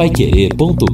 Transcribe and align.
paiquerê.com.br 0.00 0.88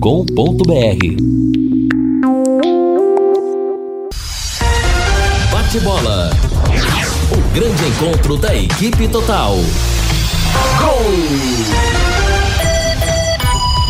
Bate 5.52 5.78
bola. 5.78 6.30
O 7.30 7.54
grande 7.54 7.84
encontro 7.86 8.36
da 8.36 8.52
equipe 8.52 9.06
total. 9.06 9.54
Gol! 10.80 11.04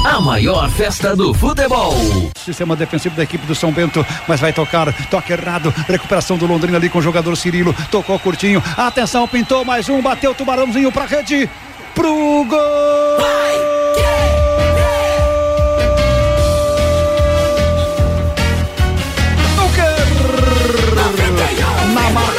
A 0.05 0.21
maior 0.21 0.69
festa 0.69 1.17
do 1.17 1.33
futebol. 1.33 1.95
Sistema 2.37 2.77
defensivo 2.77 3.17
da 3.17 3.23
equipe 3.23 3.47
do 3.47 3.55
São 3.55 3.73
Bento, 3.73 4.05
mas 4.29 4.39
vai 4.39 4.53
tocar, 4.53 4.93
toque 5.09 5.33
errado, 5.33 5.73
recuperação 5.89 6.37
do 6.37 6.47
Londrina 6.47 6.77
ali 6.77 6.91
com 6.91 6.99
o 6.99 7.03
jogador 7.03 7.35
Cirilo, 7.37 7.75
tocou 7.91 8.19
curtinho, 8.19 8.63
atenção, 8.77 9.27
pintou 9.27 9.65
mais 9.65 9.89
um, 9.89 10.03
bateu 10.03 10.33
o 10.33 10.35
tubarãozinho 10.35 10.93
pra 10.93 11.07
rede, 11.07 11.49
pro 11.95 12.45
gol! 12.45 13.19
Vai, 13.19 13.56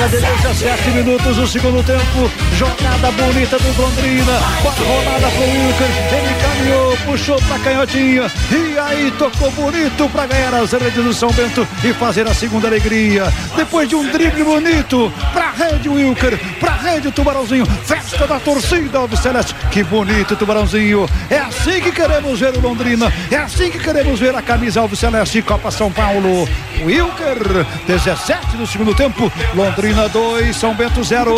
de 0.10 0.22
17 0.22 0.92
minutos 0.92 1.36
do 1.36 1.48
segundo 1.48 1.84
tempo. 1.84 2.47
Jogada 2.58 3.12
bonita 3.12 3.60
do 3.60 3.82
Londrina. 3.82 4.40
Rolada 4.64 5.28
pro 5.30 5.44
Wilker. 5.44 5.88
Ele 6.12 6.42
caminhou, 6.42 6.98
puxou 7.06 7.40
pra 7.44 7.60
canhotinha. 7.60 8.32
E 8.52 8.80
aí 8.80 9.12
tocou 9.12 9.52
bonito 9.52 10.10
pra 10.10 10.26
ganhar 10.26 10.56
as 10.56 10.72
redes 10.72 11.04
do 11.04 11.14
São 11.14 11.30
Bento 11.32 11.68
e 11.84 11.94
fazer 11.94 12.28
a 12.28 12.34
segunda 12.34 12.68
alegria. 12.68 13.32
Depois 13.56 13.88
de 13.88 13.96
um 13.96 14.10
drible 14.12 14.44
bonito 14.44 15.14
pra 15.34 15.52
rede 15.52 15.88
Wilker, 15.88 16.36
pra 16.60 16.72
rede 16.74 17.12
Tubarãozinho. 17.12 17.68
Festa 17.86 18.26
da 18.26 18.40
torcida 18.40 18.98
Alves 18.98 19.20
Celeste. 19.20 19.54
Que 19.70 19.84
bonito 19.84 20.36
Tubarãozinho. 20.36 21.08
É 21.30 21.38
assim 21.38 21.80
que 21.80 21.92
queremos 21.92 22.40
ver 22.40 22.58
o 22.58 22.60
Londrina. 22.60 23.14
É 23.30 23.38
assim 23.38 23.70
que 23.70 23.78
queremos 23.78 24.20
ver 24.20 24.34
a 24.34 24.42
camisa 24.42 24.80
Alves 24.80 24.98
Celeste 24.98 25.44
Copa 25.44 25.70
São 25.70 25.92
Paulo. 25.92 26.50
Wilker, 26.84 27.66
17 27.86 28.58
do 28.58 28.66
segundo 28.66 28.96
tempo. 28.96 29.31
Londrina 29.53 30.09
2, 30.09 30.56
São 30.56 30.74
Bento 30.74 31.03
0. 31.03 31.36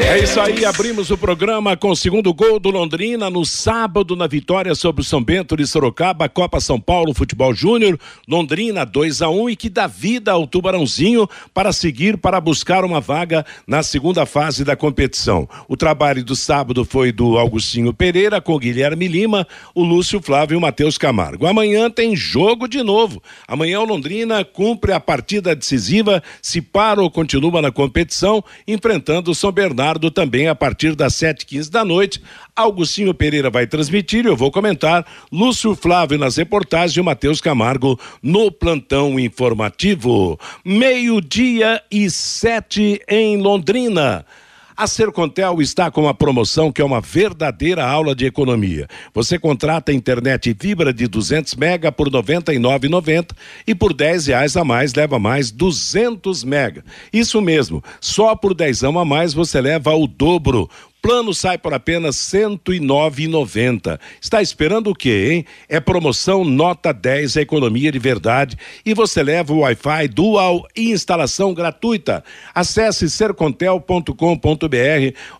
É 0.00 0.18
isso 0.18 0.40
aí, 0.40 0.64
abrimos 0.64 1.10
o 1.10 1.18
programa 1.18 1.76
com 1.76 1.90
o 1.90 1.96
segundo 1.96 2.32
gol 2.32 2.58
do 2.58 2.70
Londrina 2.70 3.28
no 3.28 3.44
sábado 3.44 4.16
na 4.16 4.26
vitória 4.26 4.74
sobre 4.74 5.02
o 5.02 5.04
São 5.04 5.22
Bento 5.22 5.56
de 5.56 5.66
Sorocaba, 5.66 6.28
Copa 6.28 6.60
São 6.60 6.80
Paulo 6.80 7.12
Futebol 7.12 7.54
Júnior, 7.54 7.98
Londrina 8.26 8.84
2 8.84 9.22
a 9.22 9.28
1 9.28 9.42
um, 9.42 9.50
e 9.50 9.56
que 9.56 9.68
dá 9.68 9.86
vida 9.86 10.32
ao 10.32 10.46
Tubarãozinho 10.46 11.28
para 11.52 11.72
seguir 11.72 12.16
para 12.16 12.40
buscar 12.40 12.84
uma 12.84 13.00
vaga 13.00 13.44
na 13.66 13.82
segunda 13.82 14.24
fase 14.24 14.64
da 14.64 14.76
competição. 14.76 15.48
O 15.68 15.76
trabalho 15.76 16.24
do 16.24 16.34
sábado 16.34 16.84
foi 16.84 17.12
do 17.12 17.36
Augustinho 17.36 17.92
Pereira 17.92 18.40
com 18.40 18.58
Guilherme 18.58 19.08
Lima, 19.08 19.46
o 19.74 19.82
Lúcio 19.82 20.22
Flávio 20.22 20.54
e 20.54 20.58
o 20.58 20.60
Matheus 20.60 20.96
Camargo. 20.96 21.46
Amanhã 21.46 21.90
tem 21.90 22.16
jogo 22.16 22.66
de 22.66 22.82
novo. 22.82 23.22
Amanhã 23.46 23.80
o 23.80 23.84
Londrina 23.84 24.44
cumpre 24.44 24.92
a 24.92 25.00
partida 25.00 25.54
decisiva, 25.54 26.22
se 26.40 26.62
para 26.62 27.02
ou 27.02 27.10
continua 27.10 27.60
na 27.60 27.70
competição, 27.70 28.42
enfrentando 28.66 29.01
enfrentando 29.02 29.32
o 29.32 29.34
São 29.34 29.50
Bernardo 29.50 30.10
também 30.12 30.46
a 30.46 30.54
partir 30.54 30.94
das 30.94 31.14
7h15 31.14 31.68
da 31.68 31.84
noite. 31.84 32.22
Augustinho 32.54 33.12
Pereira 33.12 33.50
vai 33.50 33.66
transmitir, 33.66 34.24
eu 34.24 34.36
vou 34.36 34.52
comentar. 34.52 35.04
Lúcio 35.30 35.74
Flávio 35.74 36.16
nas 36.16 36.36
reportagens 36.36 36.96
e 36.96 37.00
o 37.00 37.04
Matheus 37.04 37.40
Camargo 37.40 37.98
no 38.22 38.52
plantão 38.52 39.18
informativo. 39.18 40.38
Meio-dia 40.64 41.82
e 41.90 42.08
sete 42.08 43.02
em 43.08 43.38
Londrina. 43.38 44.24
A 44.74 44.86
Sercontel 44.86 45.60
está 45.60 45.90
com 45.90 46.02
uma 46.02 46.14
promoção 46.14 46.72
que 46.72 46.80
é 46.80 46.84
uma 46.84 47.00
verdadeira 47.00 47.84
aula 47.84 48.14
de 48.14 48.24
economia. 48.24 48.88
Você 49.12 49.38
contrata 49.38 49.92
internet 49.92 50.56
fibra 50.58 50.94
de 50.94 51.06
200 51.06 51.54
mega 51.56 51.92
por 51.92 52.08
R$ 52.08 52.22
99,90 52.22 53.32
e 53.66 53.74
por 53.74 53.92
10 53.92 54.28
reais 54.28 54.56
a 54.56 54.64
mais 54.64 54.94
leva 54.94 55.18
mais 55.18 55.50
200 55.50 56.42
mega. 56.44 56.82
Isso 57.12 57.40
mesmo, 57.42 57.84
só 58.00 58.34
por 58.34 58.54
10 58.54 58.84
a 58.84 59.04
mais 59.04 59.34
você 59.34 59.60
leva 59.60 59.94
o 59.94 60.06
dobro. 60.06 60.70
Plano 61.02 61.34
sai 61.34 61.58
por 61.58 61.74
apenas 61.74 62.32
R$ 62.32 62.38
109,90. 62.42 63.98
Está 64.20 64.40
esperando 64.40 64.90
o 64.90 64.94
quê, 64.94 65.30
hein? 65.32 65.44
É 65.68 65.80
promoção 65.80 66.44
nota 66.44 66.92
10, 66.92 67.38
é 67.38 67.40
economia 67.40 67.90
de 67.90 67.98
verdade. 67.98 68.56
E 68.86 68.94
você 68.94 69.20
leva 69.20 69.52
o 69.52 69.58
Wi-Fi 69.58 70.06
dual 70.06 70.64
e 70.76 70.92
instalação 70.92 71.52
gratuita. 71.52 72.22
Acesse 72.54 73.10
sercontel.com.br 73.10 74.14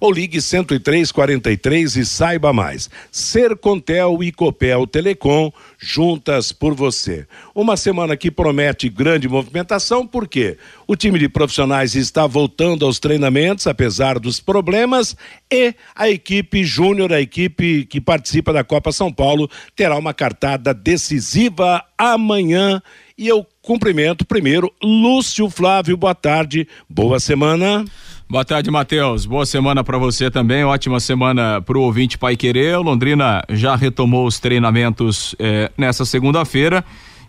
ou 0.00 0.10
ligue 0.10 0.40
10343 0.40 1.94
e 1.96 2.04
saiba 2.04 2.52
mais. 2.52 2.90
Sercontel 3.12 4.20
e 4.20 4.32
Copel 4.32 4.84
Telecom, 4.84 5.52
juntas 5.82 6.52
por 6.52 6.74
você. 6.74 7.26
Uma 7.52 7.76
semana 7.76 8.16
que 8.16 8.30
promete 8.30 8.88
grande 8.88 9.28
movimentação, 9.28 10.06
por 10.06 10.28
quê? 10.28 10.56
O 10.86 10.94
time 10.94 11.18
de 11.18 11.28
profissionais 11.28 11.96
está 11.96 12.24
voltando 12.24 12.86
aos 12.86 13.00
treinamentos, 13.00 13.66
apesar 13.66 14.20
dos 14.20 14.38
problemas, 14.38 15.16
e 15.50 15.74
a 15.92 16.08
equipe 16.08 16.64
júnior, 16.64 17.12
a 17.12 17.20
equipe 17.20 17.84
que 17.86 18.00
participa 18.00 18.52
da 18.52 18.62
Copa 18.62 18.92
São 18.92 19.12
Paulo, 19.12 19.50
terá 19.74 19.98
uma 19.98 20.14
cartada 20.14 20.72
decisiva 20.72 21.84
amanhã. 21.98 22.80
E 23.18 23.26
eu 23.26 23.44
cumprimento 23.60 24.24
primeiro 24.24 24.72
Lúcio 24.80 25.50
Flávio, 25.50 25.96
boa 25.96 26.14
tarde, 26.14 26.68
boa 26.88 27.18
semana. 27.18 27.84
Boa 28.32 28.46
tarde, 28.46 28.70
Matheus. 28.70 29.26
Boa 29.26 29.44
semana 29.44 29.84
para 29.84 29.98
você 29.98 30.30
também. 30.30 30.64
Ótima 30.64 30.98
semana 31.00 31.60
para 31.60 31.76
o 31.76 31.82
ouvinte 31.82 32.16
Pai 32.16 32.34
Querer. 32.34 32.78
Londrina 32.78 33.42
já 33.50 33.76
retomou 33.76 34.26
os 34.26 34.40
treinamentos 34.40 35.36
eh, 35.38 35.70
nessa 35.76 36.06
segunda-feira 36.06 36.82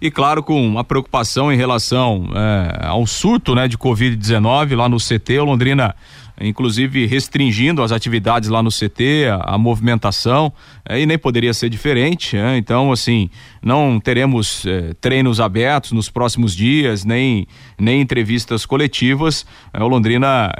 e 0.03 0.09
claro 0.09 0.41
com 0.41 0.65
uma 0.65 0.81
preocupação 0.81 1.51
em 1.51 1.55
relação 1.57 2.25
é, 2.35 2.87
ao 2.87 3.07
surto 3.07 3.55
né, 3.55 3.69
de 3.69 3.77
Covid-19 3.77 4.75
lá 4.75 4.89
no 4.89 4.97
CT, 4.97 5.39
o 5.39 5.45
Londrina 5.45 5.95
inclusive 6.39 7.05
restringindo 7.05 7.81
as 7.81 7.91
atividades 7.91 8.49
lá 8.49 8.61
no 8.61 8.69
CT, 8.69 9.27
a, 9.29 9.55
a 9.55 9.57
movimentação, 9.57 10.51
é, 10.87 10.99
e 10.99 11.05
nem 11.05 11.17
poderia 11.17 11.53
ser 11.53 11.69
diferente. 11.69 12.35
É, 12.37 12.57
então, 12.57 12.91
assim, 12.91 13.29
não 13.61 13.99
teremos 13.99 14.65
é, 14.65 14.93
treinos 14.99 15.39
abertos 15.39 15.91
nos 15.91 16.09
próximos 16.09 16.55
dias, 16.55 17.05
nem, 17.05 17.47
nem 17.79 18.01
entrevistas 18.01 18.65
coletivas. 18.65 19.45
É, 19.73 19.83
o 19.83 19.87
Londrina 19.87 20.51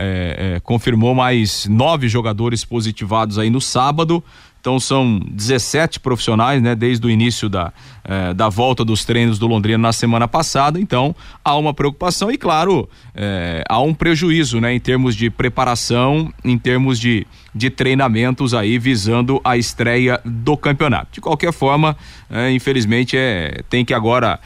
confirmou 0.63 1.13
mais 1.15 1.67
nove 1.67 2.07
jogadores 2.07 2.63
positivados 2.63 3.37
aí 3.37 3.49
no 3.49 3.61
sábado. 3.61 4.23
Então 4.63 4.79
são 4.79 5.19
17 5.29 5.99
profissionais, 5.99 6.61
né, 6.61 6.73
desde 6.73 7.05
o 7.05 7.09
início 7.09 7.49
da, 7.49 7.73
eh, 8.05 8.33
da 8.33 8.47
volta 8.47 8.85
dos 8.85 9.03
treinos 9.03 9.37
do 9.37 9.45
Londrina 9.45 9.77
na 9.77 9.91
semana 9.91 10.25
passada. 10.25 10.79
Então 10.79 11.13
há 11.43 11.57
uma 11.57 11.73
preocupação 11.73 12.31
e, 12.31 12.37
claro, 12.37 12.87
eh, 13.13 13.61
há 13.67 13.81
um 13.81 13.93
prejuízo, 13.93 14.61
né, 14.61 14.73
em 14.73 14.79
termos 14.79 15.17
de 15.17 15.29
preparação, 15.29 16.33
em 16.45 16.57
termos 16.57 16.97
de, 16.97 17.27
de 17.53 17.69
treinamentos 17.69 18.53
aí 18.53 18.79
visando 18.79 19.41
a 19.43 19.57
estreia 19.57 20.21
do 20.23 20.55
campeonato. 20.55 21.07
De 21.11 21.19
qualquer 21.19 21.51
forma, 21.51 21.97
eh, 22.29 22.51
infelizmente, 22.53 23.17
é, 23.17 23.63
tem 23.69 23.83
que 23.83 23.93
agora 23.93 24.39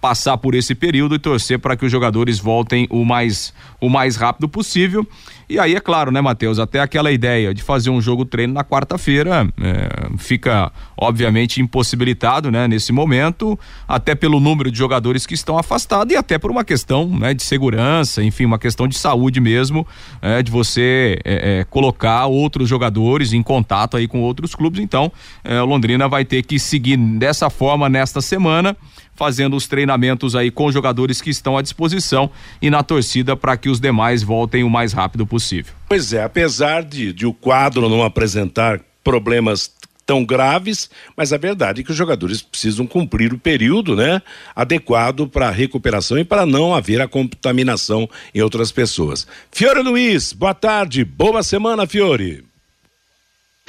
passar 0.00 0.38
por 0.38 0.54
esse 0.54 0.74
período 0.74 1.14
e 1.14 1.18
torcer 1.18 1.58
para 1.58 1.76
que 1.76 1.84
os 1.84 1.92
jogadores 1.92 2.38
voltem 2.38 2.86
o 2.88 3.04
mais, 3.04 3.52
o 3.78 3.90
mais 3.90 4.16
rápido 4.16 4.48
possível. 4.48 5.06
E 5.48 5.58
aí, 5.58 5.74
é 5.74 5.80
claro, 5.80 6.10
né, 6.10 6.20
Matheus? 6.20 6.58
Até 6.58 6.80
aquela 6.80 7.10
ideia 7.12 7.52
de 7.52 7.62
fazer 7.62 7.90
um 7.90 8.00
jogo 8.00 8.24
treino 8.24 8.52
na 8.52 8.64
quarta-feira 8.64 9.46
é, 9.60 10.16
fica, 10.18 10.72
obviamente, 10.96 11.60
impossibilitado, 11.60 12.50
né, 12.50 12.66
nesse 12.68 12.92
momento, 12.92 13.58
até 13.86 14.14
pelo 14.14 14.40
número 14.40 14.70
de 14.70 14.78
jogadores 14.78 15.26
que 15.26 15.34
estão 15.34 15.58
afastados 15.58 16.12
e 16.12 16.16
até 16.16 16.38
por 16.38 16.50
uma 16.50 16.64
questão, 16.64 17.06
né, 17.06 17.34
de 17.34 17.42
segurança, 17.42 18.22
enfim, 18.22 18.44
uma 18.44 18.58
questão 18.58 18.86
de 18.86 18.96
saúde 18.96 19.40
mesmo, 19.40 19.86
é, 20.20 20.42
de 20.42 20.50
você 20.50 21.18
é, 21.24 21.60
é 21.60 21.64
colocar 21.64 22.26
outros 22.26 22.68
jogadores 22.68 23.32
em 23.32 23.42
contato 23.42 23.96
aí 23.96 24.06
com 24.06 24.20
outros 24.20 24.54
clubes. 24.54 24.80
Então, 24.80 25.12
é, 25.44 25.60
Londrina 25.60 26.08
vai 26.08 26.24
ter 26.24 26.42
que 26.42 26.58
seguir 26.58 26.96
dessa 26.96 27.50
forma 27.50 27.88
nesta 27.88 28.20
semana 28.20 28.76
fazendo 29.22 29.54
os 29.54 29.68
treinamentos 29.68 30.34
aí 30.34 30.50
com 30.50 30.72
jogadores 30.72 31.20
que 31.20 31.30
estão 31.30 31.56
à 31.56 31.62
disposição 31.62 32.28
e 32.60 32.68
na 32.68 32.82
torcida 32.82 33.36
para 33.36 33.56
que 33.56 33.68
os 33.68 33.78
demais 33.78 34.20
voltem 34.20 34.64
o 34.64 34.68
mais 34.68 34.92
rápido 34.92 35.24
possível. 35.24 35.72
Pois 35.88 36.12
é, 36.12 36.24
apesar 36.24 36.82
de, 36.82 37.12
de 37.12 37.24
o 37.24 37.32
quadro 37.32 37.88
não 37.88 38.02
apresentar 38.02 38.80
problemas 39.04 39.70
tão 40.04 40.24
graves, 40.24 40.90
mas 41.16 41.32
a 41.32 41.36
verdade 41.36 41.82
é 41.82 41.84
que 41.84 41.92
os 41.92 41.96
jogadores 41.96 42.42
precisam 42.42 42.84
cumprir 42.84 43.32
o 43.32 43.38
período, 43.38 43.94
né, 43.94 44.20
adequado 44.56 45.28
para 45.28 45.46
a 45.46 45.52
recuperação 45.52 46.18
e 46.18 46.24
para 46.24 46.44
não 46.44 46.74
haver 46.74 47.00
a 47.00 47.06
contaminação 47.06 48.10
em 48.34 48.40
outras 48.40 48.72
pessoas. 48.72 49.24
Fiore 49.52 49.82
Luiz, 49.82 50.32
boa 50.32 50.52
tarde, 50.52 51.04
boa 51.04 51.44
semana, 51.44 51.86
Fiore. 51.86 52.44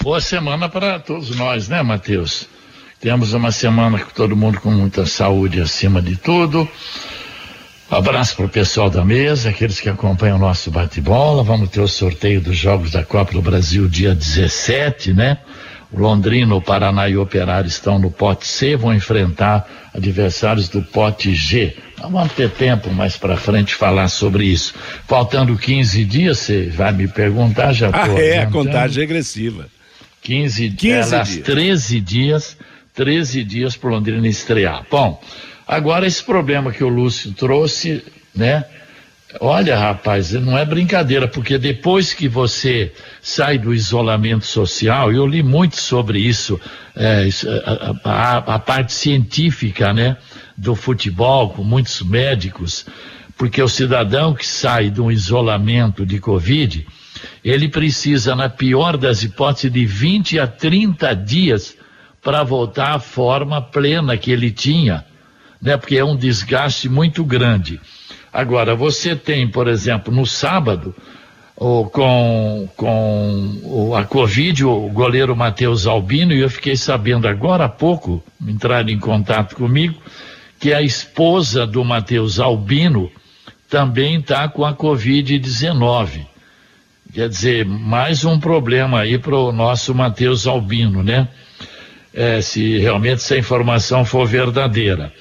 Boa 0.02 0.20
semana 0.20 0.68
para 0.68 0.98
todos 0.98 1.30
nós, 1.36 1.68
né, 1.70 1.84
abraço 7.90 8.36
para 8.38 8.46
o 8.46 8.50
pessoal 8.50 8.90
da 8.90 9.04
mesa, 9.04 9.50
aqueles 9.50 9.82
que 9.82 9.90
acompanham 9.90 10.38
o 10.38 10.40
nosso 10.40 10.72
bate-bola. 10.72 11.44
Vamos 11.44 11.70
ter 11.70 11.82
o 11.82 11.88
sorteio 11.88 12.40
dos 12.40 12.56
Jogos 12.56 12.92
da 12.92 13.04
Copa 13.04 13.34
do 13.34 13.42
Brasil 13.42 13.90
dia 13.90 14.16
17, 14.16 15.14
né? 15.14 15.38
O 15.92 16.00
Londrina, 16.00 16.56
o 16.56 16.62
Paraná 16.62 17.10
e 17.10 17.18
o 17.18 17.22
Operário 17.22 17.68
estão 17.68 18.00
no 18.00 18.10
pote 18.10 18.48
C, 18.48 18.78
vão 18.78 18.94
enfrentar 18.94 19.92
adversários 19.94 20.70
do 20.70 20.82
pote 20.82 21.36
G. 21.36 21.76
Vamos 22.00 22.32
ter 22.32 22.50
tempo 22.50 22.90
mais 22.90 23.18
para 23.18 23.36
frente 23.36 23.76
falar 23.76 24.08
sobre 24.08 24.46
isso. 24.46 24.74
Faltando 25.08 25.58
15 25.58 26.06
dias, 26.06 26.40
você 26.40 26.68
vai 26.68 26.94
me 26.94 27.08
perguntar, 27.08 27.74
já 27.74 27.90
Ah, 27.94 28.08
é, 28.18 28.40
a 28.40 28.48
contagem 28.48 29.02
regressiva. 29.02 29.68
15, 30.24 30.70
15 30.72 31.16
é, 31.16 31.24
dias. 31.24 31.38
13 31.46 32.00
dias, 32.02 32.58
13 32.94 33.44
dias 33.44 33.76
para 33.76 33.90
o 33.90 33.94
Londrina 33.94 34.28
estrear. 34.28 34.86
Bom, 34.90 35.22
agora 35.68 36.06
esse 36.06 36.24
problema 36.24 36.72
que 36.72 36.84
o 36.84 36.90
Lúcio 36.90 37.32
trouxe, 37.32 38.04
né? 38.36 38.64
Olha, 39.40 39.76
rapaz, 39.76 40.32
não 40.34 40.56
é 40.56 40.64
brincadeira, 40.64 41.28
porque 41.28 41.58
depois 41.58 42.14
que 42.14 42.28
você 42.28 42.92
sai 43.20 43.58
do 43.58 43.74
isolamento 43.74 44.46
social, 44.46 45.12
eu 45.12 45.26
li 45.26 45.42
muito 45.42 45.76
sobre 45.76 46.20
isso, 46.20 46.60
é, 46.96 47.28
a, 48.06 48.12
a- 48.12 48.38
a 48.56 48.60
parte 48.60 48.94
científica, 48.94 49.92
né, 49.92 50.18
do 50.56 50.76
futebol, 50.76 51.50
com 51.50 51.64
muitos 51.64 52.04
médicos, 52.04 52.86
porque 53.36 53.60
o 53.60 53.68
cidadão 53.68 54.36
que 54.36 54.46
sai 54.46 54.92
de 54.92 55.02
um 55.02 55.12
isolamento 55.12 56.06
de 56.06 56.20
Covid, 56.20 56.86
ele 57.44 57.68
precisa, 57.68 58.36
na 58.36 58.50
pior 58.50 58.98
das 58.98 59.24
hipóteses, 59.24 59.72
de 59.72 59.84
20 59.84 60.38
a 60.38 60.46
30 60.46 61.16
dias 61.16 61.76
para 62.24 62.44
voltar 62.44 62.94
à 62.96 63.00
forma 63.00 63.62
plena 63.62 64.16
que 64.18 64.32
ele 64.32 64.50
tinha, 64.52 65.04
né? 65.62 65.76
Porque 65.78 65.98
é 65.98 66.06
um 66.06 66.16
desgaste 66.16 66.88
muito 66.88 67.24
grande. 67.24 67.80
Agora, 68.32 68.76
você 68.76 69.16
tem, 69.16 69.48
por 69.48 69.68
exemplo, 69.68 70.14
no 70.14 70.26
sábado, 70.26 70.96
o- 71.56 71.86
com, 71.86 72.68
com 72.76 73.94
a 73.96 74.04
Covid, 74.06 74.66
o 74.66 74.90
goleiro 74.90 75.36
Matheus 75.36 75.86
Albino, 75.86 76.34
e 76.34 76.40
eu 76.40 76.50
fiquei 76.50 76.76
sabendo 76.76 77.28
agora 77.28 77.66
há 77.66 77.70
pouco, 77.70 78.24
entraram 78.46 78.90
em 78.90 78.98
contato 79.00 79.56
comigo, 79.56 80.02
que 80.60 80.74
a 80.74 80.82
esposa 80.82 81.68
do 81.68 81.84
Matheus 81.84 82.40
Albino 82.40 83.12
também 83.70 84.20
está 84.20 84.48
com 84.48 84.66
a 84.66 84.74
Covid-19. 84.74 86.26
Quer 87.14 87.30
dizer, 87.30 87.66
mais 87.66 88.26
um 88.26 88.40
problema 88.40 89.02
aí 89.02 89.18
para 89.20 89.36
o 89.36 89.52
nosso 89.52 89.94
Matheus 89.94 90.48
Albino, 90.48 91.04
né? 91.04 91.28
É, 92.14 92.42
se 92.42 92.78
realmente 92.78 93.16
essa 93.16 93.38
informação 93.38 94.06
for 94.06 94.28
verdadeira. 94.28 95.12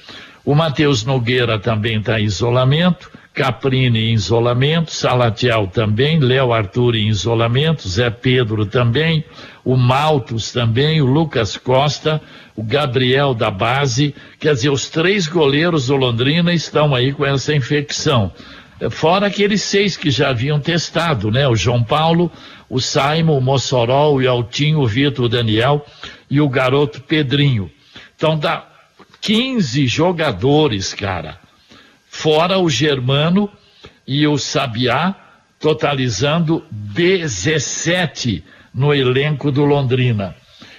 O 0.45 0.53
Matheus 0.53 1.03
Nogueira 1.03 1.57
também 1.57 1.97
está 1.97 2.19
em 2.19 2.25
isolamento, 2.25 3.09
Caprini 3.33 4.11
em 4.11 4.13
isolamento, 4.13 4.91
Salatiel 4.91 5.65
também, 5.65 6.19
Léo 6.19 6.53
Arthur 6.53 6.95
em 6.95 7.07
isolamento, 7.07 7.89
Zé 7.89 8.11
Pedro 8.11 8.65
também, 8.65 9.25
o 9.65 9.75
Maltos 9.75 10.51
também, 10.51 11.01
o 11.01 11.05
Lucas 11.05 11.57
Costa, 11.57 12.21
o 12.55 12.61
Gabriel 12.61 13.33
da 13.33 13.49
base, 13.49 14.13
quer 14.39 14.53
dizer, 14.53 14.69
os 14.69 14.87
três 14.87 15.25
goleiros 15.25 15.87
do 15.87 15.95
Londrina 15.95 16.53
estão 16.53 16.93
aí 16.93 17.11
com 17.11 17.25
essa 17.25 17.55
infecção. 17.55 18.31
Fora 18.91 19.27
aqueles 19.27 19.63
seis 19.63 19.97
que 19.97 20.11
já 20.11 20.29
haviam 20.29 20.59
testado, 20.59 21.31
né? 21.31 21.47
O 21.47 21.55
João 21.55 21.83
Paulo, 21.83 22.31
o 22.73 22.81
Simon, 22.81 23.37
o 23.37 23.41
Mossoró, 23.41 24.11
o 24.11 24.19
Yaltinho, 24.19 24.79
o 24.79 24.87
Vitor, 24.87 25.25
o 25.25 25.29
Daniel 25.29 25.85
e 26.27 26.41
o 26.41 26.49
garoto 26.49 27.01
Pedrinho. 27.01 27.69
Então 28.15 28.35
dá 28.37 28.67
15 29.21 29.85
jogadores, 29.85 30.91
cara. 30.91 31.39
Fora 32.09 32.57
o 32.57 32.67
Germano 32.71 33.47
e 34.07 34.25
o 34.25 34.39
Sabiá, 34.39 35.13
totalizando 35.59 36.65
17 36.71 38.43
no 38.73 38.91
elenco 38.91 39.51
do 39.51 39.63
Londrina. 39.65 40.35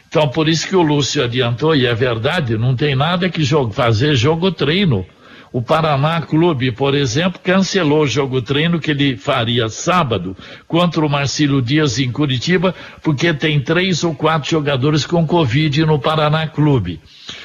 Então, 0.09 0.29
por 0.29 0.49
isso 0.49 0.67
que 0.67 0.75
o 0.75 0.83
Lúcio 0.83 1.23
adiantou, 1.23 1.77
e 1.77 1.87
é 1.87 1.95
verdade, 1.95 2.59
não 2.59 2.75
tem 2.75 2.97
nada 2.97 3.29
que 3.29 3.45
jogo, 3.45 3.73
fazer 3.73 4.17
jogo 4.17 4.51
treino. 4.51 5.07
O 5.55 5.63
Paraná 5.63 6.21
Clube, 6.21 6.73
por 6.73 6.97
exemplo, 6.97 7.41
cancelou 7.41 8.03
o 8.03 8.09
jogo 8.09 8.43
treino 8.43 8.81
que 8.81 8.91
ele 8.91 9.17
faria 9.17 9.69
sábado 9.69 10.37
contra 10.67 11.07
o 11.07 11.09
Marcílio 11.09 11.63
Dias 11.63 11.97
em 12.01 12.11
Curitiba, 12.11 12.75
porque 13.01 13.33
tem 13.33 13.61
três 13.61 14.03
ou 14.03 14.17
quatro 14.17 14.51
jogadores 14.51 15.07
com 15.07 15.25
Covid 15.25 15.87
no 15.87 15.97
Paraná 15.97 16.49
Clube. 16.49 17.01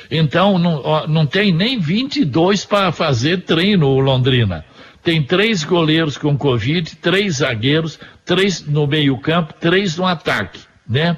Então, 0.09 0.57
não, 0.57 1.06
não 1.06 1.25
tem 1.27 1.51
nem 1.53 1.77
22 1.77 2.65
para 2.65 2.91
fazer 2.91 3.41
treino 3.41 3.85
o 3.85 4.00
Londrina. 4.00 4.65
Tem 5.03 5.21
três 5.21 5.63
goleiros 5.63 6.17
com 6.17 6.35
Covid, 6.35 6.95
três 6.95 7.35
zagueiros, 7.35 8.00
três 8.25 8.65
no 8.65 8.88
meio-campo, 8.88 9.53
três 9.53 9.95
no 9.97 10.07
ataque, 10.07 10.61
né? 10.89 11.15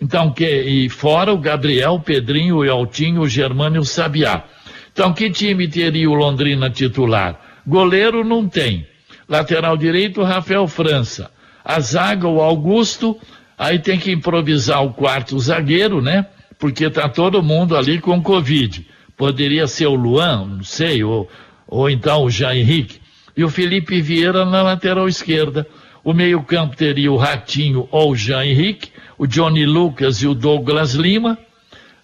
Então, 0.00 0.32
que, 0.32 0.46
e 0.46 0.88
fora 0.88 1.30
o 1.30 1.38
Gabriel, 1.38 1.96
o 1.96 2.00
Pedrinho, 2.00 2.56
o 2.56 2.70
Altinho, 2.72 3.20
o 3.20 3.28
Germano 3.28 3.76
e 3.76 3.80
o 3.80 3.84
Sabiá. 3.84 4.44
Então, 4.92 5.12
que 5.12 5.30
time 5.30 5.66
teria 5.68 6.08
o 6.10 6.14
Londrina 6.14 6.68
titular? 6.68 7.40
Goleiro 7.66 8.22
não 8.22 8.48
tem. 8.48 8.86
Lateral 9.28 9.76
direito, 9.76 10.22
Rafael 10.22 10.68
França. 10.68 11.30
A 11.64 11.80
zaga, 11.80 12.28
o 12.28 12.40
Augusto. 12.40 13.18
Aí 13.56 13.78
tem 13.78 13.98
que 13.98 14.12
improvisar 14.12 14.84
o 14.84 14.92
quarto 14.92 15.38
zagueiro, 15.38 16.02
né? 16.02 16.26
Porque 16.58 16.90
tá 16.90 17.08
todo 17.08 17.42
mundo 17.42 17.76
ali 17.76 18.00
com 18.00 18.22
Covid. 18.22 18.86
Poderia 19.16 19.66
ser 19.66 19.86
o 19.86 19.94
Luan, 19.94 20.46
não 20.46 20.64
sei, 20.64 21.02
ou, 21.04 21.28
ou 21.66 21.88
então 21.88 22.24
o 22.24 22.30
Jean 22.30 22.54
Henrique. 22.54 23.00
E 23.36 23.44
o 23.44 23.48
Felipe 23.48 24.00
Vieira 24.00 24.44
na 24.44 24.62
lateral 24.62 25.08
esquerda. 25.08 25.66
O 26.04 26.12
meio-campo 26.12 26.76
teria 26.76 27.10
o 27.10 27.16
Ratinho 27.16 27.88
ou 27.90 28.10
o 28.10 28.16
Jean 28.16 28.44
Henrique, 28.44 28.90
o 29.16 29.26
Johnny 29.26 29.64
Lucas 29.64 30.16
e 30.22 30.26
o 30.26 30.34
Douglas 30.34 30.94
Lima. 30.94 31.38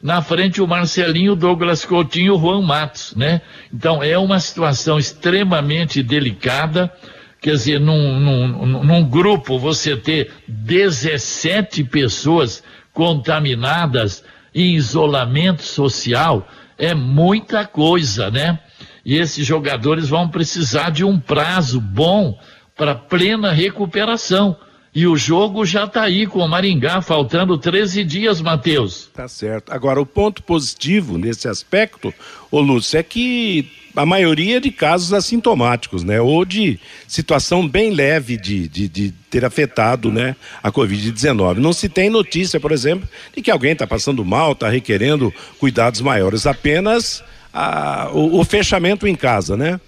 Na 0.00 0.23
frente, 0.23 0.61
o 0.61 0.67
Marcelinho, 0.67 1.35
Douglas 1.35 1.85
Coutinho 1.85 2.37
o 2.37 2.41
Juan 2.41 2.62
Matos, 2.62 3.15
né? 3.17 3.41
Então, 3.73 4.03
é 4.03 4.17
uma 4.17 4.39
situação 4.39 4.99
extremamente 4.99 6.03
delicada. 6.03 6.93
Quer 7.41 7.53
dizer, 7.53 7.81
num, 7.81 8.19
num, 8.19 8.85
num 8.85 9.05
grupo 9.09 9.59
você 9.59 9.97
ter 9.97 10.33
17 10.47 11.85
pessoas 11.85 12.62
contaminadas 12.93 14.25
em 14.55 14.75
isolamento 14.75 15.62
social 15.62 16.49
é 16.77 16.95
muita 16.95 17.67
coisa, 17.67 18.31
né? 18.31 18.59
E 19.05 19.17
esses 19.17 19.47
jogadores 19.47 20.09
vão 20.09 20.29
precisar 20.29 20.91
de 20.91 21.05
um 21.05 21.19
prazo 21.19 21.81
bom 21.81 22.39
para 22.77 22.95
plena 22.95 23.53
recuperação. 23.53 24.56
E 24.94 25.06
o 25.06 25.17
jogo 25.17 25.64
já 25.64 25.85
está 25.85 26.02
aí 26.02 26.26
com 26.26 26.40
o 26.40 26.49
Maringá, 26.49 27.00
faltando 27.02 27.58
13 27.58 28.02
dias, 28.05 28.40
Matheus. 28.40 29.11
Tá 29.14 29.28
certo. 29.28 29.71
Agora, 29.73 30.00
o 30.00 30.07
ponto 30.07 30.42
positivo 30.42 31.18
nesse 31.18 31.47
aspecto, 31.47 32.12
ô 32.50 32.61
Lúcio, 32.61 32.99
é 32.99 33.02
que 33.02 33.71
a 33.95 34.07
maioria 34.07 34.61
de 34.61 34.71
casos 34.71 35.12
assintomáticos, 35.12 36.04
né? 36.04 36.21
Ou 36.21 36.45
de 36.45 36.78
situação 37.07 37.66
bem 37.66 37.90
leve 37.90 38.37
de, 38.37 38.68
de, 38.68 38.88
de 38.88 39.12
ter 39.28 39.45
afetado, 39.45 40.11
né, 40.11 40.37
a 40.62 40.71
Covid-19. 40.71 41.57
Não 41.57 41.73
se 41.73 41.88
tem 41.88 42.09
notícia, 42.09 42.61
por 42.61 42.71
exemplo, 42.71 43.09
de 43.35 43.42
que 43.42 43.50
alguém 43.50 43.73
está 43.73 43.87
passando 43.87 44.25
mal, 44.25 44.52
está 44.52 44.68
requerendo 44.68 45.35
cuidados 45.59 46.00
maiores. 46.00 46.47
Apenas 46.47 47.25
a, 47.52 48.09
o, 48.12 48.38
o 48.38 48.45
fechamento 48.45 49.07
em 49.07 49.14
casa, 49.14 49.57
né? 49.57 49.80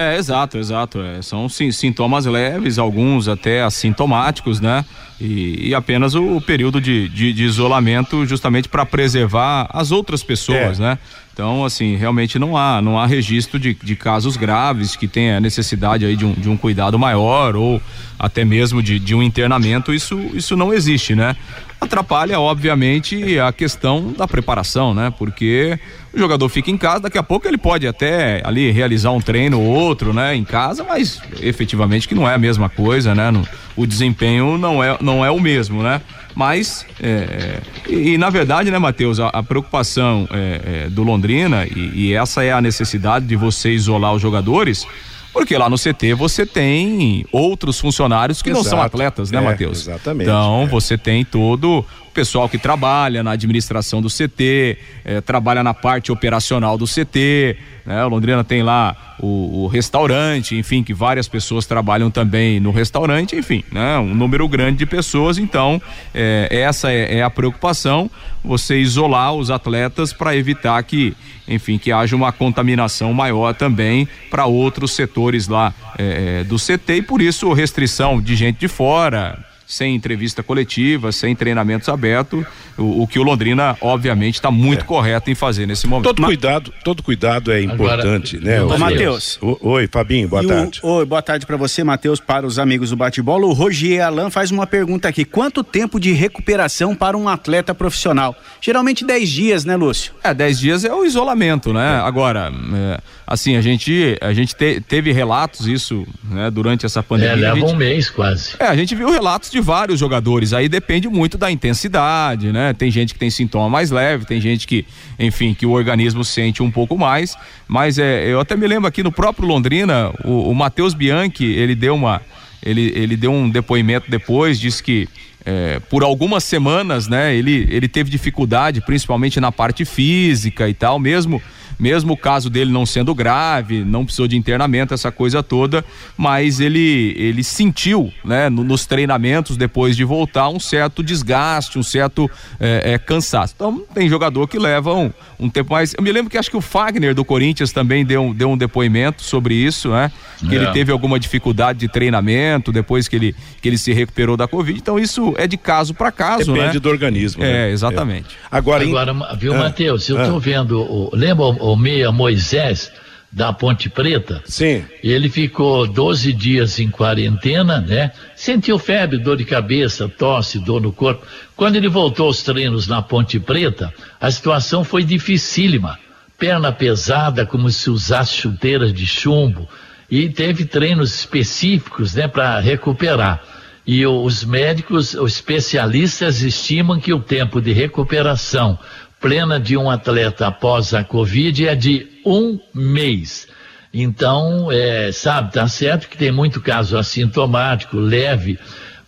É, 0.00 0.16
exato, 0.16 0.58
exato. 0.58 1.00
É, 1.00 1.20
são 1.22 1.48
sim, 1.48 1.72
sintomas 1.72 2.24
leves, 2.24 2.78
alguns 2.78 3.26
até 3.26 3.62
assintomáticos, 3.64 4.60
né? 4.60 4.84
E, 5.20 5.70
e 5.70 5.74
apenas 5.74 6.14
o, 6.14 6.36
o 6.36 6.40
período 6.40 6.80
de, 6.80 7.08
de, 7.08 7.32
de 7.32 7.42
isolamento 7.42 8.24
justamente 8.24 8.68
para 8.68 8.86
preservar 8.86 9.68
as 9.72 9.90
outras 9.90 10.22
pessoas, 10.22 10.78
É. 10.78 10.82
né? 10.82 10.98
Então, 11.38 11.64
assim, 11.64 11.94
realmente 11.94 12.36
não 12.36 12.56
há, 12.56 12.82
não 12.82 12.98
há 12.98 13.06
registro 13.06 13.60
de, 13.60 13.72
de 13.72 13.94
casos 13.94 14.36
graves 14.36 14.96
que 14.96 15.06
tenha 15.06 15.38
necessidade 15.38 16.04
aí 16.04 16.16
de 16.16 16.26
um, 16.26 16.32
de 16.32 16.48
um 16.48 16.56
cuidado 16.56 16.98
maior 16.98 17.54
ou 17.54 17.80
até 18.18 18.44
mesmo 18.44 18.82
de, 18.82 18.98
de 18.98 19.14
um 19.14 19.22
internamento, 19.22 19.94
isso, 19.94 20.18
isso 20.34 20.56
não 20.56 20.74
existe, 20.74 21.14
né? 21.14 21.36
Atrapalha, 21.80 22.40
obviamente, 22.40 23.38
a 23.38 23.52
questão 23.52 24.12
da 24.12 24.26
preparação, 24.26 24.92
né? 24.92 25.14
Porque 25.16 25.78
o 26.12 26.18
jogador 26.18 26.48
fica 26.48 26.72
em 26.72 26.76
casa, 26.76 27.02
daqui 27.02 27.18
a 27.18 27.22
pouco 27.22 27.46
ele 27.46 27.56
pode 27.56 27.86
até 27.86 28.42
ali 28.44 28.72
realizar 28.72 29.12
um 29.12 29.20
treino 29.20 29.60
ou 29.60 29.66
outro, 29.66 30.12
né? 30.12 30.34
Em 30.34 30.42
casa, 30.42 30.82
mas 30.82 31.22
efetivamente 31.40 32.08
que 32.08 32.16
não 32.16 32.28
é 32.28 32.34
a 32.34 32.38
mesma 32.38 32.68
coisa, 32.68 33.14
né? 33.14 33.30
O 33.76 33.86
desempenho 33.86 34.58
não 34.58 34.82
é, 34.82 34.98
não 35.00 35.24
é 35.24 35.30
o 35.30 35.38
mesmo, 35.38 35.84
né? 35.84 36.00
Mas, 36.38 36.86
é, 37.02 37.58
e, 37.88 38.10
e, 38.12 38.18
na 38.18 38.30
verdade, 38.30 38.70
né, 38.70 38.78
Matheus, 38.78 39.18
a, 39.18 39.26
a 39.26 39.42
preocupação 39.42 40.28
é, 40.30 40.84
é, 40.84 40.88
do 40.88 41.02
Londrina, 41.02 41.66
e, 41.66 41.90
e 41.92 42.14
essa 42.14 42.44
é 42.44 42.52
a 42.52 42.60
necessidade 42.60 43.26
de 43.26 43.34
você 43.34 43.70
isolar 43.72 44.14
os 44.14 44.22
jogadores, 44.22 44.86
porque 45.32 45.58
lá 45.58 45.68
no 45.68 45.76
CT 45.76 46.14
você 46.14 46.46
tem 46.46 47.26
outros 47.32 47.80
funcionários 47.80 48.40
que 48.40 48.50
não 48.50 48.62
são 48.62 48.78
Exato. 48.78 48.86
atletas, 48.86 49.32
né, 49.32 49.38
É, 49.38 49.40
Matheus? 49.40 49.80
exatamente, 49.80 50.30
Então, 50.30 50.62
é. 50.62 50.66
você 50.66 50.96
tem 50.96 51.24
todo 51.24 51.84
o 52.08 52.12
pessoal 52.14 52.48
que 52.48 52.58
trabalha 52.58 53.22
na 53.22 53.32
administração 53.32 54.00
do 54.00 54.08
CT, 54.08 54.78
eh, 55.04 55.20
trabalha 55.20 55.62
na 55.62 55.74
parte 55.74 56.10
operacional 56.10 56.76
do 56.78 56.86
CT, 56.86 57.56
né? 57.88 58.04
O 58.04 58.08
Londrina 58.08 58.42
tem 58.42 58.62
lá 58.62 59.14
o, 59.18 59.64
o, 59.64 59.66
restaurante, 59.66 60.56
enfim, 60.56 60.82
que 60.82 60.92
várias 60.92 61.26
pessoas 61.28 61.64
trabalham 61.66 62.10
também 62.10 62.60
no 62.60 62.70
restaurante, 62.70 63.36
enfim, 63.36 63.64
né? 63.72 63.98
Um 63.98 64.14
número 64.14 64.46
grande 64.48 64.78
de 64.78 64.86
pessoas, 64.86 65.38
então 65.38 65.80
é, 66.14 66.48
essa 66.50 66.92
é, 66.92 67.18
é, 67.18 67.22
a 67.22 67.30
preocupação, 67.30 68.10
você 68.44 68.78
isolar 68.78 69.32
os 69.32 69.50
atletas 69.50 70.12
para 70.12 70.36
evitar 70.36 70.82
que, 70.82 71.16
enfim, 71.46 71.78
que 71.78 71.90
haja 71.90 72.14
uma 72.14 72.32
contaminação 72.32 73.12
maior 73.14 73.54
também 73.54 74.06
para 74.30 74.46
outros 74.46 74.92
setores 74.92 75.48
lá 75.48 75.74
é 75.98 76.44
do 76.44 76.56
CT 76.56 76.96
e 76.96 77.02
por 77.02 77.20
isso 77.20 77.52
restrição 77.52 78.20
de 78.20 78.36
gente 78.36 78.60
de 78.60 78.68
fora, 78.68 79.47
sem 79.68 79.94
entrevista 79.94 80.42
coletiva, 80.42 81.12
sem 81.12 81.36
treinamentos 81.36 81.90
abertos, 81.90 82.42
o, 82.78 83.02
o 83.02 83.06
que 83.06 83.18
o 83.18 83.22
Londrina, 83.22 83.76
obviamente, 83.82 84.36
está 84.36 84.50
muito 84.50 84.80
é. 84.80 84.84
correto 84.84 85.30
em 85.30 85.34
fazer 85.34 85.66
nesse 85.66 85.86
momento. 85.86 86.06
Todo 86.06 86.24
cuidado, 86.24 86.72
todo 86.82 87.02
cuidado 87.02 87.52
é 87.52 87.60
importante, 87.60 88.38
Agora, 88.38 88.50
né? 88.50 88.62
Ô, 88.62 88.78
Matheus. 88.78 89.38
Oi, 89.42 89.86
Fabinho, 89.86 90.26
boa 90.26 90.42
tarde. 90.42 90.80
O, 90.82 90.88
oi, 90.88 91.04
boa 91.04 91.20
tarde 91.20 91.44
para 91.44 91.58
você, 91.58 91.84
Matheus, 91.84 92.18
para 92.18 92.46
os 92.46 92.58
amigos 92.58 92.88
do 92.88 92.96
bate-bola. 92.96 93.44
O 93.44 93.52
Rogier 93.52 94.06
Alan 94.06 94.30
faz 94.30 94.50
uma 94.50 94.66
pergunta 94.66 95.06
aqui: 95.06 95.22
quanto 95.22 95.62
tempo 95.62 96.00
de 96.00 96.12
recuperação 96.12 96.94
para 96.94 97.14
um 97.14 97.28
atleta 97.28 97.74
profissional? 97.74 98.34
Geralmente 98.62 99.04
10 99.04 99.28
dias, 99.28 99.64
né, 99.66 99.76
Lúcio? 99.76 100.14
É, 100.24 100.32
10 100.32 100.58
dias 100.58 100.84
é 100.86 100.92
o 100.94 101.04
isolamento, 101.04 101.74
né? 101.74 102.00
Agora, 102.02 102.50
é, 102.74 103.00
assim, 103.26 103.54
a 103.56 103.60
gente, 103.60 104.16
a 104.18 104.32
gente 104.32 104.54
te, 104.54 104.80
teve 104.80 105.12
relatos 105.12 105.66
isso, 105.66 106.06
né, 106.24 106.50
durante 106.50 106.86
essa 106.86 107.02
pandemia. 107.02 107.32
É, 107.32 107.36
leva 107.36 107.60
gente, 107.60 107.74
um 107.74 107.76
mês 107.76 108.08
quase. 108.08 108.56
É, 108.58 108.64
a 108.64 108.74
gente 108.74 108.94
viu 108.94 109.10
relatos 109.10 109.50
de 109.50 109.57
de 109.58 109.60
vários 109.60 109.98
jogadores. 109.98 110.52
Aí 110.52 110.68
depende 110.68 111.08
muito 111.08 111.36
da 111.36 111.50
intensidade, 111.50 112.52
né? 112.52 112.72
Tem 112.72 112.90
gente 112.90 113.12
que 113.12 113.18
tem 113.18 113.28
sintoma 113.28 113.68
mais 113.68 113.90
leve, 113.90 114.24
tem 114.24 114.40
gente 114.40 114.66
que, 114.66 114.86
enfim, 115.18 115.52
que 115.52 115.66
o 115.66 115.70
organismo 115.70 116.24
sente 116.24 116.62
um 116.62 116.70
pouco 116.70 116.96
mais. 116.96 117.36
Mas 117.66 117.98
é, 117.98 118.26
eu 118.26 118.38
até 118.40 118.56
me 118.56 118.66
lembro 118.66 118.86
aqui 118.86 119.02
no 119.02 119.10
próprio 119.10 119.46
Londrina, 119.46 120.12
o, 120.24 120.50
o 120.50 120.54
Matheus 120.54 120.94
Bianchi, 120.94 121.44
ele 121.44 121.74
deu 121.74 121.94
uma. 121.94 122.22
Ele, 122.62 122.92
ele 122.94 123.16
deu 123.16 123.32
um 123.32 123.48
depoimento 123.48 124.10
depois, 124.10 124.58
disse 124.58 124.82
que 124.82 125.08
é, 125.44 125.80
por 125.88 126.02
algumas 126.02 126.42
semanas, 126.42 127.06
né, 127.06 127.34
ele, 127.34 127.66
ele 127.70 127.88
teve 127.88 128.10
dificuldade, 128.10 128.80
principalmente 128.80 129.40
na 129.40 129.52
parte 129.52 129.84
física 129.84 130.68
e 130.68 130.74
tal, 130.74 130.98
mesmo 130.98 131.40
mesmo 131.78 132.14
o 132.14 132.16
caso 132.16 132.50
dele 132.50 132.70
não 132.70 132.84
sendo 132.84 133.14
grave, 133.14 133.84
não 133.84 134.04
precisou 134.04 134.26
de 134.26 134.36
internamento, 134.36 134.94
essa 134.94 135.12
coisa 135.12 135.42
toda, 135.42 135.84
mas 136.16 136.60
ele, 136.60 137.14
ele 137.16 137.44
sentiu, 137.44 138.12
né, 138.24 138.48
nos 138.48 138.86
treinamentos, 138.86 139.56
depois 139.56 139.96
de 139.96 140.04
voltar, 140.04 140.48
um 140.48 140.58
certo 140.58 141.02
desgaste, 141.02 141.78
um 141.78 141.82
certo 141.82 142.30
é, 142.58 142.94
é, 142.94 142.98
cansaço. 142.98 143.54
Então, 143.54 143.82
tem 143.94 144.08
jogador 144.08 144.46
que 144.48 144.58
leva 144.58 144.94
um, 144.94 145.10
um 145.38 145.48
tempo 145.48 145.72
mais. 145.72 145.94
Eu 145.94 146.02
me 146.02 146.10
lembro 146.10 146.30
que 146.30 146.38
acho 146.38 146.50
que 146.50 146.56
o 146.56 146.60
Fagner 146.60 147.14
do 147.14 147.24
Corinthians 147.24 147.72
também 147.72 148.04
deu, 148.04 148.34
deu 148.34 148.50
um 148.50 148.56
depoimento 148.56 149.22
sobre 149.22 149.54
isso, 149.54 149.90
né? 149.90 150.10
Que 150.38 150.54
é. 150.54 150.58
ele 150.58 150.66
teve 150.72 150.92
alguma 150.92 151.18
dificuldade 151.18 151.78
de 151.78 151.88
treinamento 151.88 152.70
depois 152.70 153.08
que 153.08 153.16
ele, 153.16 153.34
que 153.60 153.68
ele 153.68 153.78
se 153.78 153.92
recuperou 153.92 154.36
da 154.36 154.46
Covid. 154.46 154.78
Então, 154.78 154.98
isso 154.98 155.34
é 155.36 155.46
de 155.46 155.56
caso 155.56 155.94
para 155.94 156.12
caso, 156.12 156.52
Depende 156.52 156.74
né? 156.74 156.80
do 156.80 156.88
organismo. 156.88 157.42
É, 157.42 157.52
né? 157.52 157.70
exatamente. 157.70 158.36
É. 158.44 158.56
Agora, 158.56 158.84
Agora, 158.84 159.36
viu, 159.36 159.54
ah, 159.54 159.58
Matheus, 159.58 160.08
eu 160.08 160.20
ah. 160.20 160.26
tô 160.26 160.38
vendo, 160.38 160.80
o, 160.80 161.10
lembra 161.12 161.44
o 161.44 161.67
meia 161.76 162.10
Moisés 162.10 162.90
da 163.30 163.52
Ponte 163.52 163.88
Preta. 163.88 164.42
Sim. 164.46 164.84
Ele 165.02 165.28
ficou 165.28 165.86
12 165.86 166.32
dias 166.32 166.78
em 166.78 166.88
quarentena, 166.88 167.80
né? 167.80 168.10
Sentiu 168.34 168.78
febre, 168.78 169.18
dor 169.18 169.36
de 169.36 169.44
cabeça, 169.44 170.08
tosse, 170.08 170.58
dor 170.58 170.80
no 170.80 170.92
corpo. 170.92 171.26
Quando 171.54 171.76
ele 171.76 171.88
voltou 171.88 172.26
aos 172.26 172.42
treinos 172.42 172.86
na 172.86 173.02
Ponte 173.02 173.38
Preta, 173.38 173.92
a 174.20 174.30
situação 174.30 174.82
foi 174.82 175.04
dificílima. 175.04 175.98
Perna 176.38 176.72
pesada, 176.72 177.44
como 177.44 177.68
se 177.70 177.90
usasse 177.90 178.34
chuteiras 178.34 178.92
de 178.92 179.06
chumbo. 179.06 179.68
E 180.10 180.28
teve 180.28 180.64
treinos 180.64 181.14
específicos, 181.14 182.14
né, 182.14 182.26
para 182.26 182.58
recuperar. 182.60 183.42
E 183.86 184.06
os 184.06 184.44
médicos, 184.44 185.14
os 185.14 185.34
especialistas 185.34 186.42
estimam 186.42 187.00
que 187.00 187.12
o 187.12 187.20
tempo 187.20 187.60
de 187.60 187.72
recuperação 187.72 188.78
plena 189.20 189.58
de 189.58 189.76
um 189.76 189.90
atleta 189.90 190.46
após 190.46 190.94
a 190.94 191.02
Covid 191.02 191.66
é 191.66 191.74
de 191.74 192.06
um 192.24 192.58
mês. 192.74 193.48
Então, 193.92 194.70
é, 194.70 195.10
sabe, 195.12 195.52
tá 195.52 195.66
certo 195.66 196.08
que 196.08 196.16
tem 196.16 196.30
muito 196.30 196.60
caso 196.60 196.96
assintomático, 196.96 197.96
leve, 197.96 198.58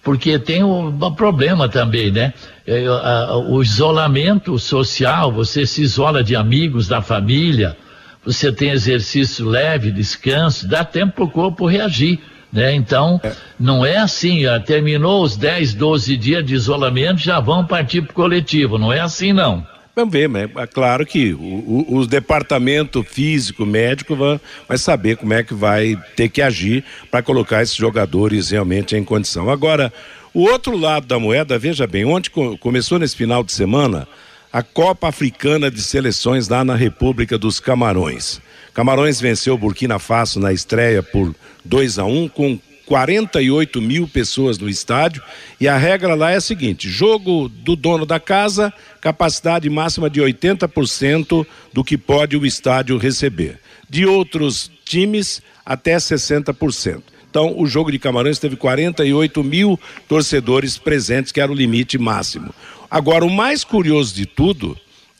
porque 0.02 0.38
tem 0.38 0.64
um, 0.64 0.98
problema 1.14 1.68
também, 1.68 2.10
né? 2.10 2.32
É, 2.66 2.86
a, 2.86 3.36
o 3.36 3.62
isolamento 3.62 4.58
social, 4.58 5.30
você 5.30 5.66
se 5.66 5.82
isola 5.82 6.24
de 6.24 6.34
amigos, 6.34 6.88
da 6.88 7.02
família, 7.02 7.76
você 8.24 8.50
tem 8.50 8.70
exercício 8.70 9.46
leve, 9.46 9.90
descanso, 9.90 10.66
dá 10.66 10.84
tempo 10.84 11.14
para 11.14 11.24
o 11.24 11.30
corpo 11.30 11.66
reagir. 11.66 12.18
Né? 12.52 12.74
Então, 12.74 13.20
é. 13.22 13.32
não 13.58 13.84
é 13.84 13.98
assim, 13.98 14.46
ó, 14.46 14.58
terminou 14.58 15.22
os 15.22 15.36
10, 15.36 15.74
12 15.74 16.16
dias 16.16 16.44
de 16.44 16.54
isolamento, 16.54 17.18
já 17.18 17.38
vão 17.38 17.64
partir 17.64 18.02
para 18.02 18.10
o 18.10 18.14
coletivo. 18.14 18.78
Não 18.78 18.92
é 18.92 19.00
assim, 19.00 19.32
não. 19.32 19.64
Vamos 20.00 20.12
ver, 20.14 20.30
mas 20.30 20.50
é 20.56 20.66
claro 20.66 21.04
que 21.04 21.34
o, 21.34 22.06
departamento 22.06 23.02
físico, 23.02 23.66
médico, 23.66 24.16
vai, 24.16 24.40
vai, 24.66 24.78
saber 24.78 25.18
como 25.18 25.34
é 25.34 25.42
que 25.42 25.52
vai 25.52 25.94
ter 26.16 26.30
que 26.30 26.40
agir 26.40 26.82
para 27.10 27.22
colocar 27.22 27.62
esses 27.62 27.74
jogadores 27.74 28.48
realmente 28.48 28.96
em 28.96 29.04
condição. 29.04 29.50
Agora, 29.50 29.92
o 30.32 30.40
outro 30.44 30.74
lado 30.74 31.06
da 31.06 31.18
moeda, 31.18 31.58
veja 31.58 31.86
bem, 31.86 32.06
ontem 32.06 32.30
começou 32.60 32.98
nesse 32.98 33.14
final 33.14 33.44
de 33.44 33.52
semana 33.52 34.08
a 34.50 34.62
Copa 34.62 35.08
Africana 35.08 35.70
de 35.70 35.82
Seleções 35.82 36.48
lá 36.48 36.64
na 36.64 36.74
República 36.74 37.36
dos 37.36 37.60
Camarões. 37.60 38.40
Camarões 38.72 39.20
venceu 39.20 39.58
Burkina 39.58 39.98
Faso 39.98 40.40
na 40.40 40.50
estreia 40.50 41.02
por 41.02 41.34
2 41.62 41.98
a 41.98 42.06
1 42.06 42.22
um, 42.22 42.26
com 42.26 42.58
48 42.90 43.80
mil 43.80 44.08
pessoas 44.08 44.58
no 44.58 44.68
estádio 44.68 45.22
e 45.60 45.68
a 45.68 45.76
regra 45.76 46.16
lá 46.16 46.32
é 46.32 46.36
a 46.36 46.40
seguinte: 46.40 46.88
jogo 46.88 47.48
do 47.48 47.76
dono 47.76 48.04
da 48.04 48.18
casa, 48.18 48.72
capacidade 49.00 49.70
máxima 49.70 50.10
de 50.10 50.20
80% 50.20 51.46
do 51.72 51.84
que 51.84 51.96
pode 51.96 52.36
o 52.36 52.44
estádio 52.44 52.98
receber. 52.98 53.60
De 53.88 54.04
outros 54.04 54.68
times, 54.84 55.40
até 55.64 55.94
60%. 55.98 57.00
Então, 57.30 57.56
o 57.56 57.64
jogo 57.64 57.92
de 57.92 57.98
Camarões 58.00 58.40
teve 58.40 58.56
48 58.56 59.44
mil 59.44 59.78
torcedores 60.08 60.76
presentes, 60.76 61.30
que 61.30 61.40
era 61.40 61.52
o 61.52 61.54
limite 61.54 61.96
máximo. 61.96 62.52
Agora, 62.90 63.24
o 63.24 63.30
mais 63.30 63.62
curioso 63.62 64.12
de 64.12 64.26
tudo 64.26 64.76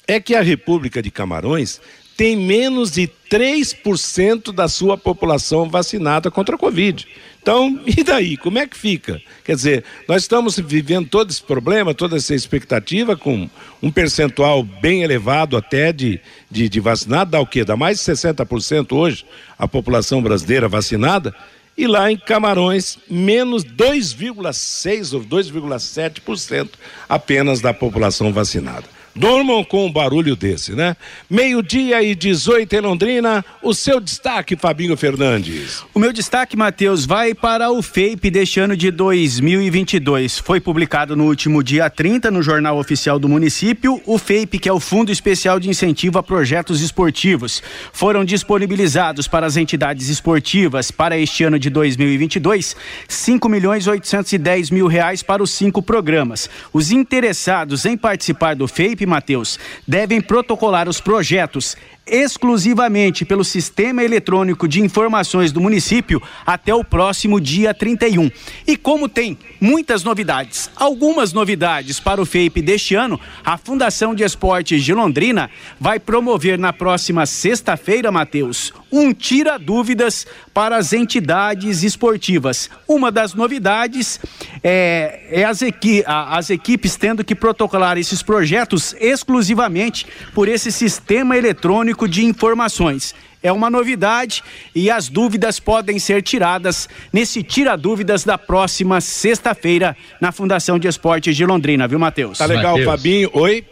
é 0.08 0.18
que 0.18 0.34
a 0.34 0.42
República 0.42 1.00
de 1.00 1.08
Camarões 1.08 1.80
tem 2.20 2.36
menos 2.36 2.90
de 2.90 3.08
3% 3.30 4.52
da 4.52 4.68
sua 4.68 4.98
população 4.98 5.70
vacinada 5.70 6.30
contra 6.30 6.54
a 6.54 6.58
Covid. 6.58 7.08
Então, 7.40 7.80
e 7.86 8.02
daí? 8.04 8.36
Como 8.36 8.58
é 8.58 8.66
que 8.66 8.76
fica? 8.76 9.20
Quer 9.44 9.56
dizer, 9.56 9.84
nós 10.08 10.22
estamos 10.22 10.58
vivendo 10.58 11.08
todo 11.08 11.30
esse 11.30 11.42
problema, 11.42 11.94
toda 11.94 12.16
essa 12.16 12.34
expectativa 12.34 13.16
com 13.16 13.48
um 13.82 13.90
percentual 13.90 14.62
bem 14.62 15.02
elevado 15.02 15.56
até 15.56 15.92
de, 15.92 16.20
de, 16.50 16.68
de 16.68 16.80
vacinado, 16.80 17.32
dá 17.32 17.40
o 17.40 17.46
quê? 17.46 17.64
Dá 17.64 17.76
mais 17.76 17.98
de 17.98 18.04
60% 18.04 18.92
hoje 18.92 19.24
a 19.58 19.66
população 19.66 20.22
brasileira 20.22 20.68
vacinada. 20.68 21.34
E 21.76 21.86
lá 21.86 22.12
em 22.12 22.16
Camarões, 22.16 22.98
menos 23.08 23.64
2,6% 23.64 25.14
ou 25.14 25.24
2,7% 25.24 26.68
apenas 27.08 27.60
da 27.60 27.72
população 27.72 28.32
vacinada. 28.32 28.84
Dormam 29.14 29.64
com 29.64 29.86
um 29.86 29.92
barulho 29.92 30.36
desse, 30.36 30.72
né? 30.72 30.96
Meio-dia 31.28 32.02
e 32.02 32.14
18 32.14 32.72
em 32.74 32.80
Londrina, 32.80 33.44
o 33.62 33.74
seu 33.74 34.00
destaque, 34.00 34.56
Fabinho 34.56 34.96
Fernandes. 34.96 35.84
O 35.92 35.98
meu 35.98 36.12
destaque, 36.12 36.56
Matheus, 36.56 37.04
vai 37.04 37.34
para 37.34 37.70
o 37.70 37.82
FAPE 37.82 38.30
deste 38.30 38.60
ano 38.60 38.76
de 38.76 38.90
2022. 38.90 40.38
Foi 40.38 40.60
publicado 40.60 41.16
no 41.16 41.24
último 41.24 41.62
dia 41.62 41.90
30 41.90 42.30
no 42.30 42.42
Jornal 42.42 42.78
Oficial 42.78 43.18
do 43.18 43.28
Município. 43.28 44.00
O 44.06 44.16
FAPE, 44.16 44.58
que 44.60 44.68
é 44.68 44.72
o 44.72 44.78
Fundo 44.80 45.10
Especial 45.10 45.58
de 45.58 45.68
Incentivo 45.68 46.18
a 46.18 46.22
Projetos 46.22 46.80
Esportivos, 46.80 47.62
foram 47.92 48.24
disponibilizados 48.24 49.26
para 49.26 49.46
as 49.46 49.56
entidades 49.56 50.08
esportivas 50.08 50.90
para 50.90 51.18
este 51.18 51.44
ano 51.44 51.58
de 51.58 51.68
2022 51.68 52.76
5 53.08 53.48
milhões 53.48 53.86
810 53.86 54.70
mil 54.70 54.86
reais 54.86 55.22
para 55.22 55.42
os 55.42 55.50
cinco 55.50 55.82
programas. 55.82 56.48
Os 56.72 56.90
interessados 56.90 57.84
em 57.84 57.96
participar 57.96 58.54
do 58.54 58.68
FAPE 58.68 58.99
equipe, 59.00 59.06
Matheus, 59.06 59.58
devem 59.86 60.20
protocolar 60.20 60.88
os 60.88 61.00
projetos 61.00 61.76
exclusivamente 62.10 63.24
pelo 63.24 63.44
Sistema 63.44 64.02
Eletrônico 64.02 64.66
de 64.66 64.80
Informações 64.80 65.52
do 65.52 65.60
município 65.60 66.20
até 66.44 66.74
o 66.74 66.84
próximo 66.84 67.40
dia 67.40 67.72
31. 67.72 68.30
E 68.66 68.76
como 68.76 69.08
tem 69.08 69.38
muitas 69.60 70.02
novidades, 70.02 70.68
algumas 70.74 71.32
novidades 71.32 72.00
para 72.00 72.20
o 72.20 72.26
FEIP 72.26 72.60
deste 72.60 72.94
ano, 72.94 73.20
a 73.44 73.56
Fundação 73.56 74.14
de 74.14 74.24
Esportes 74.24 74.82
de 74.82 74.92
Londrina 74.92 75.50
vai 75.78 76.00
promover 76.00 76.58
na 76.58 76.72
próxima 76.72 77.24
sexta-feira, 77.26 78.10
Matheus, 78.10 78.72
um 78.90 79.12
tira 79.12 79.58
dúvidas 79.58 80.26
para 80.52 80.76
as 80.76 80.92
entidades 80.92 81.82
esportivas. 81.82 82.68
Uma 82.88 83.12
das 83.12 83.34
novidades 83.34 84.18
é, 84.64 85.28
é 85.30 85.44
as, 85.44 85.62
equi 85.62 86.02
as 86.06 86.50
equipes 86.50 86.96
tendo 86.96 87.24
que 87.24 87.34
protocolar 87.34 87.98
esses 87.98 88.22
projetos 88.22 88.94
exclusivamente 88.98 90.06
por 90.34 90.48
esse 90.48 90.72
sistema 90.72 91.36
eletrônico 91.36 91.99
de 92.08 92.24
informações. 92.24 93.14
é 93.42 93.50
uma 93.50 93.70
novidade 93.70 94.42
e 94.74 94.90
as 94.90 95.08
dúvidas 95.08 95.58
podem 95.58 95.98
ser 95.98 96.22
tiradas 96.22 96.88
nesse 97.10 97.42
Tira 97.42 97.76
Dúvidas 97.76 98.22
da 98.22 98.36
próxima 98.36 99.00
sexta-feira 99.00 99.96
na 100.20 100.30
Fundação 100.30 100.78
de 100.78 100.86
Esportes 100.86 101.34
de 101.34 101.46
Londrina, 101.46 101.88
viu, 101.88 101.98
Matheus? 101.98 102.36
Tá 102.36 102.44
legal, 102.44 102.76
Mateus. 102.76 102.84
Fabinho. 102.84 103.30
Oi? 103.32 103.64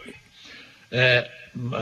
É, 0.91 1.27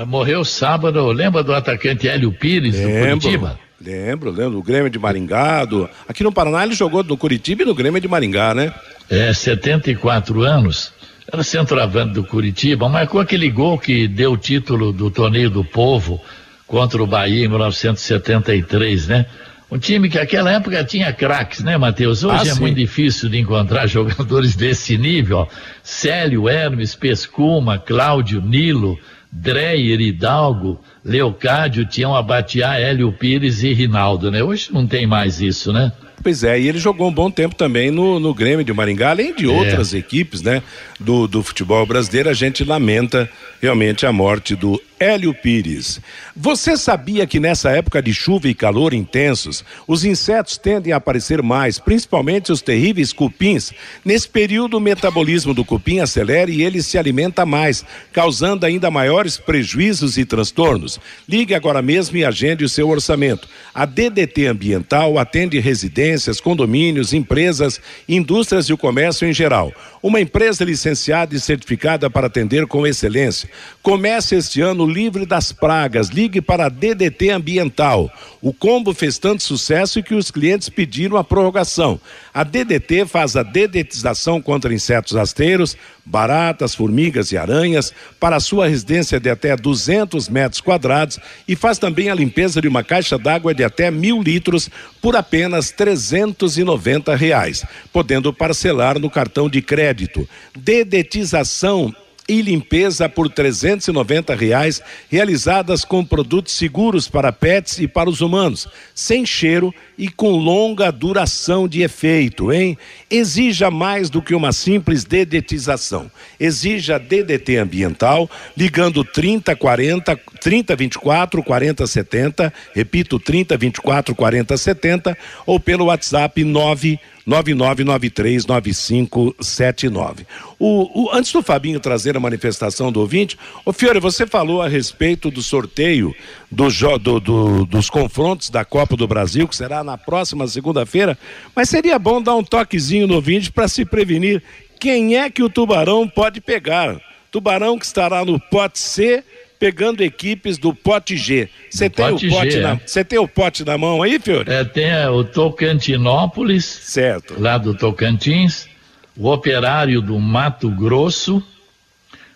morreu 0.05 0.43
sábado, 0.43 1.07
lembra 1.07 1.43
do 1.43 1.53
atacante 1.53 2.09
Hélio 2.09 2.31
Pires, 2.33 2.75
do 2.75 2.89
Curitiba? 2.89 3.59
Lembro, 3.79 4.31
lembro. 4.31 4.51
Do 4.51 4.63
Grêmio 4.63 4.89
de 4.89 4.99
Maringá. 4.99 5.63
Do... 5.65 5.89
Aqui 6.07 6.23
no 6.23 6.31
Paraná 6.31 6.63
ele 6.63 6.73
jogou 6.73 7.03
no 7.03 7.15
Curitiba 7.15 7.63
e 7.63 7.65
no 7.65 7.75
Grêmio 7.75 8.01
de 8.01 8.07
Maringá, 8.07 8.53
né? 8.53 8.73
É, 9.09 9.33
74 9.33 10.41
anos. 10.41 10.93
Era 11.31 11.43
centroavante 11.43 12.13
do 12.13 12.23
Curitiba, 12.23 12.87
marcou 12.87 13.19
aquele 13.19 13.49
gol 13.49 13.77
que 13.77 14.07
deu 14.07 14.31
o 14.31 14.37
título 14.37 14.93
do 14.93 15.11
Torneio 15.11 15.49
do 15.49 15.63
Povo 15.63 16.21
contra 16.67 17.01
o 17.01 17.07
Bahia 17.07 17.45
em 17.45 17.47
1973, 17.47 19.07
né? 19.07 19.25
Um 19.69 19.77
time 19.77 20.09
que 20.09 20.17
naquela 20.17 20.51
época 20.51 20.81
tinha 20.83 21.12
craques, 21.12 21.62
né, 21.62 21.77
Matheus? 21.77 22.24
Hoje 22.24 22.38
Ah, 22.39 22.51
é 22.51 22.53
sim. 22.53 22.62
muito 22.62 22.75
difícil 22.77 23.27
de 23.27 23.38
encontrar 23.38 23.86
jogadores 23.88 24.55
desse 24.55 24.97
nível. 24.97 25.39
ó. 25.39 25.47
Célio, 25.83 26.47
Hermes, 26.47 26.95
Pescuma, 26.95 27.77
Cláudio, 27.77 28.41
Nilo, 28.41 28.97
Dreyer, 29.29 30.00
Hidalgo, 30.00 30.79
Leocádio, 31.03 31.86
tinham 31.86 32.15
Abatiá, 32.15 32.79
Hélio 32.79 33.12
Pires 33.12 33.62
e 33.62 33.74
Rinaldo, 33.74 34.31
né? 34.31 34.41
Hoje 34.41 34.69
não 34.71 34.88
tem 34.88 35.05
mais 35.05 35.41
isso, 35.41 35.74
né? 35.74 35.91
Pois 36.24 36.43
é, 36.43 36.59
e 36.59 36.67
ele 36.67 36.79
jogou 36.79 37.09
um 37.09 37.13
bom 37.13 37.29
tempo 37.29 37.53
também 37.53 37.91
no, 37.91 38.19
no 38.19 38.33
Grêmio 38.33 38.65
de 38.65 38.74
Maringá, 38.74 39.12
além 39.12 39.36
de 39.36 39.47
outras 39.47 39.93
equipes, 39.93 40.41
né, 40.41 40.63
do, 41.00 41.27
do 41.27 41.43
futebol 41.43 41.86
brasileiro. 41.86 42.29
A 42.29 42.33
gente 42.33 42.63
lamenta 42.63 43.29
realmente 43.62 44.05
a 44.05 44.12
morte 44.12 44.55
do 44.55 44.81
Hélio 44.99 45.33
Pires. 45.33 45.99
Você 46.35 46.75
sabia 46.75 47.27
que 47.27 47.39
nessa 47.39 47.69
época 47.69 48.01
de 48.01 48.13
chuva 48.13 48.47
e 48.47 48.53
calor 48.53 48.93
intensos, 48.93 49.63
os 49.87 50.03
insetos 50.03 50.57
tendem 50.57 50.91
a 50.93 50.97
aparecer 50.97 51.41
mais, 51.41 51.79
principalmente 51.79 52.51
os 52.51 52.61
terríveis 52.61 53.13
cupins? 53.13 53.71
Nesse 54.03 54.27
período, 54.27 54.77
o 54.77 54.81
metabolismo 54.81 55.53
do 55.53 55.63
cupim 55.63 55.99
acelera 55.99 56.49
e 56.49 56.63
ele 56.63 56.81
se 56.81 56.97
alimenta 56.97 57.45
mais, 57.45 57.85
causando 58.11 58.65
ainda 58.65 58.89
maiores 58.89 59.37
prejuízos 59.37 60.17
e 60.17 60.25
transtornos. 60.25 60.99
Ligue 61.27 61.53
agora 61.53 61.81
mesmo 61.81 62.17
e 62.17 62.25
agende 62.25 62.65
o 62.65 62.69
seu 62.69 62.89
orçamento. 62.89 63.47
A 63.73 63.85
DDT 63.85 64.47
Ambiental 64.47 65.19
atende 65.19 65.59
residências, 65.59 66.41
condomínios, 66.41 67.13
empresas, 67.13 67.79
indústrias 68.09 68.65
e 68.65 68.73
o 68.73 68.77
comércio 68.77 69.27
em 69.27 69.33
geral. 69.33 69.71
Uma 70.07 70.21
empresa 70.21 70.63
licenciada 70.63 71.35
e 71.35 71.39
certificada 71.39 72.09
para 72.09 72.27
atender 72.27 72.65
com 72.65 72.87
excelência. 72.87 73.49
Comece 73.83 74.35
este 74.35 74.61
ano 74.61 74.85
livre 74.85 75.25
das 75.25 75.51
pragas. 75.51 76.07
Ligue 76.07 76.39
para 76.39 76.67
a 76.67 76.69
DDT 76.69 77.31
Ambiental. 77.31 78.09
O 78.41 78.53
combo 78.53 78.93
fez 78.93 79.17
tanto 79.17 79.43
sucesso 79.43 80.01
que 80.01 80.15
os 80.15 80.31
clientes 80.31 80.69
pediram 80.69 81.17
a 81.17 81.25
prorrogação. 81.25 81.99
A 82.38 82.44
DDT 82.44 83.08
faz 83.08 83.36
a 83.36 83.41
dedetização 83.41 84.39
contra 84.39 84.72
insetos 84.72 85.13
rasteiros, 85.13 85.75
baratas, 86.06 86.75
formigas 86.75 87.32
e 87.32 87.38
aranhas 87.38 87.91
para 88.20 88.36
a 88.36 88.39
sua 88.39 88.67
residência 88.67 89.20
de 89.20 89.27
até 89.27 89.56
200 89.58 90.29
metros 90.29 90.62
quadrados 90.62 91.17
e 91.48 91.56
faz 91.56 91.79
também 91.79 92.12
a 92.12 92.13
limpeza 92.13 92.62
de 92.62 92.67
uma 92.67 92.84
caixa 92.84 93.17
d'água 93.17 93.56
de 93.56 93.63
até 93.63 93.89
mil 93.89 94.22
litros 94.22 94.70
por 95.01 95.15
apenas 95.15 95.72
390 95.72 97.15
reais, 97.15 97.65
podendo 97.91 98.32
parcelar 98.32 99.00
no 99.00 99.10
cartão 99.10 99.50
de 99.50 99.60
crédito. 99.60 100.29
Dedetização 100.56 101.91
e 102.27 102.41
limpeza 102.41 103.07
por 103.07 103.29
390 103.29 104.36
reais, 104.36 104.81
realizadas 105.10 105.86
com 105.86 106.03
produtos 106.03 106.53
seguros 106.53 107.07
para 107.07 107.31
pets 107.31 107.79
e 107.79 107.88
para 107.88 108.10
os 108.10 108.22
humanos, 108.22 108.67
sem 108.93 109.25
cheiro 109.25 109.74
e 109.98 110.10
com 110.10 110.31
longa 110.31 110.91
duração 110.91 111.67
de 111.67 111.81
efeito, 111.81 112.51
hein? 112.51 112.77
Exija 113.10 113.72
mais 113.72 114.10
do 114.10 114.22
que 114.22 114.36
uma 114.36 114.51
simples 114.51 115.03
dedetização. 115.05 116.12
Exija 116.39 117.00
DDT 117.00 117.57
ambiental, 117.57 118.29
ligando 118.55 119.03
30 119.03 119.55
40 119.55 120.19
30 120.39 120.75
24 120.75 121.43
40 121.43 121.88
70, 121.88 122.54
repito 122.73 123.19
30 123.19 123.58
24 123.58 124.15
40 124.15 124.58
70 124.58 125.17
ou 125.45 125.60
pelo 125.60 125.86
WhatsApp 125.86 126.43
9 126.43 126.99
99939579. 127.27 130.25
O, 130.59 131.03
o, 131.03 131.09
antes 131.13 131.31
do 131.31 131.41
Fabinho 131.43 131.79
trazer 131.79 132.15
a 132.15 132.19
manifestação 132.19 132.91
do 132.91 132.99
ouvinte, 133.01 133.37
ô 133.65 133.73
Fiore, 133.73 133.99
você 133.99 134.25
falou 134.25 134.61
a 134.61 134.67
respeito 134.67 135.29
do 135.29 135.41
sorteio 135.41 136.15
do, 136.51 136.67
do- 136.99 137.19
do- 137.19 137.65
dos 137.65 137.89
confrontos 137.89 138.49
da 138.49 138.63
Copa 138.65 138.95
do 138.95 139.07
Brasil, 139.07 139.47
que 139.47 139.55
será 139.55 139.83
na 139.83 139.97
próxima 139.97 140.47
segunda-feira, 140.47 141.17
mas 141.55 141.69
seria 141.69 141.99
bom 141.99 142.21
dar 142.21 142.35
um 142.35 142.43
toquezinho 142.43 143.07
no 143.07 143.15
ouvinte 143.15 143.51
para 143.51 143.67
se 143.67 143.85
prevenir 143.85 144.41
quem 144.79 145.17
é 145.17 145.29
que 145.29 145.43
o 145.43 145.49
Tubarão 145.49 146.07
pode 146.07 146.39
pegar. 146.39 146.99
Tubarão 147.31 147.77
que 147.77 147.85
estará 147.85 148.23
no 148.23 148.39
pote 148.39 148.79
C 148.79 149.23
pegando 149.60 150.02
equipes 150.02 150.58
do 150.58 150.74
pote 150.74 151.15
G. 151.17 151.50
Você 151.70 151.89
tem, 151.89 152.06
o 152.06 152.10
pote 152.12 152.30
pote 152.30 152.52
G, 152.52 152.60
na- 152.62 152.80
é. 152.96 153.04
tem 153.04 153.20
o 153.20 153.28
pote 153.28 153.63
na 153.65 153.78
mão 153.78 154.02
aí, 154.04 154.20
Fiore? 154.20 154.50
É, 154.52 154.63
tem 154.63 154.86
é, 154.89 155.10
o 155.10 155.24
Tocantinópolis, 155.24 156.65
Certo. 156.65 157.36
lá 157.39 157.58
do 157.58 157.74
Tocantins, 157.74 158.67
o 159.15 159.30
Operário 159.32 160.02
do 160.02 160.20
Mato 160.20 160.70
Grosso, 160.70 161.43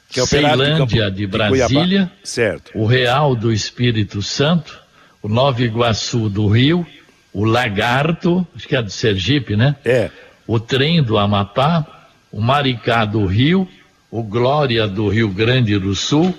Que 0.09 0.19
é 0.19 0.23
de 0.23 0.29
Ceilândia 0.29 1.09
de 1.11 1.17
de. 1.17 1.27
Brasília, 1.27 2.11
Certo. 2.23 2.71
o 2.75 2.85
Real 2.85 3.35
do 3.35 3.51
Espírito 3.53 4.21
Santo, 4.21 4.79
o 5.21 5.29
Nova 5.29 5.61
Iguaçu 5.61 6.27
do 6.29 6.47
Rio, 6.47 6.85
o 7.33 7.45
Lagarto, 7.45 8.45
acho 8.55 8.67
que 8.67 8.75
é 8.75 8.81
do 8.81 8.89
Sergipe, 8.89 9.55
né? 9.55 9.75
É. 9.85 10.09
O 10.47 10.59
Trem 10.59 11.01
do 11.01 11.17
Amapá, 11.17 11.85
o 12.31 12.41
Maricá 12.41 13.05
do 13.05 13.25
Rio, 13.25 13.67
o 14.09 14.21
Glória 14.23 14.85
do 14.87 15.07
Rio 15.07 15.29
Grande 15.29 15.77
do 15.79 15.95
Sul 15.95 16.35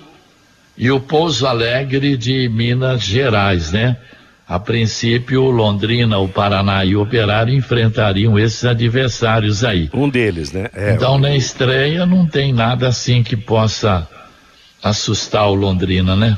e 0.77 0.89
o 0.91 0.99
Pouso 0.99 1.45
Alegre 1.47 2.17
de 2.17 2.49
Minas 2.49 3.01
Gerais, 3.03 3.71
né? 3.71 3.97
A 4.47 4.59
princípio, 4.59 5.43
Londrina, 5.49 6.17
o 6.19 6.27
Paraná 6.27 6.83
e 6.83 6.95
o 6.95 7.01
Operário 7.01 7.53
enfrentariam 7.53 8.37
esses 8.37 8.65
adversários 8.65 9.63
aí. 9.63 9.89
Um 9.93 10.09
deles, 10.09 10.51
né? 10.51 10.67
É, 10.73 10.93
Então, 10.93 11.17
na 11.17 11.35
estreia, 11.35 12.05
não 12.05 12.25
tem 12.27 12.51
nada 12.51 12.87
assim 12.89 13.23
que 13.23 13.37
possa 13.37 14.07
assustar 14.83 15.47
o 15.49 15.53
Londrina, 15.55 16.15
né? 16.15 16.37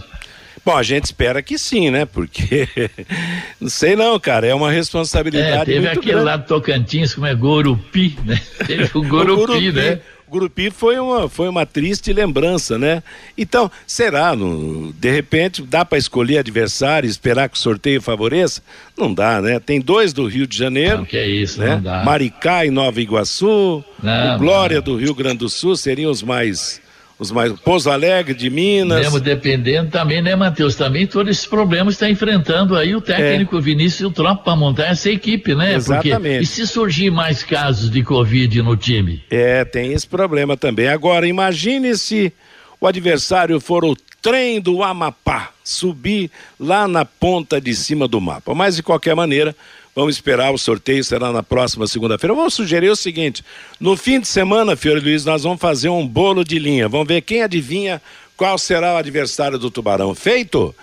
Bom, 0.64 0.76
a 0.76 0.84
gente 0.84 1.06
espera 1.06 1.42
que 1.44 1.58
sim, 1.60 1.90
né? 1.92 2.06
Porque 2.06 2.68
não 3.62 3.70
sei 3.70 3.96
não, 3.96 4.20
cara, 4.20 4.48
é 4.48 4.54
uma 4.54 4.72
responsabilidade 4.72 5.48
É, 5.62 5.66
teve 5.66 5.80
muito 5.82 6.00
aquele 6.00 6.12
grande. 6.14 6.26
lá 6.26 6.38
do 6.38 6.46
Tocantins, 6.46 7.14
como 7.14 7.28
é 7.28 7.36
Gorupi, 7.36 8.18
né? 8.26 8.40
Teve 8.66 8.90
o 8.96 9.02
Gorupi, 9.08 9.72
né? 9.72 10.00
Gurupi 10.30 10.70
foi 10.70 10.98
uma, 11.00 11.30
foi 11.30 11.48
uma 11.48 11.66
triste 11.66 12.12
lembrança, 12.12 12.78
né? 12.78 13.04
Então, 13.38 13.72
será? 13.86 14.36
No, 14.36 14.92
de 14.94 15.12
repente, 15.12 15.62
dá 15.62 15.86
para 15.86 15.98
escolher 15.98 16.40
adversário, 16.40 17.10
esperar 17.10 17.50
que 17.50 17.58
o 17.58 17.60
sorteio 17.60 18.02
favoreça? 18.02 18.62
Não 18.98 19.14
dá, 19.14 19.42
né? 19.42 19.60
Tem 19.60 19.80
dois 19.80 20.14
do 20.14 20.26
Rio 20.26 20.48
de 20.48 20.58
Janeiro. 20.58 21.00
Não, 21.00 21.06
que 21.06 21.18
é 21.18 21.28
isso, 21.28 21.60
né? 21.60 21.82
Maricá 22.04 22.66
e 22.66 22.72
Nova 22.72 23.00
Iguaçu. 23.00 23.84
Não, 24.02 24.36
o 24.36 24.40
Glória 24.40 24.78
não. 24.78 24.84
do 24.84 24.98
Rio 24.98 25.14
Grande 25.14 25.38
do 25.38 25.50
Sul 25.50 25.76
seriam 25.76 26.12
os 26.12 26.24
mais. 26.24 26.82
Os 27.18 27.32
mais. 27.32 27.52
Pouso 27.62 27.90
Alegre 27.90 28.34
de 28.34 28.50
Minas. 28.50 29.00
Mesmo 29.00 29.20
dependendo 29.20 29.90
também, 29.90 30.22
né, 30.22 30.36
Matheus? 30.36 30.76
Também 30.76 31.08
todos 31.08 31.32
esses 31.32 31.46
problemas 31.46 31.96
está 31.96 32.10
enfrentando 32.10 32.76
aí 32.76 32.94
o 32.94 33.00
técnico 33.00 33.62
Vinícius 33.62 34.02
e 34.02 34.06
o 34.06 34.12
Tropa 34.12 34.44
para 34.44 34.56
montar 34.56 34.88
essa 34.88 35.10
equipe, 35.10 35.56
né? 35.56 35.74
É. 35.74 35.76
Exatamente. 35.76 36.20
Porque, 36.20 36.44
e 36.44 36.46
se 36.46 36.68
surgir 36.68 37.10
mais 37.10 37.42
casos 37.42 37.90
de 37.90 38.04
Covid 38.04 38.62
no 38.62 38.76
time? 38.76 39.24
É, 39.30 39.64
tem 39.64 39.94
esse 39.94 40.08
problema 40.08 40.58
também. 40.58 40.90
Agora, 40.90 41.26
imagine 41.26 41.96
se 41.98 42.34
o 42.82 42.88
adversário 42.88 43.60
for 43.62 43.86
o 43.86 43.96
trem 44.22 44.60
do 44.60 44.84
Amapá, 44.84 45.52
subir 45.64 46.30
lá 46.60 46.88
na 46.88 47.06
ponta 47.06 47.62
de 47.62 47.74
cima 47.76 48.08
do 48.08 48.20
mapa. 48.20 48.54
Mas, 48.54 48.76
de 48.76 48.84
qualquer 48.84 49.16
maneira, 49.16 49.56
vamos 49.96 50.16
esperar, 50.16 50.54
o 50.54 50.58
sorteio 50.58 51.04
será 51.04 51.32
na 51.32 51.42
próxima 51.42 51.88
segunda-feira. 51.88 52.32
Eu 52.34 52.38
vou 52.38 52.50
sugerir 52.50 52.90
o 52.90 52.96
seguinte: 52.96 53.44
no 53.80 53.96
fim 53.96 54.20
de 54.20 54.28
semana, 54.28 54.76
Fiore 54.76 55.00
Luiz, 55.00 55.24
nós 55.26 55.44
vamos 55.44 55.60
fazer 55.62 55.90
um 55.90 56.06
bolo 56.08 56.44
de 56.44 56.60
linha. 56.60 56.88
Vamos 56.90 57.08
ver 57.08 57.22
quem 57.22 57.42
adivinha 57.42 58.02
qual 58.38 58.58
será 58.58 58.94
o 58.96 58.98
adversário 58.98 59.58
do 59.58 59.72
Tubarão. 59.72 60.14
Feito? 60.14 60.76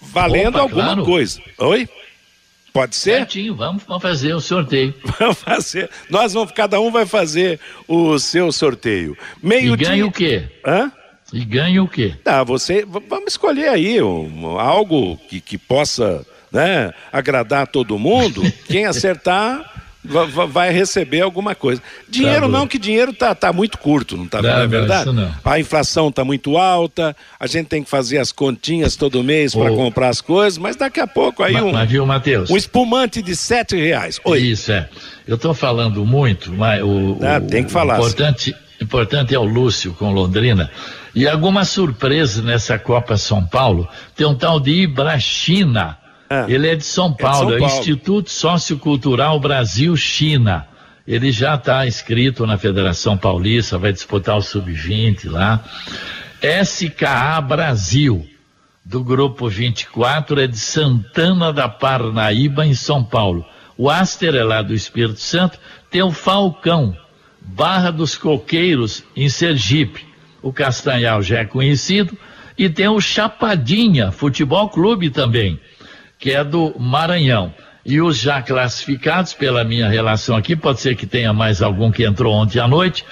Valendo 0.00 0.50
Opa, 0.56 0.60
alguma 0.60 0.82
claro. 0.84 1.04
coisa. 1.04 1.40
Oi? 1.58 1.88
Pode 2.72 2.96
ser? 2.96 3.18
Certinho, 3.18 3.54
vamos 3.54 3.82
vamos 3.86 4.02
fazer 4.02 4.34
o 4.34 4.40
sorteio. 4.40 4.92
Vamos 5.20 5.38
fazer. 5.38 5.88
Nós 6.10 6.32
vamos, 6.32 6.50
cada 6.50 6.80
um 6.80 6.90
vai 6.90 7.06
fazer 7.06 7.60
o 7.86 8.18
seu 8.18 8.50
sorteio. 8.50 9.16
E 9.40 9.46
Meio 9.46 9.76
ganha 9.76 9.94
dia. 9.94 10.06
o 10.06 10.10
quê? 10.10 10.48
Hã? 10.66 10.90
E 11.32 11.44
ganha 11.44 11.80
o 11.82 11.86
quê? 11.88 12.14
Tá, 12.24 12.42
você. 12.42 12.84
Vamos 12.84 13.26
escolher 13.28 13.68
aí 13.68 14.02
um- 14.02 14.58
algo 14.58 15.16
que, 15.28 15.40
que 15.40 15.56
possa 15.56 16.26
né, 16.54 16.94
agradar 17.12 17.66
todo 17.66 17.98
mundo. 17.98 18.40
Quem 18.66 18.86
acertar 18.86 19.72
vai 20.50 20.70
receber 20.70 21.22
alguma 21.22 21.54
coisa. 21.54 21.82
Dinheiro 22.08 22.42
tá 22.42 22.48
não, 22.48 22.66
que 22.66 22.78
dinheiro 22.78 23.12
tá, 23.12 23.34
tá 23.34 23.52
muito 23.52 23.78
curto, 23.78 24.16
não 24.16 24.28
tá 24.28 24.42
não, 24.42 24.50
é 24.50 24.66
verdade? 24.66 25.10
Não, 25.10 25.34
a 25.42 25.58
inflação 25.58 26.12
tá 26.12 26.22
muito 26.22 26.58
alta, 26.58 27.16
a 27.40 27.46
gente 27.46 27.68
tem 27.68 27.82
que 27.82 27.88
fazer 27.88 28.18
as 28.18 28.30
continhas 28.30 28.96
todo 28.96 29.24
mês 29.24 29.54
para 29.54 29.70
comprar 29.70 30.10
as 30.10 30.20
coisas, 30.20 30.58
mas 30.58 30.76
daqui 30.76 31.00
a 31.00 31.06
pouco 31.06 31.42
aí 31.42 31.56
um, 31.56 31.72
mas, 31.72 31.90
viu, 31.90 32.04
Mateus? 32.04 32.50
um 32.50 32.56
espumante 32.56 33.22
de 33.22 33.34
sete 33.34 33.76
reais. 33.76 34.20
Oi. 34.24 34.40
Isso, 34.40 34.70
é. 34.72 34.88
Eu 35.26 35.36
estou 35.36 35.54
falando 35.54 36.04
muito, 36.04 36.52
mas 36.52 36.82
o, 36.82 37.18
ah, 37.22 37.38
o, 37.42 37.46
tem 37.46 37.64
que 37.64 37.72
falar. 37.72 37.94
O 37.94 38.00
importante, 38.00 38.54
importante 38.80 39.34
é 39.34 39.38
o 39.38 39.44
Lúcio 39.44 39.94
com 39.94 40.12
Londrina. 40.12 40.70
E 41.14 41.26
alguma 41.26 41.64
surpresa 41.64 42.42
nessa 42.42 42.78
Copa 42.78 43.16
São 43.16 43.42
Paulo, 43.42 43.88
tem 44.14 44.26
um 44.26 44.34
tal 44.34 44.60
de 44.60 44.82
Ibrachina 44.82 45.96
é. 46.34 46.52
Ele 46.52 46.68
é 46.68 46.74
de 46.74 46.84
São 46.84 47.12
Paulo, 47.12 47.52
é, 47.52 47.54
de 47.54 47.60
São 47.60 47.68
Paulo. 47.68 47.74
é 47.74 47.80
Instituto 47.80 48.30
Sociocultural 48.30 49.38
Brasil-China. 49.38 50.66
Ele 51.06 51.30
já 51.30 51.54
está 51.54 51.86
inscrito 51.86 52.46
na 52.46 52.56
Federação 52.56 53.16
Paulista, 53.16 53.78
vai 53.78 53.92
disputar 53.92 54.36
o 54.36 54.42
Sub-20 54.42 55.30
lá. 55.30 55.62
SKA 56.42 57.40
Brasil, 57.40 58.26
do 58.84 59.04
grupo 59.04 59.48
24, 59.48 60.40
é 60.40 60.46
de 60.46 60.58
Santana 60.58 61.52
da 61.52 61.68
Parnaíba, 61.68 62.66
em 62.66 62.74
São 62.74 63.04
Paulo. 63.04 63.44
O 63.76 63.90
Aster 63.90 64.34
é 64.34 64.44
lá 64.44 64.62
do 64.62 64.72
Espírito 64.72 65.20
Santo, 65.20 65.58
tem 65.90 66.02
o 66.02 66.10
Falcão, 66.10 66.96
Barra 67.40 67.90
dos 67.90 68.16
Coqueiros, 68.16 69.04
em 69.14 69.28
Sergipe. 69.28 70.06
O 70.40 70.52
Castanhal 70.52 71.22
já 71.22 71.40
é 71.40 71.44
conhecido. 71.44 72.16
E 72.56 72.68
tem 72.68 72.88
o 72.88 73.00
Chapadinha 73.00 74.12
Futebol 74.12 74.68
Clube 74.68 75.10
também 75.10 75.58
que 76.18 76.32
é 76.32 76.42
do 76.42 76.74
Maranhão. 76.78 77.52
E 77.84 78.00
os 78.00 78.16
já 78.16 78.40
classificados, 78.40 79.34
pela 79.34 79.62
minha 79.62 79.88
relação 79.88 80.36
aqui, 80.36 80.56
pode 80.56 80.80
ser 80.80 80.96
que 80.96 81.06
tenha 81.06 81.32
mais 81.32 81.60
algum 81.60 81.90
que 81.90 82.04
entrou 82.04 82.32
ontem 82.32 82.58
à 82.58 82.66
noite. 82.66 83.04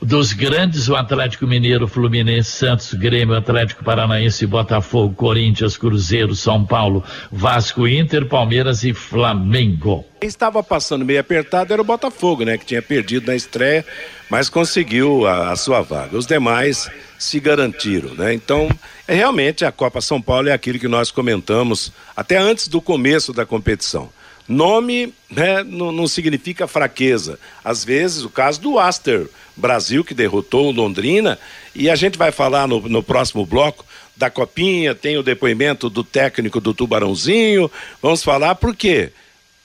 Dos 0.00 0.32
grandes, 0.32 0.88
o 0.88 0.94
Atlético 0.94 1.46
Mineiro, 1.46 1.88
Fluminense, 1.88 2.50
Santos, 2.50 2.92
Grêmio, 2.94 3.34
Atlético 3.34 3.82
Paranaense, 3.82 4.46
Botafogo, 4.46 5.14
Corinthians, 5.14 5.76
Cruzeiro, 5.76 6.34
São 6.34 6.64
Paulo, 6.64 7.02
Vasco, 7.32 7.88
Inter, 7.88 8.26
Palmeiras 8.26 8.84
e 8.84 8.92
Flamengo. 8.92 10.04
Quem 10.20 10.28
estava 10.28 10.62
passando 10.62 11.04
meio 11.04 11.20
apertado 11.20 11.72
era 11.72 11.80
o 11.80 11.84
Botafogo, 11.84 12.44
né? 12.44 12.58
Que 12.58 12.66
tinha 12.66 12.82
perdido 12.82 13.26
na 13.26 13.34
estreia, 13.34 13.84
mas 14.30 14.48
conseguiu 14.48 15.26
a, 15.26 15.50
a 15.50 15.56
sua 15.56 15.80
vaga. 15.80 16.16
Os 16.16 16.26
demais 16.26 16.90
se 17.18 17.40
garantiram, 17.40 18.14
né? 18.14 18.34
Então, 18.34 18.68
é, 19.08 19.14
realmente 19.14 19.64
a 19.64 19.72
Copa 19.72 20.00
São 20.00 20.20
Paulo 20.20 20.48
é 20.48 20.52
aquilo 20.52 20.78
que 20.78 20.88
nós 20.88 21.10
comentamos 21.10 21.92
até 22.14 22.36
antes 22.36 22.68
do 22.68 22.80
começo 22.80 23.32
da 23.32 23.46
competição. 23.46 24.10
Nome 24.48 25.12
né, 25.28 25.64
não, 25.64 25.90
não, 25.90 26.06
significa 26.06 26.68
fraqueza. 26.68 27.38
Às 27.64 27.84
vezes, 27.84 28.22
o 28.22 28.30
caso 28.30 28.60
do 28.60 28.78
Aster 28.78 29.28
Brasil, 29.56 30.04
que 30.04 30.14
derrotou 30.14 30.68
o 30.68 30.72
Londrina, 30.72 31.38
e 31.74 31.88
a 31.88 31.96
gente 31.96 32.18
vai 32.18 32.30
falar 32.30 32.68
no, 32.68 32.80
no 32.88 33.02
próximo 33.02 33.46
bloco 33.46 33.84
da 34.16 34.30
Copinha, 34.30 34.94
tem 34.94 35.16
o 35.16 35.22
depoimento 35.22 35.90
do 35.90 36.02
técnico 36.02 36.60
do 36.60 36.72
Tubarãozinho. 36.72 37.70
Vamos 38.00 38.22
falar 38.22 38.54
por 38.54 38.74
quê? 38.74 39.12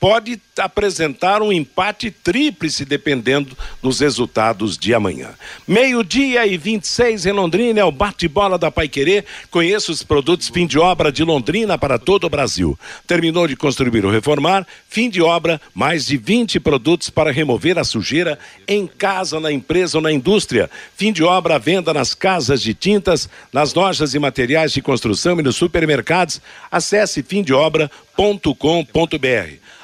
Pode 0.01 0.41
apresentar 0.57 1.43
um 1.43 1.53
empate 1.53 2.09
tríplice 2.09 2.83
dependendo 2.83 3.55
dos 3.83 3.99
resultados 3.99 4.75
de 4.75 4.95
amanhã. 4.95 5.29
Meio-dia 5.67 6.47
e 6.47 6.57
26 6.57 7.27
em 7.27 7.31
Londrina 7.31 7.81
é 7.81 7.83
o 7.83 7.91
bate-bola 7.91 8.57
da 8.57 8.71
Paiquerê. 8.71 9.23
Conheça 9.51 9.91
os 9.91 10.01
produtos 10.01 10.49
fim 10.49 10.65
de 10.65 10.79
obra 10.79 11.11
de 11.11 11.23
Londrina 11.23 11.77
para 11.77 11.99
todo 11.99 12.23
o 12.23 12.29
Brasil. 12.31 12.77
Terminou 13.05 13.47
de 13.47 13.55
construir 13.55 14.03
ou 14.03 14.11
reformar, 14.11 14.65
fim 14.89 15.07
de 15.07 15.21
obra, 15.21 15.61
mais 15.71 16.07
de 16.07 16.17
20 16.17 16.59
produtos 16.59 17.11
para 17.11 17.31
remover 17.31 17.77
a 17.77 17.83
sujeira 17.83 18.39
em 18.67 18.87
casa, 18.87 19.39
na 19.39 19.51
empresa 19.51 19.99
ou 19.99 20.01
na 20.01 20.11
indústria. 20.11 20.67
Fim 20.97 21.13
de 21.13 21.23
obra, 21.23 21.59
venda 21.59 21.93
nas 21.93 22.15
casas 22.15 22.59
de 22.59 22.73
tintas, 22.73 23.29
nas 23.53 23.75
lojas 23.75 24.15
e 24.15 24.19
materiais 24.19 24.73
de 24.73 24.81
construção 24.81 25.39
e 25.39 25.43
nos 25.43 25.57
supermercados. 25.57 26.41
Acesse 26.71 27.21
fimdeobra.com.br. 27.21 28.10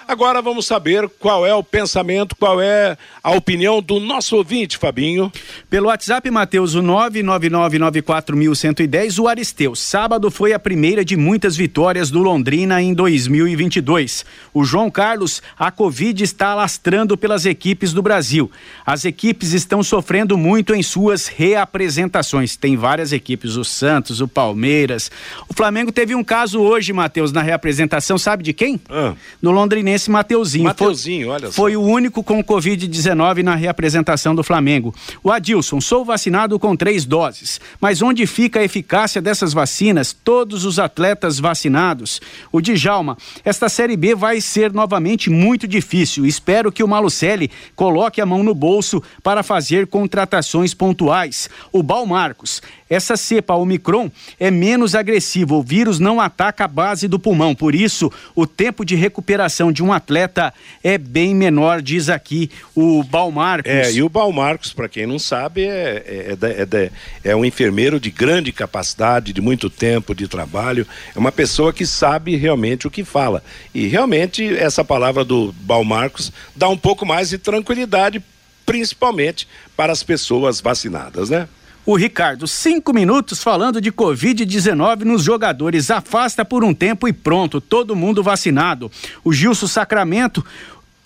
Agora 0.08 0.42
vamos 0.42 0.66
saber 0.66 1.10
qual 1.20 1.46
é 1.46 1.54
o 1.54 1.62
pensamento, 1.62 2.34
qual 2.38 2.62
é 2.62 2.98
a 3.22 3.32
opinião 3.32 3.82
do 3.82 4.00
nosso 4.00 4.38
ouvinte, 4.38 4.78
Fabinho. 4.78 5.30
Pelo 5.70 5.88
WhatsApp, 5.88 6.32
Matheus, 6.32 6.76
o 6.76 6.82
99994110, 6.82 9.20
o 9.20 9.28
Aristeu. 9.28 9.76
Sábado 9.76 10.32
foi 10.32 10.54
a 10.54 10.60
primeira 10.60 11.04
de 11.04 11.18
muitas 11.18 11.58
vitórias 11.58 12.10
do 12.10 12.20
Londrina 12.20 12.82
em 12.82 12.94
2022. 12.94 14.24
O 14.54 14.63
João 14.63 14.90
Carlos, 14.90 15.44
a 15.60 15.70
Covid 15.72 16.24
está 16.24 16.52
alastrando 16.52 17.18
pelas 17.18 17.46
equipes 17.46 17.92
do 17.92 18.02
Brasil. 18.02 18.50
As 18.86 19.04
equipes 19.04 19.52
estão 19.52 19.84
sofrendo 19.84 20.38
muito 20.38 20.74
em 20.74 20.82
suas 20.82 21.28
reapresentações. 21.28 22.56
Tem 22.56 22.78
várias 22.78 23.12
equipes, 23.12 23.58
o 23.58 23.66
Santos, 23.66 24.22
o 24.22 24.28
Palmeiras. 24.28 25.12
O 25.50 25.54
Flamengo 25.54 25.92
teve 25.92 26.16
um 26.16 26.24
caso 26.24 26.62
hoje, 26.62 26.94
Matheus, 26.94 27.34
na 27.34 27.42
reapresentação, 27.42 28.16
sabe 28.17 28.43
de 28.43 28.53
quem? 28.53 28.80
Ah. 28.89 29.13
No 29.41 29.51
Londrinense 29.51 30.10
Mateuzinho. 30.10 30.65
Mateuzinho, 30.65 31.27
foi, 31.27 31.36
olha 31.36 31.47
só. 31.47 31.53
Foi 31.53 31.75
o 31.75 31.82
único 31.82 32.23
com 32.23 32.43
Covid-19 32.43 33.43
na 33.43 33.56
reapresentação 33.56 34.34
do 34.34 34.43
Flamengo. 34.43 34.93
O 35.23 35.32
Adilson, 35.32 35.82
sou 35.82 36.06
vacinado 36.06 36.60
com 36.60 36.75
três 36.75 37.06
doses. 37.06 37.60
Mas 37.80 38.01
onde 38.01 38.25
fica 38.25 38.60
a 38.60 38.63
eficácia 38.63 39.21
dessas 39.21 39.53
vacinas? 39.53 40.13
Todos 40.13 40.65
os 40.65 40.80
atletas 40.80 41.39
vacinados. 41.39 42.21
O 42.51 42.62
Djalma, 42.62 43.17
esta 43.43 43.69
Série 43.69 43.97
B 43.97 44.15
vai 44.15 44.41
ser 44.41 44.73
novamente 44.73 45.30
muito 45.30 45.67
difícil. 45.67 46.25
Espero 46.25 46.71
que 46.71 46.84
o 46.84 46.88
Malucelli 46.88 47.51
coloque 47.75 48.21
a 48.21 48.25
mão 48.25 48.43
no 48.43 48.53
bolso 48.53 49.01
para 49.23 49.43
fazer 49.43 49.88
contratações 49.88 50.73
pontuais. 50.73 51.49
O 51.71 51.84
Bal 51.84 52.06
Marcos, 52.06 52.62
essa 52.89 53.17
cepa 53.17 53.56
Omicron 53.56 54.10
é 54.39 54.49
menos 54.49 54.95
agressiva, 54.95 55.56
o 55.56 55.63
vírus 55.63 55.99
não 55.99 56.21
ataca 56.21 56.65
a 56.65 56.67
base 56.67 57.08
do 57.08 57.19
pulmão, 57.19 57.53
por 57.53 57.75
isso 57.75 58.07
o 58.36 58.46
tempo 58.46 58.84
de 58.84 58.96
recuperação 58.96 59.72
de 59.72 59.84
um 59.84 59.93
atleta 59.93 60.54
é 60.84 60.98
bem 60.98 61.36
menor, 61.36 61.82
diz 61.82 62.10
aqui 62.10 62.50
o 62.76 63.04
Balmarcos. 63.04 63.72
É, 63.72 63.91
e 63.91 64.02
o 64.02 64.10
Balmarcos, 64.10 64.74
para 64.74 64.89
quem 64.89 65.06
não 65.06 65.20
sabe, 65.20 65.65
é, 65.65 66.04
é, 66.06 66.38
é, 66.41 66.84
é, 66.84 66.91
é 67.32 67.36
um 67.36 67.46
enfermeiro 67.46 68.00
de 68.00 68.10
grande 68.12 68.52
capacidade, 68.52 69.34
de 69.34 69.41
muito 69.41 69.70
tempo 69.70 70.13
de 70.13 70.28
trabalho, 70.28 70.86
é 71.15 71.20
uma 71.20 71.32
pessoa 71.32 71.74
que 71.74 71.86
sabe 71.86 72.36
realmente 72.36 72.88
o 72.88 72.91
que 72.91 73.04
fala. 73.04 73.43
E 73.74 73.88
realmente 73.88 74.56
essa 74.58 74.84
palavra 74.84 75.24
do 75.24 75.54
Balmarcos 75.62 76.32
dá 76.56 76.67
um 76.70 76.78
pouco 76.78 77.06
mais 77.06 77.30
de 77.30 77.38
tranquilidade, 77.38 78.22
principalmente 78.65 79.48
para 79.76 79.93
as 79.93 80.04
pessoas 80.04 80.60
vacinadas, 80.60 81.30
né? 81.30 81.48
O 81.89 81.95
Ricardo, 81.95 82.45
cinco 82.50 82.91
minutos 82.91 83.41
falando 83.41 83.80
de 83.80 83.93
Covid-19 83.93 85.06
nos 85.06 85.23
jogadores. 85.23 85.89
Afasta 85.89 86.43
por 86.43 86.62
um 86.62 86.73
tempo 86.73 87.08
e 87.08 87.13
pronto, 87.13 87.62
todo 87.62 87.95
mundo 87.95 88.21
vacinado. 88.21 88.91
O 89.23 89.32
Gilson 89.32 89.67
Sacramento, 89.67 90.43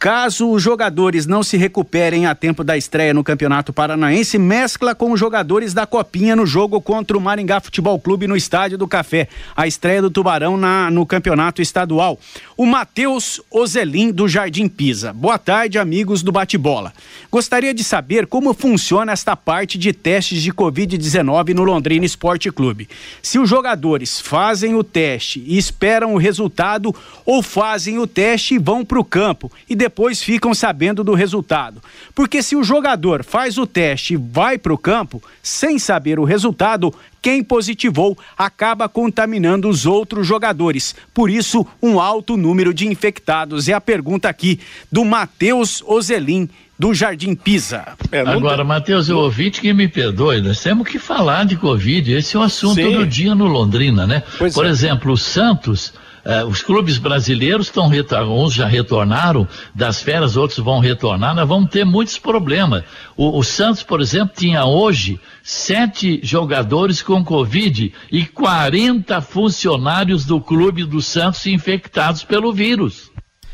Caso 0.02 0.50
os 0.50 0.64
jogadores 0.64 1.28
não 1.28 1.44
se 1.44 1.58
recuperem 1.58 2.26
a 2.26 2.34
tempo 2.34 2.64
da 2.64 2.76
estreia 2.76 3.14
no 3.14 3.24
Campeonato 3.24 3.72
Paranaense, 3.72 4.40
mescla 4.40 4.96
com 4.96 5.12
os 5.12 5.20
jogadores 5.20 5.76
da 5.76 5.86
Copinha 5.86 6.36
no 6.36 6.44
jogo 6.44 6.82
contra 6.82 7.16
o 7.16 7.22
Maringá 7.22 7.60
Futebol 7.60 8.00
Clube 8.00 8.26
no 8.26 8.36
Estádio 8.36 8.80
do 8.80 8.88
Café. 8.88 9.28
A 9.56 9.68
estreia 9.68 10.02
do 10.02 10.10
Tubarão 10.10 10.58
na, 10.58 10.90
no 10.90 11.06
Campeonato 11.06 11.62
Estadual. 11.62 12.20
O 12.58 12.66
Matheus 12.66 13.40
Ozelim, 13.52 14.12
do 14.12 14.28
Jardim 14.28 14.68
Pisa. 14.68 15.14
Boa 15.14 15.38
tarde, 15.38 15.78
amigos 15.78 16.24
do 16.24 16.32
Bate-Bola. 16.32 16.92
Gostaria 17.30 17.72
de 17.72 17.84
saber 17.84 18.26
como 18.26 18.56
funciona 18.56 19.12
esta 19.12 19.36
parte 19.36 19.78
de 19.78 19.94
testes 19.94 20.42
de 20.42 20.52
Covid-19 20.52 21.54
no 21.54 21.64
Londrina 21.64 22.08
Esporte 22.08 22.52
Clube. 22.52 22.90
Se 23.22 23.38
os 23.38 23.48
jogadores 23.48 24.20
fazem 24.20 24.74
o 24.74 24.84
teste 24.84 25.44
e 25.46 25.60
esperam 25.60 26.16
o 26.16 26.18
resultado, 26.18 26.92
ou 27.24 27.44
fazem 27.44 28.00
o 28.00 28.08
teste 28.08 28.56
e 28.56 28.58
vão 28.58 28.84
para 28.84 29.00
o 29.00 29.06
campo 29.06 29.52
e 29.70 29.76
depois 29.76 29.91
depois 29.92 30.24
ficam 30.24 30.54
sabendo 30.54 31.04
do 31.04 31.14
resultado. 31.14 31.84
Porque 32.16 32.42
se 32.42 32.56
o 32.56 32.64
jogador 32.64 33.26
faz 33.26 33.58
o 33.58 33.68
teste 33.68 34.14
e 34.14 34.18
vai 34.18 34.58
para 34.58 34.74
o 34.74 34.78
campo 34.78 35.22
sem 35.44 35.78
saber 35.78 36.18
o 36.18 36.24
resultado, 36.24 36.94
quem 37.22 37.44
positivou 37.44 38.18
acaba 38.38 38.88
contaminando 38.88 39.68
os 39.68 39.86
outros 39.86 40.26
jogadores. 40.26 40.96
Por 41.14 41.30
isso, 41.30 41.68
um 41.84 42.00
alto 42.00 42.38
número 42.38 42.74
de 42.74 42.88
infectados. 42.88 43.68
É 43.68 43.74
a 43.74 43.82
pergunta 43.82 44.30
aqui 44.30 44.62
do 44.90 45.04
Matheus 45.04 45.84
Ozelim 45.86 46.50
do 46.80 46.94
Jardim 46.94 47.36
Pisa. 47.36 47.86
É, 48.12 48.22
Agora, 48.22 48.64
Matheus, 48.64 49.10
eu 49.10 49.18
ouvi 49.18 49.52
que 49.52 49.72
me 49.74 49.90
perdoe, 49.90 50.42
nós 50.42 50.64
temos 50.64 50.88
que 50.88 50.98
falar 50.98 51.46
de 51.46 51.58
Covid. 51.58 52.14
Esse 52.14 52.38
é 52.38 52.40
o 52.40 52.44
assunto 52.44 52.76
Sim. 52.76 52.94
do 52.94 53.06
dia 53.06 53.36
no 53.36 53.46
Londrina, 53.46 54.08
né? 54.08 54.24
Pois 54.38 54.54
Por 54.54 54.66
é. 54.66 54.70
exemplo, 54.70 55.12
o 55.12 55.18
Santos 55.18 55.94
Uh, 56.24 56.46
os 56.48 56.62
clubes 56.62 57.00
brasileiros 57.00 57.68
estão 57.68 57.90
uns 58.30 58.54
já 58.54 58.68
retornaram 58.68 59.48
das 59.74 60.02
férias, 60.02 60.38
outros 60.38 60.60
vão 60.60 60.80
retornar. 60.80 61.34
Nós 61.34 61.48
vamos 61.48 61.70
ter 61.70 61.84
muitos 61.84 62.20
problemas. 62.20 62.84
O, 63.18 63.40
o, 63.40 63.44
Santos, 63.44 63.82
por 63.82 64.02
exemplo, 64.02 64.34
tinha 64.38 64.64
hoje 64.66 65.20
sete 65.42 66.20
jogadores 66.22 67.02
com 67.02 67.24
Covid 67.24 67.92
e 68.12 68.26
40 68.26 69.20
funcionários 69.22 70.24
do 70.24 70.40
clube 70.40 70.84
do 70.84 71.02
Santos 71.02 71.46
infectados 71.48 72.24
pelo 72.24 72.54
vírus. 72.54 73.10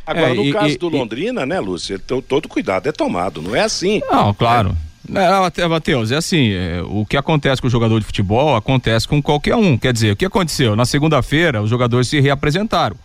Agora, 0.06 0.32
é, 0.32 0.34
no 0.34 0.44
e, 0.44 0.54
caso 0.54 0.74
e, 0.74 0.78
do 0.78 0.90
Londrina, 0.90 1.44
e... 1.44 1.46
né, 1.46 1.60
Lúcia, 1.60 2.00
todo 2.00 2.48
cuidado 2.48 2.88
é 2.88 2.92
tomado, 2.92 3.42
não 3.42 3.56
é 3.56 3.62
assim? 3.62 4.02
Não, 4.10 4.34
claro. 4.34 4.76
É. 4.84 4.87
Matheus, 5.70 6.12
é 6.12 6.18
assim, 6.18 6.52
é, 6.52 6.82
o 6.86 7.06
que 7.06 7.18
acontece 7.18 7.62
com 7.62 7.68
o 7.68 7.72
jogador 7.72 8.00
de 8.00 8.06
futebol 8.06 8.56
acontece 8.56 9.08
com 9.08 9.22
qualquer 9.22 9.56
um. 9.56 9.78
Quer 9.78 9.94
dizer, 9.94 10.12
o 10.12 10.16
que 10.16 10.26
aconteceu? 10.26 10.76
Na 10.76 10.86
segunda-feira, 10.86 11.62
os 11.62 11.70
jogadores 11.70 12.08
se 12.08 12.20
reapresentaram. 12.20 12.98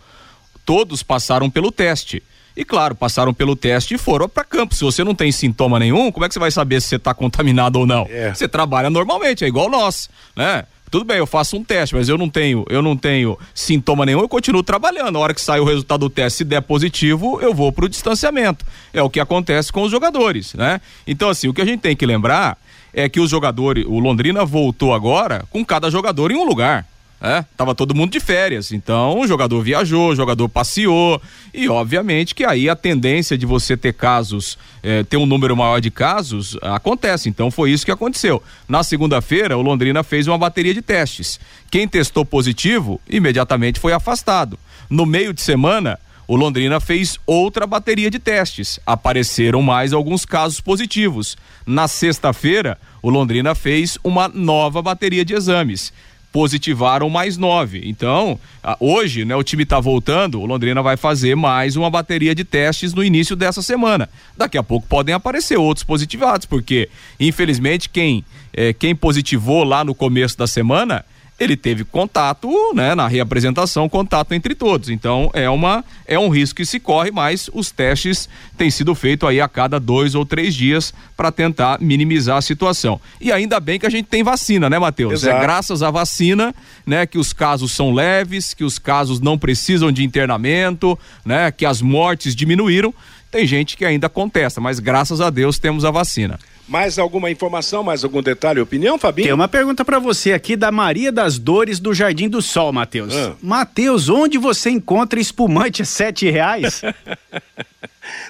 Todos 0.65 1.03
passaram 1.03 1.49
pelo 1.51 1.71
teste. 1.71 2.23
E 2.57 2.65
claro, 2.65 2.95
passaram 2.95 3.33
pelo 3.33 3.57
teste 3.57 3.95
e 3.95 3.99
foram 3.99 4.29
para 4.29 4.45
campo. 4.45 4.75
Se 4.75 4.85
você 4.85 5.03
não 5.03 5.15
tem 5.15 5.33
sintoma 5.33 5.79
nenhum, 5.79 6.13
como 6.13 6.25
é 6.25 6.29
que 6.29 6.35
você 6.35 6.41
vai 6.41 6.51
saber 6.51 6.81
se 6.81 6.89
você 6.89 6.97
está 6.97 7.15
contaminado 7.15 7.79
ou 7.79 7.87
não? 7.87 8.07
É. 8.11 8.35
Você 8.35 8.47
trabalha 8.47 8.91
normalmente, 8.91 9.45
é 9.45 9.49
igual 9.49 9.71
nós, 9.71 10.11
né? 10.37 10.65
Tudo 10.93 11.07
bem, 11.07 11.17
eu 11.17 11.27
faço 11.27 11.57
um 11.57 11.65
teste, 11.65 11.95
mas 11.95 12.07
eu 12.11 12.19
não 12.19 12.29
tenho, 12.29 12.67
eu 12.69 12.83
não 12.83 12.95
tenho 12.95 13.39
sintoma 13.55 14.05
nenhum, 14.05 14.21
eu 14.21 14.29
continuo 14.29 14.63
trabalhando. 14.63 15.13
Na 15.13 15.21
hora 15.21 15.33
que 15.33 15.41
sai 15.41 15.59
o 15.59 15.65
resultado 15.65 16.01
do 16.01 16.11
teste, 16.11 16.37
se 16.37 16.45
der 16.45 16.61
positivo, 16.61 17.41
eu 17.41 17.55
vou 17.55 17.73
pro 17.73 17.89
distanciamento. 17.89 18.63
É 18.93 19.03
o 19.03 19.09
que 19.09 19.19
acontece 19.19 19.73
com 19.73 19.81
os 19.85 19.91
jogadores, 19.91 20.53
né? 20.53 20.83
Então 21.07 21.31
assim, 21.31 21.49
o 21.49 21.55
que 21.55 21.63
a 21.63 21.65
gente 21.65 21.81
tem 21.81 21.97
que 21.97 22.05
lembrar 22.05 22.59
é 22.93 23.09
que 23.09 23.21
os 23.21 23.31
jogadores, 23.31 23.87
o 23.89 23.99
Londrina 23.99 24.45
voltou 24.45 24.93
agora 24.93 25.47
com 25.49 25.65
cada 25.65 25.91
jogador 25.91 26.31
em 26.31 26.37
um 26.37 26.45
lugar 26.45 26.87
é, 27.23 27.45
tava 27.57 27.73
todo 27.73 27.95
mundo 27.95 28.11
de 28.11 28.19
férias, 28.19 28.73
então 28.73 29.21
o 29.21 29.27
jogador 29.29 29.63
viajou, 29.63 30.11
o 30.11 30.17
jogador 30.17 30.49
passeou 30.49 31.23
e 31.55 31.69
obviamente 31.69 32.35
que 32.35 32.45
aí 32.45 32.69
a 32.69 32.75
tendência 32.75 33.39
de 33.39 33.47
você 33.47 33.77
ter 33.77 33.95
casos, 33.95 34.59
é, 34.83 35.05
ter 35.05 35.19
um 35.19 35.25
número 35.25 35.57
maior 35.57 35.81
de 35.81 35.89
casos 35.89 36.59
acontece, 36.61 37.29
então 37.29 37.49
foi 37.49 37.71
isso 37.71 37.85
que 37.85 37.93
aconteceu. 37.93 38.43
Na 38.69 38.83
segunda-feira 38.83 39.57
o 39.57 39.63
Londrina 39.63 40.03
fez 40.03 40.27
uma 40.27 40.37
bateria 40.37 40.75
de 40.75 40.83
testes, 40.83 41.39
quem 41.71 41.87
testou 41.87 42.25
positivo 42.25 43.01
imediatamente 43.09 43.79
foi 43.79 43.93
afastado. 43.93 44.59
No 44.91 45.07
meio 45.07 45.33
de 45.33 45.43
semana 45.43 46.01
o 46.27 46.35
Londrina 46.35 46.81
fez 46.81 47.19
outra 47.27 47.67
bateria 47.67 48.11
de 48.11 48.19
testes. 48.19 48.81
Apareceram 48.87 49.61
mais 49.61 49.93
alguns 49.93 50.25
casos 50.25 50.61
positivos. 50.61 51.37
Na 51.67 51.87
sexta-feira, 51.89 52.79
o 53.03 53.11
Londrina 53.11 53.55
fez 53.55 53.99
uma 54.03 54.29
nova 54.29 54.81
bateria 54.81 55.25
de 55.25 55.35
exames 55.35 55.93
positivaram 56.33 57.11
mais 57.11 57.37
nove. 57.37 57.83
Então, 57.85 58.41
hoje, 58.81 59.25
né, 59.25 59.37
o 59.37 59.43
time 59.43 59.65
está 59.65 59.79
voltando, 59.79 60.41
o 60.41 60.47
Londrina 60.47 60.83
vai 60.83 60.97
fazer 60.97 61.37
mais 61.37 61.77
uma 61.77 61.91
bateria 61.91 62.35
de 62.35 62.43
testes 62.43 62.95
no 62.95 63.05
início 63.05 63.37
dessa 63.37 63.61
semana. 63.61 64.09
Daqui 64.37 64.57
a 64.57 64.63
pouco 64.63 64.87
podem 64.89 65.15
aparecer 65.15 65.59
outros 65.59 65.85
positivados, 65.85 66.47
porque, 66.47 66.89
infelizmente, 67.21 67.89
quem, 67.89 68.25
é, 68.53 68.73
quem 68.73 68.97
positivou 68.97 69.63
lá 69.63 69.85
no 69.85 69.95
começo 69.95 70.37
da 70.39 70.47
semana 70.47 71.05
ele 71.43 71.57
teve 71.57 71.85
contato, 71.85 72.49
né, 72.75 72.95
na 72.95 73.09
reapresentação, 73.09 73.89
contato 73.89 74.33
entre 74.33 74.55
todos. 74.55 74.89
Então 74.89 75.31
é 75.35 75.49
uma 75.51 75.85
é 76.07 76.19
um 76.19 76.29
risco 76.29 76.57
que 76.57 76.65
se 76.65 76.79
corre, 76.79 77.11
mas 77.11 77.51
os 77.53 77.71
testes 77.71 78.29
têm 78.57 78.71
sido 78.71 78.95
feitos 78.95 79.29
aí 79.29 79.41
a 79.41 79.49
cada 79.49 79.81
dois 79.81 80.15
ou 80.15 80.25
três 80.25 80.55
dias 80.55 80.95
para 81.17 81.33
tentar 81.33 81.81
minimizar 81.81 82.37
a 82.37 82.43
situação. 82.43 83.01
E 83.21 83.33
ainda 83.33 83.59
bem 83.59 83.79
que 83.79 83.87
a 83.87 83.91
gente 83.91 84.07
tem 84.07 84.23
vacina, 84.23 84.69
né, 84.71 84.79
Matheus? 84.79 85.25
É 85.25 85.41
graças 85.41 85.83
à 85.83 85.91
vacina, 85.91 86.55
né, 86.87 87.07
que 87.07 87.19
os 87.19 87.33
casos 87.33 87.73
são 87.73 87.93
leves, 87.93 88.55
que 88.55 88.65
os 88.65 88.79
casos 88.79 89.21
não 89.21 89.39
precisam 89.39 89.91
de 89.91 90.05
internamento, 90.05 90.99
né, 91.25 91.51
que 91.51 91.67
as 91.67 91.83
mortes 91.83 92.35
diminuíram. 92.35 92.95
Tem 93.31 93.47
gente 93.47 93.77
que 93.77 93.85
ainda 93.85 94.09
contesta, 94.11 94.61
mas 94.61 94.79
graças 94.79 95.21
a 95.21 95.31
Deus 95.31 95.59
temos 95.59 95.85
a 95.85 95.91
vacina. 95.91 96.39
Mais 96.69 96.99
alguma 96.99 97.31
informação, 97.31 97.83
mais 97.83 98.05
algum 98.05 98.23
detalhe, 98.23 98.61
opinião, 98.61 98.97
Fabinho? 98.97 99.27
Tem 99.27 99.35
uma 99.35 99.49
pergunta 99.49 99.85
para 99.85 99.99
você 99.99 100.33
aqui 100.33 100.57
da 100.57 100.71
Maria 100.71 101.11
das 101.11 101.39
Dores 101.39 101.81
do 101.81 101.93
Jardim 101.93 102.29
do 102.29 102.41
Sol, 102.41 102.73
Matheus. 102.73 103.15
Ah. 103.15 103.35
Matheus, 103.43 104.09
onde 104.09 104.39
você 104.39 104.71
encontra 104.71 105.19
espumante 105.21 105.83
a 105.83 105.85
sete 105.85 106.31
reais? 106.31 106.83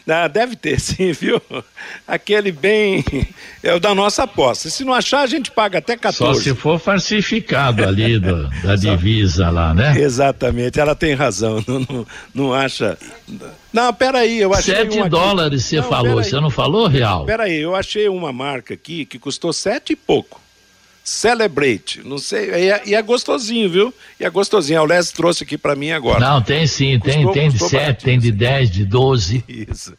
Não, 0.06 0.28
deve 0.32 0.56
ter 0.56 0.80
sim, 0.80 1.12
viu? 1.12 1.40
Aquele 2.08 2.50
bem 2.50 3.04
é 3.62 3.74
o 3.74 3.80
da 3.80 3.94
nossa 3.94 4.22
aposta. 4.22 4.70
Se 4.70 4.82
não 4.82 4.94
achar, 4.94 5.20
a 5.20 5.26
gente 5.26 5.50
paga 5.50 5.78
até 5.78 5.96
14. 5.96 6.34
Só 6.34 6.42
se 6.42 6.54
for 6.54 6.80
falsificado 6.80 7.84
ali 7.84 8.18
do, 8.18 8.48
da 8.64 8.76
divisa 8.76 9.50
lá, 9.50 9.74
né? 9.74 10.00
Exatamente, 10.00 10.80
ela 10.80 10.94
tem 10.94 11.14
razão. 11.14 11.62
Não, 11.68 11.80
não, 11.80 12.06
não 12.34 12.54
acha. 12.54 12.98
Não, 13.72 13.92
peraí, 13.94 14.38
eu 14.38 14.52
achei. 14.52 14.74
7 14.74 15.08
dólares 15.08 15.64
você 15.64 15.82
falou, 15.82 16.22
você 16.22 16.38
não 16.40 16.50
falou, 16.50 16.86
Real? 16.86 17.24
Peraí, 17.24 17.56
eu 17.56 17.74
achei 17.74 18.08
uma 18.08 18.32
marca 18.32 18.74
aqui 18.74 19.06
que 19.06 19.18
custou 19.18 19.52
sete 19.52 19.94
e 19.94 19.96
pouco. 19.96 20.41
Celebrate, 21.04 22.00
não 22.04 22.18
sei, 22.18 22.50
e 22.50 22.70
é, 22.70 22.82
e 22.86 22.94
é, 22.94 23.02
gostosinho, 23.02 23.68
viu? 23.68 23.94
E 24.20 24.24
é 24.24 24.30
gostosinho, 24.30 24.80
o 24.82 24.84
Les 24.84 25.10
trouxe 25.10 25.42
aqui 25.42 25.58
para 25.58 25.74
mim 25.74 25.90
agora. 25.90 26.20
Não, 26.20 26.40
tem 26.40 26.64
sim, 26.66 26.98
tem, 27.00 27.24
custou, 27.24 27.32
tem 27.32 27.48
de 27.48 27.58
7, 27.58 28.04
tem 28.04 28.18
de 28.18 28.30
10, 28.30 28.70
de 28.70 28.84
12. 28.84 29.44
Isso. 29.48 29.94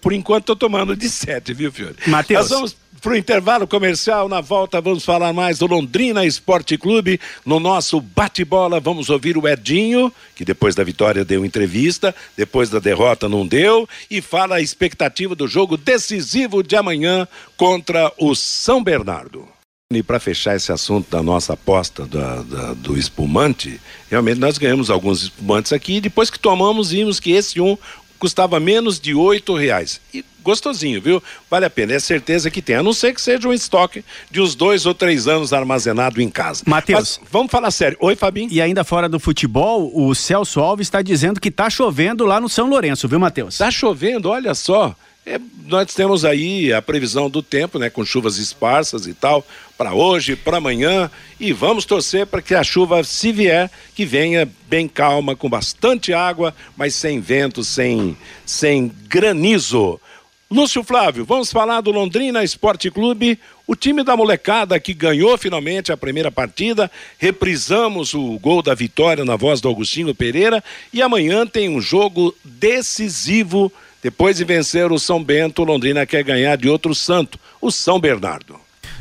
Por 0.00 0.14
enquanto 0.14 0.46
tô 0.46 0.56
tomando 0.56 0.96
de 0.96 1.10
7, 1.10 1.52
viu, 1.52 1.70
Fiore? 1.70 1.96
Matheus. 2.06 2.40
Nós 2.40 2.50
vamos 2.50 2.76
pro 3.02 3.16
intervalo 3.16 3.66
comercial, 3.66 4.28
na 4.28 4.40
volta 4.40 4.80
vamos 4.80 5.04
falar 5.04 5.32
mais 5.32 5.58
do 5.58 5.66
Londrina 5.66 6.24
Esporte 6.24 6.76
Clube. 6.76 7.20
No 7.44 7.60
nosso 7.60 8.00
bate-bola 8.00 8.80
vamos 8.80 9.10
ouvir 9.10 9.36
o 9.36 9.46
Edinho, 9.46 10.12
que 10.34 10.44
depois 10.44 10.74
da 10.74 10.82
vitória 10.82 11.24
deu 11.24 11.44
entrevista, 11.44 12.14
depois 12.36 12.70
da 12.70 12.78
derrota 12.78 13.28
não 13.28 13.46
deu, 13.46 13.88
e 14.10 14.20
fala 14.20 14.56
a 14.56 14.60
expectativa 14.60 15.34
do 15.34 15.46
jogo 15.46 15.76
decisivo 15.76 16.62
de 16.62 16.76
amanhã 16.76 17.28
contra 17.56 18.12
o 18.18 18.34
São 18.34 18.82
Bernardo. 18.82 19.55
E 19.94 20.02
para 20.02 20.18
fechar 20.18 20.56
esse 20.56 20.72
assunto 20.72 21.08
da 21.08 21.22
nossa 21.22 21.52
aposta 21.52 22.04
da, 22.06 22.42
da, 22.42 22.74
do 22.74 22.98
espumante, 22.98 23.80
realmente 24.10 24.40
nós 24.40 24.58
ganhamos 24.58 24.90
alguns 24.90 25.22
espumantes 25.22 25.72
aqui 25.72 25.98
e 25.98 26.00
depois 26.00 26.28
que 26.28 26.40
tomamos 26.40 26.90
vimos 26.90 27.20
que 27.20 27.30
esse 27.30 27.60
um 27.60 27.78
custava 28.18 28.58
menos 28.58 28.98
de 28.98 29.14
oito 29.14 29.54
reais. 29.54 30.00
E 30.12 30.24
gostosinho, 30.42 31.00
viu? 31.00 31.22
Vale 31.48 31.66
a 31.66 31.70
pena, 31.70 31.92
é 31.92 32.00
certeza 32.00 32.50
que 32.50 32.60
tem. 32.60 32.74
A 32.74 32.82
não 32.82 32.92
ser 32.92 33.14
que 33.14 33.20
seja 33.20 33.46
um 33.46 33.52
estoque 33.52 34.04
de 34.28 34.40
uns 34.40 34.56
dois 34.56 34.86
ou 34.86 34.92
três 34.92 35.28
anos 35.28 35.52
armazenado 35.52 36.20
em 36.20 36.28
casa. 36.28 36.64
Matheus. 36.66 37.20
Vamos 37.30 37.52
falar 37.52 37.70
sério. 37.70 37.96
Oi, 38.00 38.16
Fabinho. 38.16 38.50
E 38.50 38.60
ainda 38.60 38.82
fora 38.82 39.08
do 39.08 39.20
futebol, 39.20 39.92
o 39.94 40.12
Celso 40.16 40.58
Alves 40.58 40.88
está 40.88 41.00
dizendo 41.00 41.40
que 41.40 41.50
tá 41.50 41.70
chovendo 41.70 42.26
lá 42.26 42.40
no 42.40 42.48
São 42.48 42.68
Lourenço, 42.68 43.06
viu, 43.06 43.20
Matheus? 43.20 43.58
Tá 43.58 43.70
chovendo, 43.70 44.30
olha 44.30 44.52
só. 44.52 44.96
É, 45.28 45.40
nós 45.66 45.92
temos 45.92 46.24
aí 46.24 46.72
a 46.72 46.80
previsão 46.80 47.28
do 47.28 47.42
tempo, 47.42 47.80
né, 47.80 47.90
com 47.90 48.04
chuvas 48.04 48.38
esparsas 48.38 49.08
e 49.08 49.12
tal, 49.12 49.44
para 49.76 49.92
hoje, 49.92 50.36
para 50.36 50.58
amanhã, 50.58 51.10
e 51.40 51.52
vamos 51.52 51.84
torcer 51.84 52.26
para 52.26 52.40
que 52.40 52.54
a 52.54 52.62
chuva, 52.62 53.02
se 53.02 53.32
vier, 53.32 53.68
que 53.92 54.04
venha 54.04 54.48
bem 54.68 54.86
calma, 54.86 55.34
com 55.34 55.50
bastante 55.50 56.12
água, 56.12 56.54
mas 56.76 56.94
sem 56.94 57.18
vento, 57.18 57.64
sem, 57.64 58.16
sem 58.46 58.92
granizo. 59.08 60.00
Lúcio 60.48 60.84
Flávio, 60.84 61.24
vamos 61.24 61.50
falar 61.50 61.80
do 61.80 61.90
Londrina 61.90 62.44
Esporte 62.44 62.88
Clube, 62.88 63.36
o 63.66 63.74
time 63.74 64.04
da 64.04 64.16
molecada 64.16 64.78
que 64.78 64.94
ganhou 64.94 65.36
finalmente 65.36 65.90
a 65.90 65.96
primeira 65.96 66.30
partida. 66.30 66.88
Reprisamos 67.18 68.14
o 68.14 68.38
gol 68.38 68.62
da 68.62 68.74
vitória 68.74 69.24
na 69.24 69.34
voz 69.34 69.60
do 69.60 69.66
Augustinho 69.66 70.14
Pereira 70.14 70.62
e 70.92 71.02
amanhã 71.02 71.44
tem 71.44 71.68
um 71.68 71.80
jogo 71.80 72.32
decisivo 72.44 73.72
depois 74.06 74.36
de 74.36 74.44
vencer 74.44 74.92
o 74.92 75.00
São 75.00 75.20
Bento, 75.20 75.64
Londrina 75.64 76.06
quer 76.06 76.22
ganhar 76.22 76.54
de 76.54 76.68
outro 76.68 76.94
santo, 76.94 77.40
o 77.60 77.72
São 77.72 77.98
Bernardo. 77.98 78.54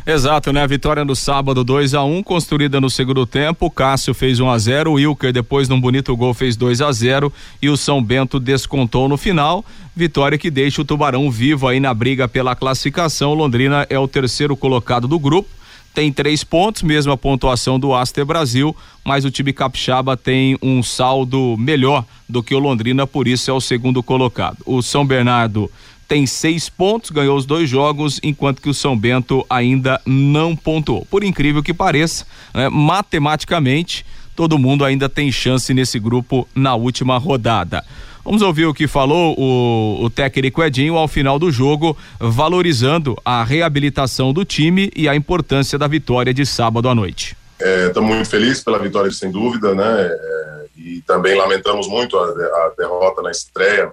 Exato, 0.03 0.51
né? 0.51 0.63
A 0.63 0.67
vitória 0.67 1.05
no 1.05 1.15
sábado 1.15 1.63
2 1.63 1.93
a 1.93 2.03
1 2.03 2.17
um, 2.17 2.23
construída 2.23 2.81
no 2.81 2.89
segundo 2.89 3.23
tempo. 3.23 3.69
Cássio 3.69 4.15
fez 4.15 4.39
1 4.39 4.45
um 4.45 4.49
a 4.49 4.57
0 4.57 4.89
o 4.89 4.93
Wilker 4.95 5.31
depois 5.31 5.69
num 5.69 5.79
bonito 5.79 6.17
gol 6.17 6.33
fez 6.33 6.57
2 6.57 6.81
a 6.81 6.91
0 6.91 7.31
e 7.61 7.69
o 7.69 7.77
São 7.77 8.01
Bento 8.01 8.39
descontou 8.39 9.07
no 9.07 9.15
final. 9.15 9.63
Vitória 9.95 10.39
que 10.39 10.49
deixa 10.49 10.81
o 10.81 10.85
Tubarão 10.85 11.29
vivo 11.29 11.67
aí 11.67 11.79
na 11.79 11.93
briga 11.93 12.27
pela 12.27 12.55
classificação. 12.55 13.35
Londrina 13.35 13.85
é 13.91 13.99
o 13.99 14.07
terceiro 14.07 14.57
colocado 14.57 15.07
do 15.07 15.19
grupo 15.19 15.49
tem 15.95 16.11
três 16.11 16.43
pontos, 16.43 16.83
mesma 16.83 17.15
pontuação 17.15 17.79
do 17.79 17.95
Aster 17.95 18.25
Brasil, 18.25 18.75
mas 19.03 19.23
o 19.23 19.31
time 19.31 19.53
capixaba 19.53 20.17
tem 20.17 20.57
um 20.61 20.83
saldo 20.83 21.55
melhor 21.57 22.05
do 22.27 22.43
que 22.43 22.53
o 22.53 22.59
Londrina, 22.59 23.07
por 23.07 23.29
isso 23.29 23.49
é 23.49 23.53
o 23.53 23.61
segundo 23.61 24.03
colocado. 24.03 24.57
O 24.65 24.81
São 24.81 25.05
Bernardo 25.05 25.71
tem 26.05 26.25
seis 26.27 26.67
pontos, 26.67 27.11
ganhou 27.11 27.37
os 27.37 27.45
dois 27.45 27.69
jogos, 27.69 28.19
enquanto 28.21 28.61
que 28.61 28.69
o 28.69 28.73
São 28.73 28.97
Bento 28.97 29.45
ainda 29.49 30.01
não 30.05 30.53
pontuou. 30.53 31.07
Por 31.09 31.23
incrível 31.23 31.63
que 31.63 31.73
pareça, 31.73 32.27
né, 32.53 32.67
matematicamente, 32.67 34.05
todo 34.35 34.59
mundo 34.59 34.83
ainda 34.83 35.07
tem 35.07 35.31
chance 35.31 35.73
nesse 35.73 35.97
grupo 35.97 36.45
na 36.53 36.75
última 36.75 37.17
rodada. 37.17 37.85
Vamos 38.25 38.41
ouvir 38.41 38.65
o 38.65 38.73
que 38.73 38.87
falou 38.87 39.39
o, 39.39 40.03
o 40.03 40.09
técnico 40.09 40.63
Edinho 40.63 40.97
ao 40.97 41.07
final 41.07 41.37
do 41.37 41.51
jogo, 41.51 41.95
valorizando 42.19 43.15
a 43.23 43.43
reabilitação 43.43 44.33
do 44.33 44.43
time 44.43 44.91
e 44.95 45.07
a 45.07 45.15
importância 45.15 45.77
da 45.77 45.85
vitória 45.87 46.33
de 46.33 46.43
sábado 46.43 46.89
à 46.89 46.95
noite. 46.95 47.37
Estamos 47.59 48.09
é, 48.09 48.15
muito 48.15 48.27
felizes 48.27 48.63
pela 48.63 48.79
vitória, 48.79 49.11
sem 49.11 49.29
dúvida, 49.29 49.75
né? 49.75 50.07
É, 50.09 50.65
e 50.75 51.01
também 51.05 51.37
lamentamos 51.37 51.87
muito 51.87 52.17
a, 52.17 52.23
a 52.25 52.73
derrota 52.75 53.21
na 53.21 53.29
estreia. 53.29 53.91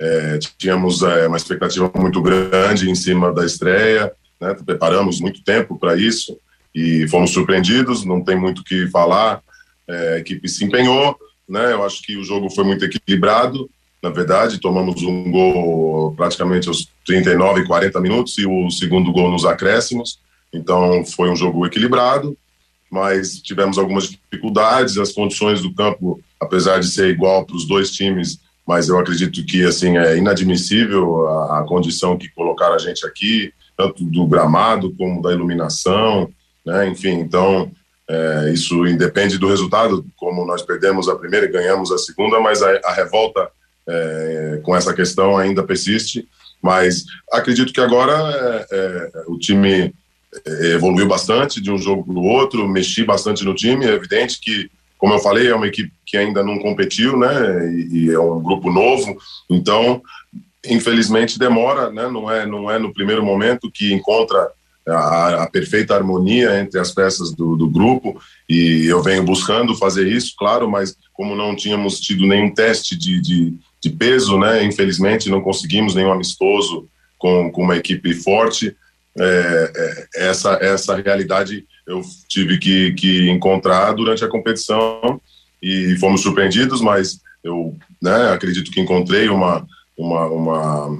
É, 0.00 0.38
tínhamos 0.56 1.02
é, 1.02 1.28
uma 1.28 1.36
expectativa 1.36 1.92
muito 1.94 2.22
grande 2.22 2.88
em 2.88 2.94
cima 2.94 3.34
da 3.34 3.44
estreia, 3.44 4.10
né? 4.40 4.56
preparamos 4.64 5.20
muito 5.20 5.44
tempo 5.44 5.78
para 5.78 5.94
isso 5.94 6.38
e 6.74 7.06
fomos 7.08 7.32
surpreendidos. 7.32 8.02
Não 8.02 8.24
tem 8.24 8.34
muito 8.34 8.60
o 8.60 8.64
que 8.64 8.88
falar. 8.88 9.42
É, 9.86 10.14
a 10.14 10.18
equipe 10.20 10.48
se 10.48 10.64
empenhou, 10.64 11.18
né? 11.48 11.72
Eu 11.72 11.84
acho 11.84 12.02
que 12.02 12.16
o 12.16 12.24
jogo 12.24 12.50
foi 12.50 12.64
muito 12.64 12.84
equilibrado 12.84 13.68
na 14.04 14.10
verdade, 14.10 14.60
tomamos 14.60 15.02
um 15.02 15.30
gol 15.30 16.14
praticamente 16.14 16.68
aos 16.68 16.86
39 17.06 17.62
e 17.62 17.66
40 17.66 17.98
minutos 18.02 18.36
e 18.36 18.44
o 18.44 18.68
segundo 18.68 19.10
gol 19.10 19.30
nos 19.30 19.46
acréscimos. 19.46 20.20
Então 20.52 21.02
foi 21.06 21.30
um 21.30 21.34
jogo 21.34 21.64
equilibrado, 21.64 22.36
mas 22.90 23.40
tivemos 23.40 23.78
algumas 23.78 24.10
dificuldades. 24.10 24.98
As 24.98 25.10
condições 25.10 25.62
do 25.62 25.72
campo, 25.72 26.20
apesar 26.38 26.80
de 26.80 26.88
ser 26.88 27.08
igual 27.08 27.46
para 27.46 27.56
os 27.56 27.66
dois 27.66 27.92
times, 27.92 28.40
mas 28.68 28.90
eu 28.90 28.98
acredito 28.98 29.42
que 29.42 29.64
assim 29.64 29.96
é 29.96 30.18
inadmissível 30.18 31.26
a, 31.26 31.60
a, 31.60 31.62
condição 31.62 32.18
que 32.18 32.28
colocaram 32.28 32.74
a 32.74 32.78
gente 32.78 33.06
aqui, 33.06 33.54
tanto 33.74 34.04
do 34.04 34.26
gramado 34.26 34.94
como 34.98 35.22
da 35.22 35.32
iluminação, 35.32 36.28
né? 36.62 36.86
Enfim, 36.88 37.20
então 37.20 37.72
é, 38.08 38.50
isso 38.52 38.86
independe 38.86 39.38
do 39.38 39.48
resultado, 39.48 40.04
como 40.16 40.46
nós 40.46 40.62
perdemos 40.62 41.08
a 41.08 41.16
primeira 41.16 41.46
e 41.46 41.52
ganhamos 41.52 41.90
a 41.90 41.98
segunda, 41.98 42.38
mas 42.40 42.62
a, 42.62 42.80
a 42.84 42.92
revolta 42.92 43.50
é, 43.86 44.60
com 44.62 44.76
essa 44.76 44.92
questão 44.92 45.36
ainda 45.36 45.62
persiste. 45.62 46.26
Mas 46.62 47.04
acredito 47.32 47.72
que 47.72 47.80
agora 47.80 48.12
é, 48.12 48.66
é 48.70 49.24
o 49.26 49.38
time 49.38 49.94
é, 50.46 50.66
evoluiu 50.72 51.06
bastante 51.06 51.60
de 51.60 51.70
um 51.70 51.78
jogo 51.78 52.04
para 52.04 52.14
o 52.14 52.24
outro, 52.24 52.68
mexi 52.68 53.04
bastante 53.04 53.44
no 53.44 53.54
time. 53.54 53.86
É 53.86 53.92
evidente 53.94 54.40
que, 54.40 54.70
como 54.98 55.14
eu 55.14 55.18
falei, 55.18 55.48
é 55.48 55.54
uma 55.54 55.66
equipe 55.66 55.92
que 56.06 56.16
ainda 56.16 56.42
não 56.42 56.58
competiu, 56.58 57.18
né? 57.18 57.70
E, 57.72 58.06
e 58.06 58.10
é 58.10 58.18
um 58.18 58.42
grupo 58.42 58.70
novo, 58.70 59.16
então 59.50 60.02
infelizmente 60.66 61.38
demora, 61.38 61.90
né? 61.90 62.08
Não 62.08 62.30
é, 62.30 62.46
não 62.46 62.70
é 62.70 62.78
no 62.78 62.92
primeiro 62.92 63.22
momento 63.22 63.70
que 63.70 63.92
encontra 63.92 64.50
a, 64.86 65.44
a, 65.44 65.50
perfeita 65.50 65.94
harmonia 65.94 66.60
entre 66.60 66.78
as 66.78 66.92
peças 66.92 67.32
do, 67.32 67.56
do, 67.56 67.68
grupo 67.68 68.20
e 68.48 68.86
eu 68.86 69.02
venho 69.02 69.22
buscando 69.22 69.74
fazer 69.74 70.06
isso, 70.06 70.34
claro, 70.38 70.70
mas 70.70 70.96
como 71.12 71.34
não 71.34 71.56
tínhamos 71.56 72.00
tido 72.00 72.26
nenhum 72.26 72.52
teste 72.52 72.96
de, 72.96 73.20
de, 73.20 73.54
de 73.80 73.90
peso, 73.90 74.38
né, 74.38 74.62
infelizmente 74.62 75.30
não 75.30 75.40
conseguimos 75.40 75.94
nenhum 75.94 76.12
amistoso 76.12 76.86
com, 77.18 77.50
com 77.50 77.62
uma 77.62 77.76
equipe 77.76 78.12
forte, 78.12 78.76
é, 79.18 79.72
é, 80.14 80.28
essa, 80.28 80.58
essa 80.60 80.96
realidade 80.96 81.64
eu 81.86 82.02
tive 82.28 82.58
que, 82.58 82.92
que 82.94 83.30
encontrar 83.30 83.92
durante 83.92 84.24
a 84.24 84.28
competição 84.28 85.20
e 85.62 85.96
fomos 85.98 86.22
surpreendidos, 86.22 86.80
mas 86.80 87.20
eu 87.42 87.76
né, 88.02 88.32
acredito 88.32 88.70
que 88.70 88.80
encontrei 88.80 89.28
uma, 89.28 89.66
uma, 89.96 90.26
uma, 90.26 90.98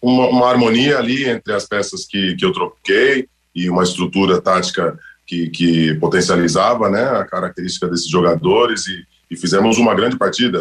uma, 0.00 0.28
uma, 0.28 0.48
harmonia 0.48 0.98
ali 0.98 1.28
entre 1.28 1.52
as 1.52 1.66
peças 1.66 2.04
que, 2.04 2.34
que 2.36 2.44
eu 2.44 2.52
troquei 2.52 3.28
e 3.54 3.68
uma 3.70 3.82
estrutura 3.82 4.40
tática 4.40 4.98
que, 5.26 5.48
que 5.50 5.94
potencializava 5.94 6.88
né, 6.88 7.02
a 7.02 7.24
característica 7.24 7.88
desses 7.88 8.08
jogadores 8.08 8.86
e, 8.86 9.04
e 9.30 9.36
fizemos 9.36 9.78
uma 9.78 9.94
grande 9.94 10.16
partida. 10.16 10.60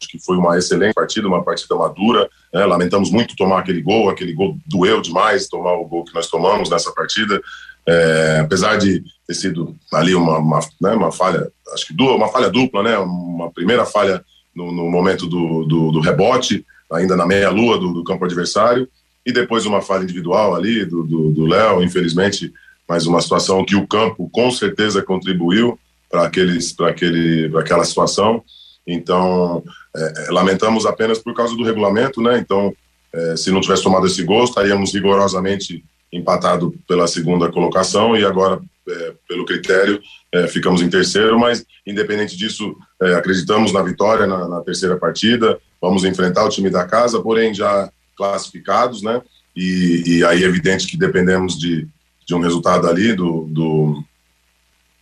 Acho 0.00 0.10
que 0.10 0.18
foi 0.18 0.36
uma 0.36 0.58
excelente 0.58 0.94
partida, 0.94 1.28
uma 1.28 1.44
partida 1.44 1.74
madura. 1.74 2.28
Né? 2.52 2.64
Lamentamos 2.64 3.10
muito 3.10 3.36
tomar 3.36 3.60
aquele 3.60 3.80
gol, 3.80 4.10
aquele 4.10 4.32
gol 4.32 4.56
doeu 4.66 5.00
demais 5.00 5.48
tomar 5.48 5.74
o 5.74 5.86
gol 5.86 6.04
que 6.04 6.14
nós 6.14 6.28
tomamos 6.28 6.70
nessa 6.70 6.92
partida. 6.92 7.40
É, 7.86 8.40
apesar 8.40 8.76
de 8.76 9.02
ter 9.26 9.34
sido 9.34 9.76
ali 9.92 10.14
uma, 10.14 10.38
uma, 10.38 10.60
né, 10.80 10.92
uma 10.92 11.10
falha, 11.10 11.50
acho 11.72 11.86
que 11.86 11.94
duas, 11.94 12.14
uma 12.14 12.28
falha 12.28 12.48
dupla, 12.48 12.82
né? 12.82 12.96
Uma 12.98 13.50
primeira 13.50 13.84
falha 13.84 14.24
no, 14.54 14.70
no 14.70 14.88
momento 14.88 15.26
do, 15.26 15.64
do, 15.64 15.90
do, 15.90 16.00
rebote, 16.00 16.64
ainda 16.92 17.16
na 17.16 17.26
meia-lua 17.26 17.78
do, 17.78 17.92
do, 17.92 18.04
campo 18.04 18.24
adversário, 18.24 18.88
e 19.24 19.32
depois 19.32 19.66
uma 19.66 19.80
falha 19.80 20.02
individual 20.02 20.54
ali 20.54 20.84
do 20.84 21.46
Léo, 21.46 21.82
infelizmente, 21.82 22.52
mais 22.88 23.06
uma 23.06 23.20
situação 23.20 23.64
que 23.64 23.76
o 23.76 23.86
campo 23.86 24.28
com 24.30 24.50
certeza 24.50 25.02
contribuiu 25.02 25.78
para 26.10 26.26
aqueles 26.26 26.72
para 26.72 26.90
aquele 26.90 27.48
para 27.48 27.60
aquela 27.60 27.84
situação. 27.84 28.42
Então 28.86 29.62
é, 29.96 30.26
é, 30.26 30.30
lamentamos 30.30 30.84
apenas 30.84 31.18
por 31.18 31.34
causa 31.34 31.56
do 31.56 31.64
regulamento 31.64 32.20
né? 32.20 32.38
Então 32.38 32.74
é, 33.12 33.36
se 33.36 33.50
não 33.50 33.60
tivesse 33.60 33.82
tomado 33.82 34.06
esse 34.06 34.22
gol 34.22 34.44
estaríamos 34.44 34.92
rigorosamente 34.92 35.84
empatado 36.12 36.74
pela 36.86 37.06
segunda 37.06 37.50
colocação 37.50 38.16
e 38.16 38.24
agora 38.24 38.60
é, 38.88 39.14
pelo 39.28 39.44
critério 39.44 40.00
é, 40.32 40.46
ficamos 40.48 40.82
em 40.82 40.90
terceiro 40.90 41.38
mas 41.38 41.64
independente 41.86 42.36
disso 42.36 42.76
é, 43.00 43.14
acreditamos 43.14 43.72
na 43.72 43.82
vitória 43.82 44.26
na, 44.26 44.48
na, 44.48 44.60
terceira 44.60 44.96
partida 44.96 45.58
vamos 45.80 46.04
enfrentar 46.04 46.44
o 46.44 46.48
time 46.48 46.70
da 46.70 46.86
casa 46.86 47.20
porém 47.20 47.54
já 47.54 47.90
classificados 48.16 49.02
né 49.02 49.22
e, 49.54 50.02
e 50.06 50.24
aí 50.24 50.42
é 50.42 50.46
evidente 50.46 50.86
que 50.86 50.96
dependemos 50.96 51.58
de, 51.58 51.86
de 52.26 52.34
um 52.34 52.40
resultado 52.40 52.88
ali 52.88 53.14
do, 53.14 53.46
do 53.50 54.04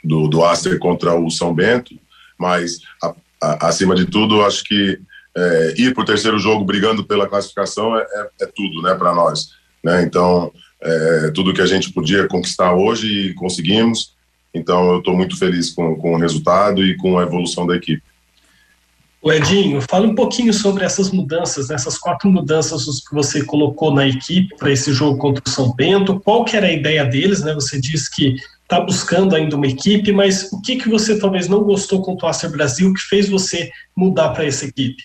do, 0.03 0.29
do 0.29 0.45
Aster 0.45 0.79
contra 0.79 1.15
o 1.15 1.31
São 1.31 1.55
Bento, 1.55 1.95
mas 2.39 2.81
a, 3.03 3.15
a, 3.43 3.69
acima 3.69 3.95
de 3.95 4.07
tudo, 4.07 4.43
acho 4.43 4.65
que 4.65 4.99
é, 5.37 5.75
ir 5.79 5.95
para 5.95 6.03
o 6.03 6.07
terceiro 6.07 6.39
jogo 6.39 6.65
brigando 6.65 7.05
pela 7.05 7.29
classificação 7.29 7.97
é, 7.97 8.03
é, 8.03 8.31
é 8.43 8.47
tudo, 8.47 8.83
né, 8.83 8.95
para 8.95 9.15
nós. 9.15 9.51
Né? 9.85 10.03
Então, 10.03 10.53
é, 10.83 11.31
tudo 11.35 11.53
que 11.53 11.61
a 11.61 11.67
gente 11.67 11.93
podia 11.93 12.27
conquistar 12.27 12.75
hoje 12.75 13.35
conseguimos. 13.35 14.15
Então, 14.53 14.91
eu 14.93 14.99
estou 14.99 15.15
muito 15.15 15.39
feliz 15.39 15.71
com, 15.71 15.95
com 15.97 16.15
o 16.15 16.19
resultado 16.19 16.85
e 16.85 16.97
com 16.97 17.19
a 17.19 17.23
evolução 17.23 17.67
da 17.67 17.77
equipe. 17.77 18.03
O 19.23 19.31
Edinho, 19.31 19.83
fala 19.83 20.07
um 20.07 20.15
pouquinho 20.15 20.53
sobre 20.53 20.83
essas 20.83 21.11
mudanças, 21.11 21.69
né? 21.69 21.75
essas 21.75 21.99
quatro 21.99 22.31
mudanças 22.31 22.85
que 23.07 23.15
você 23.15 23.45
colocou 23.45 23.95
na 23.95 24.09
equipe 24.09 24.57
para 24.57 24.73
esse 24.73 24.95
jogo 24.95 25.19
contra 25.19 25.43
o 25.47 25.51
São 25.51 25.75
Bento. 25.75 26.19
Qual 26.21 26.43
que 26.43 26.57
era 26.57 26.67
a 26.67 26.73
ideia 26.73 27.05
deles? 27.05 27.43
Né? 27.43 27.53
Você 27.53 27.79
disse 27.79 28.11
que 28.11 28.37
está 28.63 28.81
buscando 28.81 29.37
ainda 29.37 29.57
uma 29.57 29.67
equipe, 29.67 30.11
mas 30.11 30.51
o 30.51 30.63
que, 30.63 30.77
que 30.77 30.89
você 30.89 31.19
talvez 31.19 31.49
não 31.49 31.63
gostou 31.63 32.01
com 32.01 32.17
o 32.17 32.27
Acer 32.27 32.51
Brasil 32.51 32.95
que 32.95 33.01
fez 33.01 33.29
você 33.29 33.71
mudar 33.95 34.31
para 34.31 34.47
essa 34.47 34.65
equipe? 34.65 35.03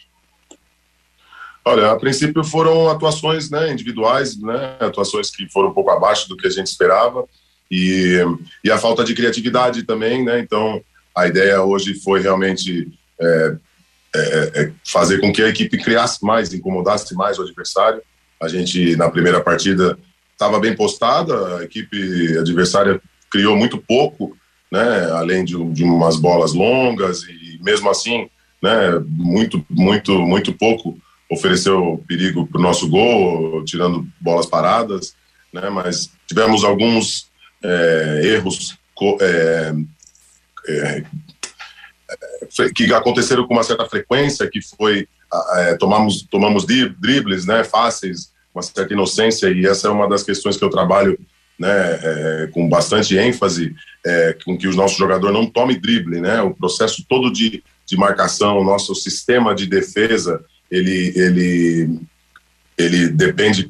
Olha, 1.68 1.92
a 1.92 1.96
princípio 1.96 2.44
foram 2.44 2.92
atuações 2.92 3.50
né, 3.50 3.72
individuais, 3.72 4.40
né, 4.40 4.78
atuações 4.80 5.32
que 5.32 5.50
foram 5.50 5.70
um 5.70 5.74
pouco 5.74 5.90
abaixo 5.90 6.30
do 6.30 6.38
que 6.38 6.46
a 6.46 6.50
gente 6.52 6.68
esperava 6.68 7.26
e, 7.72 8.20
e 8.64 8.70
a 8.70 8.78
falta 8.78 9.04
de 9.04 9.16
criatividade 9.16 9.82
também, 9.82 10.24
né, 10.24 10.40
então 10.40 10.80
a 11.16 11.26
ideia 11.26 11.64
hoje 11.64 11.96
foi 11.96 12.22
realmente 12.22 12.88
é, 13.20 13.56
é, 14.16 14.52
é 14.62 14.72
fazer 14.86 15.20
com 15.20 15.34
que 15.34 15.42
a 15.42 15.50
equipe 15.50 15.80
criasse 15.80 16.24
mais, 16.24 16.54
incomodasse 16.54 17.16
mais 17.16 17.40
o 17.40 17.42
adversário. 17.42 18.02
A 18.40 18.48
gente, 18.48 18.96
na 18.96 19.10
primeira 19.10 19.42
partida, 19.42 19.98
estava 20.34 20.60
bem 20.60 20.76
postada, 20.76 21.58
a 21.58 21.64
equipe 21.64 22.38
adversária 22.38 23.02
criou 23.32 23.56
muito 23.56 23.80
pouco, 23.80 24.38
né, 24.72 25.10
além 25.14 25.44
de, 25.44 25.56
de 25.72 25.84
umas 25.84 26.18
bolas 26.18 26.54
longas 26.54 27.24
e 27.24 27.60
mesmo 27.64 27.90
assim, 27.90 28.30
né, 28.62 29.00
muito, 29.08 29.66
muito, 29.68 30.20
muito 30.20 30.54
pouco 30.54 30.96
ofereceu 31.30 32.04
perigo 32.08 32.46
para 32.48 32.60
o 32.60 32.64
nosso 32.64 32.88
gol, 32.90 33.64
tirando 33.66 34.08
bolas 34.20 34.46
paradas, 34.46 35.16
né, 35.52 35.70
mas 35.70 36.12
tivemos 36.28 36.64
alguns 36.64 37.30
é, 37.64 38.22
erros 38.24 38.78
é, 39.22 39.74
é, 40.68 41.04
que 42.74 42.94
aconteceram 42.94 43.48
com 43.48 43.54
uma 43.54 43.64
certa 43.64 43.86
frequência, 43.86 44.50
que 44.50 44.62
foi 44.62 45.08
é, 45.56 45.76
tomamos 45.76 46.24
tomamos 46.30 46.66
dribles, 46.66 47.46
né, 47.46 47.64
fáceis, 47.64 48.32
uma 48.54 48.62
certa 48.62 48.94
inocência 48.94 49.50
e 49.50 49.66
essa 49.66 49.88
é 49.88 49.92
uma 49.92 50.08
das 50.08 50.24
questões 50.24 50.56
que 50.56 50.64
eu 50.64 50.70
trabalho 50.70 51.20
né, 51.58 51.70
é, 51.70 52.50
com 52.52 52.68
bastante 52.70 53.18
ênfase, 53.18 53.76
é, 54.06 54.38
com 54.46 54.58
que 54.58 54.68
o 54.68 54.76
nosso 54.76 54.98
jogador 54.98 55.32
não 55.32 55.46
tome 55.46 55.78
drible, 55.78 56.22
né, 56.22 56.42
o 56.42 56.54
processo 56.54 57.06
todo 57.08 57.32
de, 57.32 57.64
de 57.86 57.98
marcação, 57.98 58.60
o 58.60 58.64
nosso 58.64 58.94
sistema 58.94 59.56
de 59.56 59.66
defesa, 59.66 60.44
ele, 60.70 61.14
ele, 61.16 62.00
ele 62.78 63.10
depende 63.10 63.70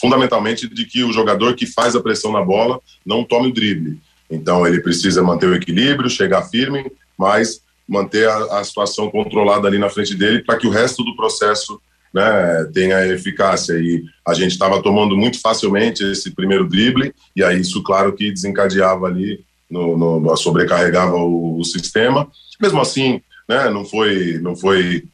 fundamentalmente 0.00 0.68
de 0.68 0.84
que 0.84 1.02
o 1.02 1.12
jogador 1.12 1.54
que 1.54 1.66
faz 1.66 1.94
a 1.94 2.02
pressão 2.02 2.32
na 2.32 2.42
bola 2.42 2.80
não 3.04 3.24
tome 3.24 3.48
o 3.48 3.52
drible. 3.52 3.98
Então 4.30 4.66
ele 4.66 4.80
precisa 4.80 5.22
manter 5.22 5.46
o 5.46 5.54
equilíbrio, 5.54 6.08
chegar 6.08 6.42
firme, 6.42 6.90
mas 7.18 7.62
manter 7.88 8.28
a, 8.28 8.60
a 8.60 8.64
situação 8.64 9.10
controlada 9.10 9.66
ali 9.66 9.78
na 9.78 9.90
frente 9.90 10.14
dele 10.14 10.44
para 10.44 10.56
que 10.56 10.66
o 10.66 10.70
resto 10.70 11.02
do 11.02 11.16
processo 11.16 11.80
né, 12.12 12.64
tenha 12.72 13.06
eficácia. 13.06 13.74
E 13.74 14.04
a 14.26 14.34
gente 14.34 14.52
estava 14.52 14.82
tomando 14.82 15.16
muito 15.16 15.40
facilmente 15.40 16.04
esse 16.04 16.30
primeiro 16.30 16.68
drible, 16.68 17.12
e 17.34 17.42
aí 17.42 17.60
isso, 17.60 17.82
claro, 17.82 18.12
que 18.12 18.30
desencadeava 18.30 19.06
ali, 19.06 19.44
no, 19.70 20.20
no 20.20 20.36
sobrecarregava 20.36 21.16
o, 21.16 21.58
o, 21.58 21.64
sistema. 21.64 22.28
Mesmo 22.60 22.80
assim, 22.80 23.20
né, 23.48 23.70
não 23.70 23.84
foi, 23.84 24.38
não 24.38 24.56
foi, 24.56 25.04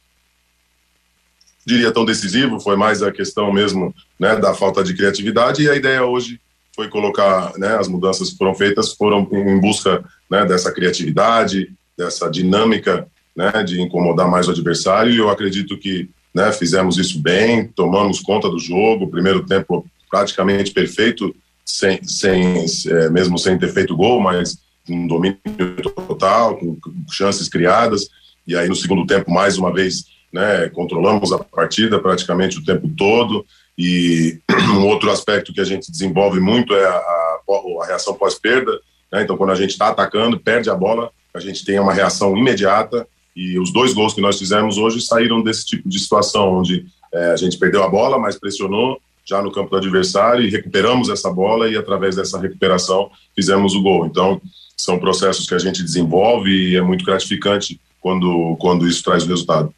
diria, 1.67 1.91
tão 1.91 2.05
decisivo, 2.05 2.59
foi 2.59 2.75
mais 2.75 3.03
a 3.03 3.11
questão 3.11 3.51
mesmo 3.51 3.93
né, 4.19 4.35
da 4.37 4.53
falta 4.53 4.83
de 4.83 4.95
criatividade, 4.95 5.63
e 5.63 5.69
a 5.69 5.75
ideia 5.75 6.05
hoje 6.05 6.39
foi 6.75 6.87
colocar, 6.87 7.53
né, 7.57 7.75
as 7.77 7.87
mudanças 7.87 8.29
que 8.29 8.37
foram 8.37 8.55
feitas 8.55 8.93
foram 8.93 9.27
em 9.31 9.59
busca 9.59 10.03
né, 10.29 10.45
dessa 10.45 10.71
criatividade, 10.71 11.71
dessa 11.97 12.29
dinâmica 12.29 13.07
né, 13.35 13.63
de 13.63 13.81
incomodar 13.81 14.29
mais 14.29 14.47
o 14.47 14.51
adversário, 14.51 15.11
e 15.11 15.17
eu 15.17 15.29
acredito 15.29 15.77
que 15.77 16.09
né? 16.37 16.51
Fizemos 16.51 16.99
isso 16.99 17.19
bem, 17.19 17.67
tomamos 17.67 18.19
conta 18.19 18.47
do 18.47 18.59
jogo, 18.59 19.09
primeiro 19.09 19.43
tempo 19.43 19.83
praticamente 20.07 20.71
perfeito, 20.71 21.35
sem, 21.65 22.03
sem 22.03 22.63
é, 22.89 23.09
mesmo 23.09 23.39
sem 23.39 23.57
ter 23.57 23.73
feito 23.73 23.97
gol, 23.97 24.21
mas 24.21 24.59
um 24.87 25.07
domínio 25.07 25.39
total, 25.81 26.55
com 26.57 26.77
chances 27.11 27.49
criadas. 27.49 28.07
E 28.45 28.55
aí 28.55 28.69
no 28.69 28.75
segundo 28.75 29.05
tempo, 29.07 29.31
mais 29.31 29.57
uma 29.57 29.73
vez, 29.73 30.05
né? 30.31 30.69
Controlamos 30.69 31.31
a 31.31 31.39
partida 31.39 31.99
praticamente 31.99 32.59
o 32.59 32.65
tempo 32.65 32.89
todo. 32.97 33.45
E 33.77 34.39
um 34.75 34.87
outro 34.87 35.11
aspecto 35.11 35.53
que 35.53 35.61
a 35.61 35.65
gente 35.65 35.91
desenvolve 35.91 36.39
muito 36.39 36.73
é 36.73 36.85
a, 36.85 36.95
a, 36.95 37.39
a 37.81 37.85
reação 37.85 38.13
pós-perda. 38.13 38.71
Né? 39.11 39.23
Então, 39.23 39.37
quando 39.37 39.51
a 39.51 39.55
gente 39.55 39.71
está 39.71 39.89
atacando, 39.89 40.39
perde 40.39 40.69
a 40.69 40.75
bola, 40.75 41.11
a 41.33 41.39
gente 41.39 41.63
tem 41.63 41.79
uma 41.79 41.93
reação 41.93 42.35
imediata. 42.35 43.07
E 43.35 43.59
os 43.59 43.71
dois 43.71 43.93
gols 43.93 44.13
que 44.13 44.21
nós 44.21 44.37
fizemos 44.37 44.77
hoje 44.77 44.99
saíram 45.01 45.43
desse 45.43 45.65
tipo 45.65 45.87
de 45.87 45.99
situação, 45.99 46.57
onde 46.57 46.85
é, 47.13 47.31
a 47.31 47.35
gente 47.35 47.57
perdeu 47.57 47.83
a 47.83 47.87
bola, 47.87 48.17
mas 48.17 48.39
pressionou 48.39 48.99
já 49.23 49.41
no 49.41 49.51
campo 49.51 49.69
do 49.69 49.77
adversário 49.77 50.43
e 50.43 50.49
recuperamos 50.49 51.09
essa 51.09 51.29
bola 51.29 51.69
e 51.69 51.75
através 51.75 52.15
dessa 52.15 52.39
recuperação 52.39 53.11
fizemos 53.35 53.75
o 53.75 53.81
gol. 53.81 54.05
Então, 54.05 54.41
são 54.75 54.97
processos 54.97 55.45
que 55.45 55.53
a 55.53 55.59
gente 55.59 55.83
desenvolve 55.83 56.49
e 56.49 56.75
é 56.77 56.81
muito 56.81 57.03
gratificante 57.03 57.79
quando, 57.99 58.55
quando 58.59 58.87
isso 58.87 59.03
traz 59.03 59.25
resultado. 59.25 59.73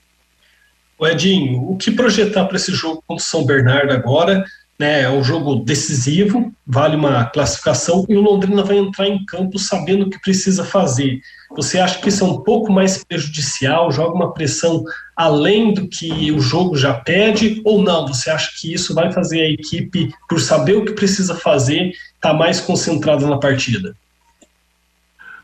O 1.00 1.08
Edinho, 1.08 1.72
o 1.72 1.78
que 1.78 1.92
projetar 1.92 2.44
para 2.44 2.58
esse 2.58 2.74
jogo 2.74 3.02
contra 3.08 3.24
o 3.24 3.26
São 3.26 3.46
Bernardo 3.46 3.94
agora? 3.94 4.44
Né, 4.78 5.04
é 5.04 5.10
um 5.10 5.24
jogo 5.24 5.56
decisivo, 5.56 6.54
vale 6.66 6.96
uma 6.96 7.26
classificação 7.26 8.06
e 8.08 8.16
o 8.16 8.22
Londrina 8.22 8.64
vai 8.64 8.78
entrar 8.78 9.08
em 9.08 9.26
campo 9.26 9.60
sabendo 9.60 10.06
o 10.06 10.10
que 10.10 10.22
precisa 10.22 10.64
fazer. 10.64 11.20
Você 11.56 11.80
acha 11.80 12.00
que 12.00 12.08
isso 12.08 12.24
é 12.24 12.28
um 12.28 12.42
pouco 12.42 12.72
mais 12.72 13.04
prejudicial, 13.04 13.92
joga 13.92 14.16
uma 14.16 14.34
pressão 14.34 14.84
além 15.16 15.74
do 15.74 15.88
que 15.88 16.32
o 16.32 16.40
jogo 16.40 16.78
já 16.78 16.94
pede, 16.94 17.62
ou 17.66 17.82
não? 17.82 18.08
Você 18.08 18.30
acha 18.30 18.52
que 18.58 18.74
isso 18.74 18.94
vai 18.94 19.12
fazer 19.12 19.42
a 19.42 19.50
equipe, 19.50 20.14
por 20.30 20.40
saber 20.40 20.78
o 20.78 20.86
que 20.86 20.94
precisa 20.94 21.36
fazer, 21.36 21.90
estar 21.90 22.32
tá 22.32 22.34
mais 22.34 22.62
concentrada 22.62 23.28
na 23.28 23.38
partida? 23.38 23.94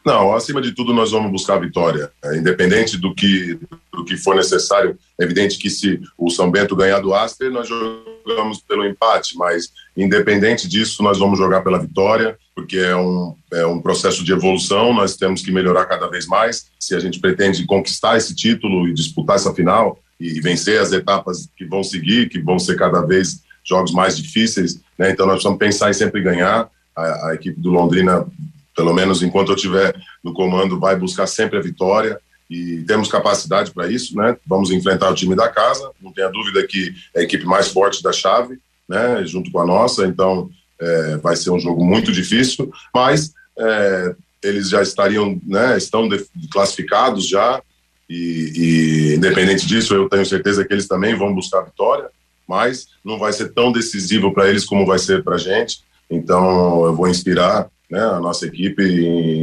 Não, 0.06 0.36
acima 0.36 0.62
de 0.62 0.72
tudo 0.72 0.94
nós 0.94 1.12
vamos 1.12 1.32
buscar 1.32 1.56
a 1.56 1.60
vitória, 1.60 2.12
é, 2.24 2.38
independente 2.38 2.96
do 2.96 3.16
que 3.16 3.60
do 3.92 4.06
que 4.06 4.18
for 4.18 4.36
necessário. 4.36 4.98
É 5.20 5.24
evidente 5.24 5.58
que 5.58 5.70
se 5.70 6.00
o 6.18 6.30
São 6.30 6.52
Bento 6.52 6.76
ganhar 6.76 7.00
do 7.00 7.14
Aster, 7.14 7.50
nós 7.50 7.68
jogamos 7.68 8.60
pelo 8.60 8.86
empate, 8.86 9.38
mas 9.38 9.72
independente 9.96 10.68
disso, 10.68 11.02
nós 11.02 11.18
vamos 11.18 11.40
jogar 11.40 11.62
pela 11.62 11.80
vitória, 11.80 12.38
porque 12.54 12.78
é 12.78 12.96
um, 12.96 13.36
é 13.52 13.66
um 13.66 13.82
processo 13.82 14.24
de 14.24 14.32
evolução, 14.32 14.94
nós 14.94 15.16
temos 15.16 15.42
que 15.42 15.52
melhorar 15.52 15.86
cada 15.86 16.08
vez 16.08 16.28
mais. 16.28 16.68
Se 16.80 16.94
a 16.94 17.00
gente 17.00 17.20
pretende 17.20 17.66
conquistar 17.66 18.18
esse 18.18 18.36
título 18.36 18.88
e 18.88 18.94
disputar 18.94 19.38
essa 19.38 19.54
final 19.54 19.98
e 20.20 20.40
vencer 20.42 20.80
as 20.80 20.92
etapas 20.92 21.50
que 21.58 21.66
vão 21.66 21.84
seguir, 21.84 22.30
que 22.30 22.40
vão 22.40 22.60
ser 22.60 22.76
cada 22.76 23.02
vez 23.02 23.42
jogos 23.64 23.92
mais 23.92 24.18
difíceis, 24.18 24.80
né? 25.00 25.10
então 25.10 25.26
nós 25.26 25.36
precisamos 25.36 25.58
pensar 25.58 25.90
em 25.90 25.94
sempre 25.94 26.22
ganhar. 26.22 26.70
A, 26.96 27.30
a 27.30 27.36
equipe 27.36 27.60
do 27.60 27.72
Londrina 27.72 28.26
pelo 28.76 28.94
menos 28.94 29.24
enquanto 29.24 29.50
eu 29.50 29.56
estiver 29.56 29.96
no 30.24 30.34
comando, 30.34 30.80
vai 30.80 30.96
buscar 30.96 31.28
sempre 31.28 31.58
a 31.58 31.62
vitória 31.62 32.20
e 32.50 32.84
temos 32.84 33.08
capacidade 33.08 33.72
para 33.72 33.90
isso, 33.90 34.16
né? 34.16 34.38
Vamos 34.46 34.70
enfrentar 34.70 35.10
o 35.10 35.16
time 35.16 35.36
da 35.36 35.50
casa, 35.50 35.90
não 36.02 36.12
tenha 36.12 36.30
dúvida 36.30 36.66
que 36.68 36.94
é 37.16 37.22
a 37.22 37.24
equipe 37.24 37.46
mais 37.46 37.70
forte 37.70 38.04
da 38.04 38.12
chave, 38.12 38.60
né? 38.88 39.26
Junto 39.26 39.52
com 39.52 39.60
a 39.60 39.66
nossa, 39.66 40.06
então 40.06 40.50
é, 40.80 41.18
vai 41.18 41.36
ser 41.36 41.50
um 41.50 41.60
jogo 41.60 41.84
muito 41.84 42.12
difícil, 42.12 42.72
mas 42.94 43.34
é, 43.58 44.16
eles 44.44 44.70
já 44.70 44.84
estariam, 44.84 45.40
né? 45.48 45.78
Estão 45.78 46.08
classificados 46.52 47.28
já 47.28 47.62
e, 48.10 48.52
e, 48.56 49.16
independente 49.16 49.66
disso, 49.66 49.96
eu 49.96 50.08
tenho 50.08 50.26
certeza 50.26 50.64
que 50.64 50.74
eles 50.74 50.88
também 50.88 51.16
vão 51.16 51.34
buscar 51.34 51.60
a 51.60 51.66
vitória, 51.66 52.10
mas 52.48 52.88
não 53.04 53.18
vai 53.18 53.34
ser 53.34 53.54
tão 53.54 53.72
decisivo 53.72 54.32
para 54.34 54.48
eles 54.48 54.66
como 54.66 54.86
vai 54.86 55.00
ser 55.00 55.24
para 55.24 55.36
a 55.36 55.40
gente. 55.40 55.80
Então 56.10 56.86
eu 56.86 56.96
vou 56.96 57.08
inspirar 57.08 57.68
né, 57.90 58.00
a 58.00 58.20
nossa 58.20 58.46
equipe 58.46 58.84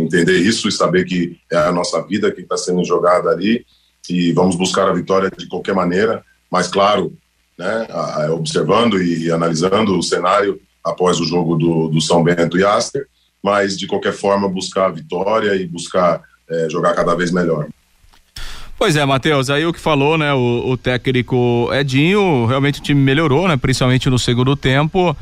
entender 0.03 0.39
isso 0.39 0.69
e 0.69 0.73
saber 0.73 1.05
que 1.05 1.39
é 1.51 1.57
a 1.57 1.73
nossa 1.73 2.03
vida 2.03 2.31
que 2.33 2.41
está 2.41 2.57
sendo 2.57 2.85
jogada 2.85 3.31
ali 3.31 3.65
e 4.09 4.33
vamos 4.33 4.57
buscar 4.57 4.89
a 4.89 4.93
vitória 4.93 5.31
de 5.37 5.47
qualquer 5.47 5.75
maneira, 5.75 6.25
mas 6.51 6.69
claro, 6.69 7.17
né, 7.57 7.87
observando 8.31 9.01
e 9.01 9.31
analisando 9.31 9.97
o 9.97 10.03
cenário 10.03 10.61
após 10.85 11.21
o 11.21 11.25
jogo 11.25 11.57
do, 11.57 11.89
do 11.89 12.01
São 12.01 12.23
Bento 12.23 12.59
e 12.59 12.65
Aster, 12.65 13.07
mas 13.43 13.79
de 13.79 13.87
qualquer 13.87 14.13
forma 14.13 14.49
buscar 14.49 14.87
a 14.87 14.93
vitória 14.93 15.55
e 15.55 15.67
buscar 15.67 16.23
é, 16.51 16.69
jogar 16.69 16.95
cada 16.95 17.15
vez 17.15 17.31
melhor. 17.31 17.69
Pois 18.79 18.97
é, 18.97 19.05
Matheus, 19.05 19.49
aí 19.49 19.65
o 19.65 19.73
que 19.73 19.79
falou, 19.79 20.19
né, 20.19 20.35
o, 20.35 20.71
o 20.71 20.77
técnico 20.77 21.71
Edinho, 21.73 22.47
realmente 22.47 22.81
o 22.81 22.83
time 22.83 23.01
melhorou, 23.01 23.47
né, 23.47 23.57
principalmente 23.57 24.11
no 24.11 24.19
segundo 24.19 24.57
tempo. 24.57 25.17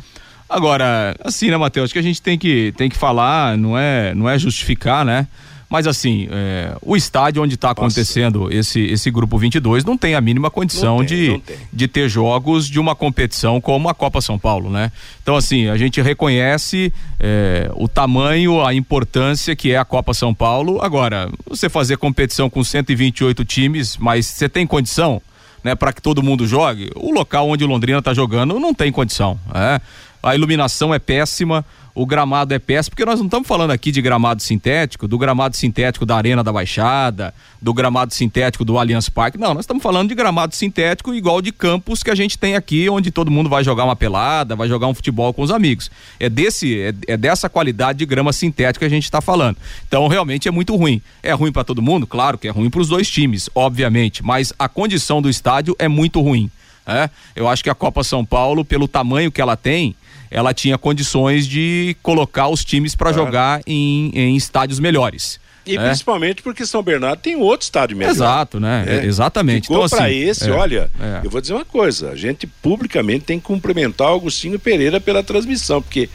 Agora, 0.50 1.14
assim, 1.22 1.48
né, 1.48 1.56
Matheus, 1.56 1.92
que 1.92 1.98
a 1.98 2.02
gente 2.02 2.20
tem 2.20 2.36
que, 2.36 2.74
tem 2.76 2.90
que 2.90 2.96
falar, 2.96 3.56
não 3.56 3.78
é, 3.78 4.12
não 4.16 4.28
é 4.28 4.36
justificar, 4.36 5.04
né? 5.04 5.28
Mas 5.68 5.86
assim, 5.86 6.26
é, 6.32 6.76
o 6.82 6.96
estádio 6.96 7.40
onde 7.40 7.54
está 7.54 7.70
acontecendo 7.70 8.52
esse, 8.52 8.80
esse 8.80 9.08
grupo 9.08 9.38
22 9.38 9.84
não 9.84 9.96
tem 9.96 10.16
a 10.16 10.20
mínima 10.20 10.50
condição 10.50 10.98
tem, 10.98 11.06
de, 11.06 11.42
de 11.72 11.86
ter 11.86 12.08
jogos 12.08 12.66
de 12.66 12.80
uma 12.80 12.96
competição 12.96 13.60
como 13.60 13.88
a 13.88 13.94
Copa 13.94 14.20
São 14.20 14.36
Paulo, 14.36 14.68
né? 14.68 14.90
Então, 15.22 15.36
assim, 15.36 15.68
a 15.68 15.76
gente 15.76 16.02
reconhece 16.02 16.92
é, 17.20 17.70
o 17.76 17.86
tamanho, 17.86 18.66
a 18.66 18.74
importância 18.74 19.54
que 19.54 19.70
é 19.70 19.76
a 19.76 19.84
Copa 19.84 20.12
São 20.12 20.34
Paulo. 20.34 20.82
Agora, 20.82 21.30
você 21.48 21.68
fazer 21.68 21.96
competição 21.98 22.50
com 22.50 22.64
128 22.64 23.44
times, 23.44 23.96
mas 23.96 24.26
você 24.26 24.48
tem 24.48 24.66
condição? 24.66 25.22
Né, 25.62 25.74
para 25.74 25.92
que 25.92 26.00
todo 26.00 26.22
mundo 26.22 26.46
jogue, 26.46 26.90
o 26.96 27.12
local 27.12 27.46
onde 27.46 27.62
o 27.62 27.66
Londrina 27.66 27.98
está 27.98 28.14
jogando 28.14 28.58
não 28.58 28.72
tem 28.72 28.90
condição. 28.90 29.38
É 29.54 29.78
a 30.22 30.34
iluminação 30.34 30.92
é 30.92 30.98
péssima, 30.98 31.64
o 31.94 32.06
gramado 32.06 32.54
é 32.54 32.58
péssimo, 32.58 32.92
porque 32.92 33.04
nós 33.04 33.18
não 33.18 33.26
estamos 33.26 33.48
falando 33.48 33.72
aqui 33.72 33.90
de 33.90 34.00
gramado 34.00 34.42
sintético, 34.42 35.08
do 35.08 35.18
gramado 35.18 35.56
sintético 35.56 36.06
da 36.06 36.16
Arena 36.16 36.42
da 36.42 36.52
Baixada, 36.52 37.34
do 37.60 37.74
gramado 37.74 38.14
sintético 38.14 38.64
do 38.64 38.78
Allianz 38.78 39.08
Parque. 39.08 39.38
Não, 39.38 39.54
nós 39.54 39.64
estamos 39.64 39.82
falando 39.82 40.08
de 40.08 40.14
gramado 40.14 40.54
sintético 40.54 41.14
igual 41.14 41.42
de 41.42 41.52
campos 41.52 42.02
que 42.02 42.10
a 42.10 42.14
gente 42.14 42.38
tem 42.38 42.54
aqui, 42.54 42.88
onde 42.88 43.10
todo 43.10 43.30
mundo 43.30 43.50
vai 43.50 43.64
jogar 43.64 43.84
uma 43.84 43.96
pelada, 43.96 44.54
vai 44.54 44.68
jogar 44.68 44.86
um 44.86 44.94
futebol 44.94 45.34
com 45.34 45.42
os 45.42 45.50
amigos. 45.50 45.90
É 46.18 46.28
desse, 46.28 46.80
é, 46.80 46.94
é 47.08 47.16
dessa 47.16 47.48
qualidade 47.48 47.98
de 47.98 48.06
grama 48.06 48.32
sintética 48.32 48.80
que 48.80 48.86
a 48.86 48.94
gente 48.94 49.04
está 49.04 49.20
falando. 49.20 49.56
Então, 49.86 50.06
realmente 50.06 50.48
é 50.48 50.50
muito 50.50 50.76
ruim. 50.76 51.02
É 51.22 51.32
ruim 51.32 51.52
para 51.52 51.64
todo 51.64 51.82
mundo? 51.82 52.06
Claro 52.06 52.38
que 52.38 52.46
é 52.46 52.50
ruim 52.50 52.70
para 52.70 52.80
os 52.80 52.88
dois 52.88 53.10
times, 53.10 53.50
obviamente, 53.54 54.24
mas 54.24 54.52
a 54.58 54.68
condição 54.68 55.20
do 55.20 55.28
estádio 55.28 55.74
é 55.78 55.88
muito 55.88 56.20
ruim. 56.20 56.50
É? 56.86 57.10
Eu 57.36 57.46
acho 57.46 57.62
que 57.62 57.70
a 57.70 57.74
Copa 57.74 58.02
São 58.02 58.24
Paulo, 58.24 58.64
pelo 58.64 58.88
tamanho 58.88 59.30
que 59.30 59.40
ela 59.40 59.56
tem, 59.56 59.94
ela 60.30 60.54
tinha 60.54 60.78
condições 60.78 61.46
de 61.46 61.96
colocar 62.02 62.48
os 62.48 62.64
times 62.64 62.94
para 62.94 63.12
claro. 63.12 63.26
jogar 63.26 63.60
em, 63.66 64.10
em 64.14 64.36
estádios 64.36 64.78
melhores. 64.78 65.40
E 65.66 65.76
é. 65.76 65.86
principalmente 65.88 66.42
porque 66.42 66.64
São 66.64 66.82
Bernardo 66.82 67.20
tem 67.20 67.36
outro 67.36 67.64
estádio 67.64 67.96
melhor. 67.96 68.10
Exato, 68.10 68.58
né? 68.58 68.84
É. 68.86 69.04
Exatamente. 69.04 69.62
Ficou 69.62 69.84
então, 69.84 69.98
para 69.98 70.06
assim, 70.06 70.16
esse, 70.16 70.48
é. 70.48 70.52
olha, 70.52 70.90
é. 71.00 71.20
eu 71.24 71.30
vou 71.30 71.40
dizer 71.40 71.54
uma 71.54 71.64
coisa, 71.64 72.10
a 72.10 72.16
gente 72.16 72.46
publicamente 72.46 73.24
tem 73.24 73.38
que 73.38 73.44
cumprimentar 73.44 74.10
o 74.12 74.16
Agostinho 74.16 74.58
Pereira 74.58 75.00
pela 75.00 75.22
transmissão, 75.22 75.82
porque 75.82 76.08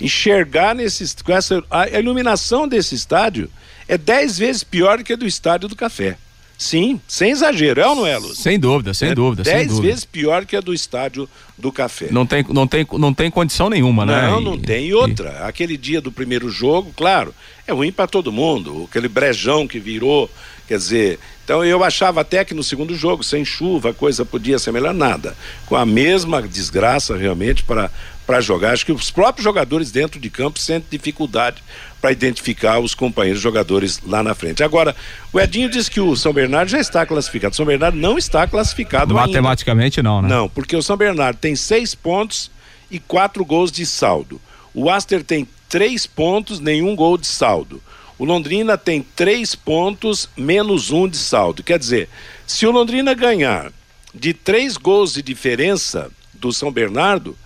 enxergar 0.00 0.74
nesses, 0.74 1.14
com 1.14 1.32
essa, 1.32 1.62
a 1.70 1.98
iluminação 1.98 2.68
desse 2.68 2.94
estádio 2.94 3.50
é 3.88 3.98
dez 3.98 4.38
vezes 4.38 4.62
pior 4.62 4.98
do 4.98 5.04
que 5.04 5.12
a 5.12 5.16
do 5.16 5.26
estádio 5.26 5.68
do 5.68 5.76
Café. 5.76 6.16
Sim, 6.62 7.00
sem 7.08 7.32
exagero, 7.32 7.80
é 7.80 7.88
ou 7.88 7.96
não 7.96 8.06
é, 8.06 8.16
Luz? 8.16 8.38
Sem 8.38 8.56
dúvida, 8.56 8.94
sem 8.94 9.08
é 9.08 9.14
dúvida. 9.16 9.42
Dez 9.42 9.58
sem 9.58 9.66
dúvida. 9.66 9.88
vezes 9.88 10.04
pior 10.04 10.46
que 10.46 10.54
a 10.54 10.60
do 10.60 10.72
estádio 10.72 11.28
do 11.58 11.72
Café. 11.72 12.06
Não 12.12 12.24
tem, 12.24 12.46
não 12.50 12.68
tem, 12.68 12.86
não 12.92 13.12
tem 13.12 13.32
condição 13.32 13.68
nenhuma, 13.68 14.06
né? 14.06 14.30
Não, 14.30 14.40
não 14.40 14.56
tem. 14.56 14.86
E 14.86 14.94
outra, 14.94 15.40
e... 15.40 15.48
aquele 15.48 15.76
dia 15.76 16.00
do 16.00 16.12
primeiro 16.12 16.48
jogo, 16.48 16.92
claro, 16.96 17.34
é 17.66 17.72
ruim 17.72 17.90
para 17.90 18.06
todo 18.06 18.30
mundo. 18.30 18.86
Aquele 18.88 19.08
brejão 19.08 19.66
que 19.66 19.80
virou, 19.80 20.30
quer 20.68 20.78
dizer. 20.78 21.18
Então 21.44 21.64
eu 21.64 21.82
achava 21.82 22.20
até 22.20 22.44
que 22.44 22.54
no 22.54 22.62
segundo 22.62 22.94
jogo, 22.94 23.24
sem 23.24 23.44
chuva, 23.44 23.90
a 23.90 23.94
coisa 23.94 24.24
podia 24.24 24.56
ser 24.56 24.70
melhor. 24.70 24.94
Nada. 24.94 25.36
Com 25.66 25.74
a 25.74 25.84
mesma 25.84 26.40
desgraça 26.40 27.16
realmente 27.16 27.64
para 27.64 27.90
para 28.32 28.40
jogar. 28.40 28.72
Acho 28.72 28.86
que 28.86 28.92
os 28.92 29.10
próprios 29.10 29.44
jogadores 29.44 29.90
dentro 29.90 30.18
de 30.18 30.30
campo 30.30 30.58
sentem 30.58 30.86
dificuldade 30.90 31.62
para 32.00 32.12
identificar 32.12 32.78
os 32.78 32.94
companheiros 32.94 33.42
jogadores 33.42 34.00
lá 34.06 34.22
na 34.22 34.34
frente. 34.34 34.64
Agora, 34.64 34.96
o 35.30 35.38
Edinho 35.38 35.68
disse 35.68 35.90
que 35.90 36.00
o 36.00 36.16
São 36.16 36.32
Bernardo 36.32 36.70
já 36.70 36.80
está 36.80 37.04
classificado. 37.04 37.52
O 37.52 37.56
São 37.56 37.66
Bernardo 37.66 37.98
não 37.98 38.16
está 38.16 38.46
classificado 38.46 39.12
Matematicamente 39.12 40.00
ainda. 40.00 40.08
não, 40.08 40.22
né? 40.22 40.28
Não, 40.30 40.48
porque 40.48 40.74
o 40.74 40.82
São 40.82 40.96
Bernardo 40.96 41.36
tem 41.36 41.54
seis 41.54 41.94
pontos 41.94 42.50
e 42.90 42.98
quatro 42.98 43.44
gols 43.44 43.70
de 43.70 43.84
saldo. 43.84 44.40
O 44.72 44.88
Aster 44.88 45.22
tem 45.22 45.46
três 45.68 46.06
pontos, 46.06 46.58
nenhum 46.58 46.96
gol 46.96 47.18
de 47.18 47.26
saldo. 47.26 47.82
O 48.18 48.24
Londrina 48.24 48.78
tem 48.78 49.04
três 49.14 49.54
pontos, 49.54 50.26
menos 50.34 50.90
um 50.90 51.06
de 51.06 51.18
saldo. 51.18 51.62
Quer 51.62 51.78
dizer, 51.78 52.08
se 52.46 52.66
o 52.66 52.70
Londrina 52.70 53.12
ganhar 53.12 53.70
de 54.14 54.32
três 54.32 54.78
gols 54.78 55.12
de 55.12 55.22
diferença 55.22 56.10
do 56.32 56.50
São 56.50 56.72
Bernardo, 56.72 57.36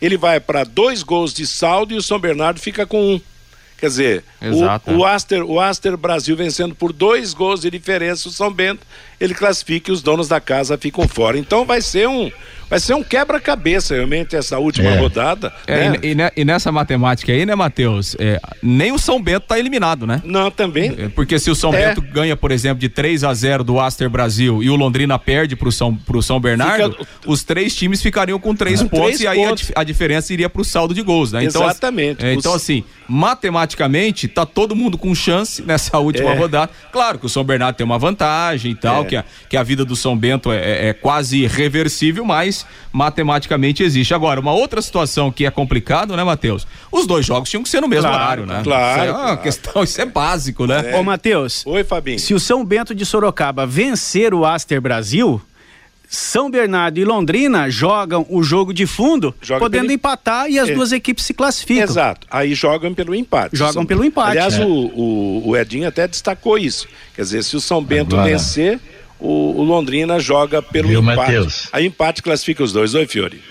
ele 0.00 0.16
vai 0.16 0.40
para 0.40 0.64
dois 0.64 1.02
gols 1.02 1.32
de 1.32 1.46
saldo 1.46 1.94
e 1.94 1.96
o 1.96 2.02
São 2.02 2.18
Bernardo 2.18 2.60
fica 2.60 2.86
com 2.86 3.14
um. 3.14 3.20
Quer 3.78 3.88
dizer, 3.88 4.24
o, 4.40 4.92
o, 4.96 5.04
Aster, 5.04 5.44
o 5.44 5.60
Aster 5.60 5.96
Brasil 5.98 6.34
vencendo 6.34 6.74
por 6.74 6.94
dois 6.94 7.34
gols 7.34 7.60
de 7.60 7.70
diferença 7.70 8.28
o 8.28 8.32
São 8.32 8.50
Bento, 8.50 8.86
ele 9.20 9.34
classifica 9.34 9.90
e 9.90 9.92
os 9.92 10.02
donos 10.02 10.28
da 10.28 10.40
casa 10.40 10.78
ficam 10.78 11.06
fora. 11.06 11.36
Então 11.36 11.66
vai 11.66 11.82
ser 11.82 12.08
um, 12.08 12.32
vai 12.68 12.80
ser 12.80 12.94
um 12.94 13.02
quebra-cabeça 13.02 13.94
realmente 13.94 14.36
essa 14.36 14.58
última 14.58 14.90
é. 14.90 14.98
rodada. 14.98 15.52
É, 15.66 15.90
né? 15.90 15.98
e, 16.02 16.40
e, 16.40 16.44
nessa 16.44 16.70
matemática 16.72 17.32
aí, 17.32 17.46
né, 17.46 17.54
Matheus? 17.54 18.16
É, 18.18 18.40
nem 18.62 18.92
o 18.92 18.98
São 18.98 19.20
Bento 19.20 19.46
tá 19.46 19.58
eliminado, 19.58 20.06
né? 20.06 20.20
Não, 20.24 20.50
também. 20.50 20.94
É, 20.98 21.08
porque 21.08 21.38
se 21.38 21.50
o 21.50 21.54
São 21.54 21.72
é. 21.72 21.88
Bento 21.88 22.00
ganha, 22.00 22.36
por 22.36 22.50
exemplo, 22.50 22.78
de 22.78 22.88
3 22.88 23.24
a 23.24 23.32
0 23.32 23.64
do 23.64 23.80
Aster 23.80 24.10
Brasil 24.10 24.62
e 24.62 24.70
o 24.70 24.76
Londrina 24.76 25.18
perde 25.18 25.56
pro 25.56 25.70
São, 25.70 25.94
pro 25.94 26.22
São 26.22 26.40
Bernardo, 26.40 26.92
Fica... 26.92 27.06
os 27.26 27.44
três 27.44 27.74
times 27.74 28.02
ficariam 28.02 28.38
com 28.38 28.54
três 28.54 28.82
pontos 28.82 28.98
três 29.06 29.20
e 29.20 29.26
aí 29.26 29.38
pontos. 29.38 29.72
A, 29.74 29.80
a, 29.80 29.84
diferença 29.84 30.32
iria 30.32 30.48
pro 30.48 30.64
saldo 30.64 30.94
de 30.94 31.02
gols, 31.02 31.32
né? 31.32 31.44
Então, 31.44 31.62
Exatamente. 31.62 32.24
É, 32.24 32.34
então, 32.34 32.54
assim, 32.54 32.84
matematicamente, 33.08 34.28
tá 34.28 34.44
todo 34.44 34.74
mundo 34.74 34.98
com 34.98 35.14
chance 35.14 35.62
nessa 35.62 35.98
última 35.98 36.30
é. 36.30 36.36
rodada. 36.36 36.70
Claro 36.92 37.18
que 37.18 37.26
o 37.26 37.28
São 37.28 37.44
Bernardo 37.44 37.76
tem 37.76 37.84
uma 37.84 37.98
vantagem 37.98 38.72
e 38.72 38.74
tal, 38.74 39.04
que, 39.04 39.16
a, 39.16 39.24
que 39.48 39.56
a 39.56 39.62
vida 39.62 39.84
do 39.84 39.94
São 39.94 40.16
Bento 40.16 40.50
é, 40.52 40.88
é 40.88 40.92
quase 40.92 41.42
irreversível, 41.42 42.24
mas 42.24 42.55
matematicamente 42.92 43.82
existe. 43.82 44.14
Agora, 44.14 44.40
uma 44.40 44.52
outra 44.52 44.80
situação 44.80 45.30
que 45.32 45.44
é 45.44 45.50
complicado, 45.50 46.16
né, 46.16 46.22
Matheus? 46.22 46.66
Os 46.90 47.06
dois 47.06 47.26
jogos 47.26 47.50
tinham 47.50 47.62
que 47.62 47.68
ser 47.68 47.80
no 47.80 47.88
mesmo 47.88 48.08
claro, 48.08 48.22
horário, 48.22 48.46
né? 48.46 48.60
Claro. 48.62 49.00
Isso 49.00 49.08
é 49.08 49.12
uma 49.12 49.22
claro. 49.22 49.42
questão, 49.42 49.82
isso 49.84 50.00
é 50.00 50.06
básico, 50.06 50.66
né? 50.66 50.92
É. 50.92 50.96
Ô, 50.96 51.02
Matheus. 51.02 51.64
Oi, 51.66 51.84
Fabinho. 51.84 52.18
Se 52.18 52.34
o 52.34 52.40
São 52.40 52.64
Bento 52.64 52.94
de 52.94 53.04
Sorocaba 53.04 53.66
vencer 53.66 54.32
o 54.32 54.44
Aster 54.44 54.80
Brasil, 54.80 55.40
são 56.08 56.50
Bernardo 56.50 56.98
e 56.98 57.04
Londrina 57.04 57.68
jogam 57.68 58.24
o 58.28 58.42
jogo 58.42 58.72
de 58.72 58.86
fundo, 58.86 59.34
Joga 59.42 59.60
podendo 59.60 59.82
pelo... 59.82 59.92
empatar 59.92 60.48
e 60.48 60.58
as 60.58 60.68
é. 60.68 60.74
duas 60.74 60.92
equipes 60.92 61.24
se 61.24 61.34
classificam. 61.34 61.84
Exato. 61.84 62.26
Aí 62.30 62.54
jogam 62.54 62.94
pelo 62.94 63.14
empate. 63.14 63.56
Jogam 63.56 63.84
pelo 63.84 64.04
empate. 64.04 64.30
Aliás, 64.30 64.54
é. 64.54 64.64
o, 64.64 64.68
o, 64.68 65.48
o, 65.48 65.56
Edinho 65.56 65.88
até 65.88 66.06
destacou 66.06 66.56
isso. 66.56 66.86
Quer 67.14 67.22
dizer, 67.22 67.42
se 67.42 67.56
o 67.56 67.60
São 67.60 67.82
Bento 67.82 68.14
Agora... 68.14 68.30
vencer, 68.30 68.78
o, 69.18 69.60
o, 69.60 69.62
Londrina 69.62 70.18
joga 70.18 70.60
pelo 70.60 70.88
Viu, 70.88 71.00
empate. 71.00 71.16
Mateus? 71.16 71.68
Aí 71.72 71.86
empate 71.86 72.22
classifica 72.22 72.62
os 72.62 72.72
dois. 72.72 72.94
Oi, 72.94 73.06
Fiore. 73.06 73.42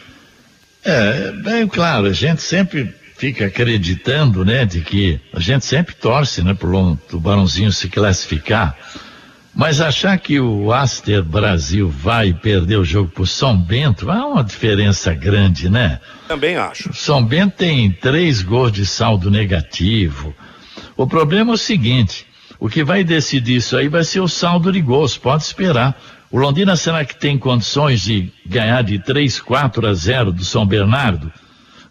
É, 0.84 1.32
bem 1.32 1.68
claro, 1.68 2.05
a 2.05 2.13
gente 2.13 2.41
sempre 2.41 2.93
fica 3.18 3.45
acreditando, 3.45 4.45
né, 4.45 4.66
de 4.66 4.82
que 4.82 5.20
a 5.34 5.39
gente 5.39 5.66
sempre 5.66 5.95
torce, 5.95 6.43
né, 6.43 6.53
pro 6.53 6.95
Tubarãozinho 7.09 7.72
se 7.72 7.88
classificar. 7.89 8.78
Mas 9.55 9.80
achar 9.80 10.18
que 10.20 10.38
o 10.38 10.74
Aster 10.74 11.24
Brasil 11.24 11.89
vai 11.89 12.34
perder 12.34 12.76
o 12.76 12.84
jogo 12.84 13.09
pro 13.09 13.26
São 13.26 13.55
Bento 13.57 14.11
há 14.11 14.28
uma 14.28 14.43
diferença 14.43 15.13
grande, 15.13 15.70
né? 15.70 16.01
Também 16.28 16.57
acho. 16.57 16.93
São 16.93 17.24
Bento 17.24 17.55
tem 17.55 17.89
três 17.89 18.41
gols 18.41 18.74
de 18.74 18.86
saldo 18.86 19.32
negativo. 19.32 20.36
O 20.97 21.07
problema 21.07 21.51
é 21.51 21.53
o 21.53 21.57
seguinte: 21.57 22.28
o 22.66 22.68
que 22.68 22.84
vai 22.84 23.03
decidir 23.03 23.57
isso 23.57 23.78
aí 23.78 23.88
vai 23.88 24.03
ser 24.03 24.22
o 24.22 24.28
saldo 24.28 24.72
de 24.72 24.82
gols, 24.82 25.16
pode 25.16 25.43
esperar. 25.43 25.95
O 26.32 26.39
Londrina 26.39 26.76
será 26.76 27.05
que 27.05 27.16
tem 27.16 27.38
condições 27.38 28.01
de 28.01 28.34
ganhar 28.43 28.82
de 28.82 28.97
3, 28.97 29.39
4 29.39 29.88
a 29.88 29.93
0 29.93 30.32
do 30.32 30.43
São 30.43 30.66
Bernardo? 30.66 31.32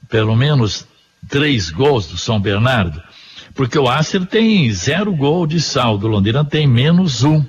Pelo 0.08 0.34
menos 0.34 0.84
três 1.28 1.70
gols 1.70 2.08
do 2.08 2.16
São 2.16 2.40
Bernardo? 2.40 3.00
Porque 3.54 3.78
o 3.78 3.88
Acer 3.88 4.26
tem 4.26 4.68
zero 4.72 5.14
gol 5.14 5.46
de 5.46 5.60
saldo, 5.60 6.08
o 6.08 6.10
Londrina 6.10 6.44
tem 6.44 6.66
menos 6.66 7.22
um. 7.22 7.44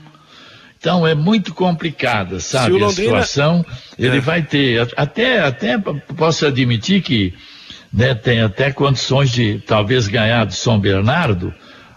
Então 0.77 1.07
é 1.07 1.15
muito 1.15 1.51
complicada, 1.51 2.39
sabe? 2.39 2.73
Londrina... 2.73 3.17
A 3.17 3.23
situação, 3.23 3.65
ele 3.97 4.17
é. 4.17 4.21
vai 4.21 4.43
ter, 4.43 4.87
até, 4.95 5.43
até 5.43 5.79
posso 6.15 6.45
admitir 6.45 7.01
que 7.01 7.33
né, 7.91 8.13
tem 8.13 8.41
até 8.41 8.71
condições 8.71 9.31
de 9.31 9.63
talvez 9.65 10.07
ganhar 10.07 10.45
do 10.45 10.53
São 10.53 10.79
Bernardo. 10.79 11.51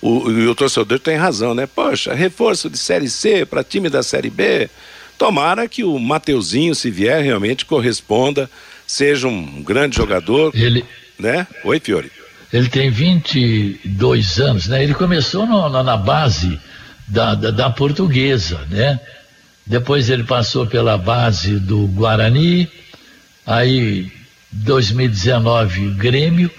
o, 0.00 0.08
o, 0.08 0.50
o 0.50 0.54
torcedor 0.54 0.98
tem 0.98 1.16
razão, 1.16 1.54
né? 1.54 1.66
Poxa, 1.66 2.14
reforço 2.14 2.68
de 2.68 2.78
Série 2.78 3.08
C 3.08 3.46
para 3.46 3.62
time 3.62 3.88
da 3.88 4.02
Série 4.02 4.30
B. 4.30 4.68
Tomara 5.18 5.66
que 5.68 5.82
o 5.82 5.98
Mateuzinho, 5.98 6.74
se 6.74 6.90
vier, 6.90 7.22
realmente 7.22 7.64
corresponda, 7.64 8.50
seja 8.86 9.26
um 9.26 9.62
grande 9.62 9.96
jogador. 9.96 10.52
Ele. 10.54 10.84
Né? 11.18 11.46
Oi, 11.64 11.80
Fiore. 11.80 12.10
Ele 12.52 12.68
tem 12.68 12.90
22 12.90 14.38
anos, 14.38 14.68
né? 14.68 14.82
Ele 14.82 14.94
começou 14.94 15.46
no, 15.46 15.68
na, 15.68 15.82
na, 15.82 15.96
base 15.96 16.60
da, 17.08 17.34
da, 17.34 17.50
da, 17.50 17.70
portuguesa, 17.70 18.60
né? 18.70 19.00
Depois 19.66 20.08
ele 20.10 20.22
passou 20.22 20.66
pela 20.66 20.96
base 20.96 21.58
do 21.58 21.86
Guarani, 21.88 22.68
aí 23.44 24.12
2019 24.52 25.90
Grêmio, 25.94 26.50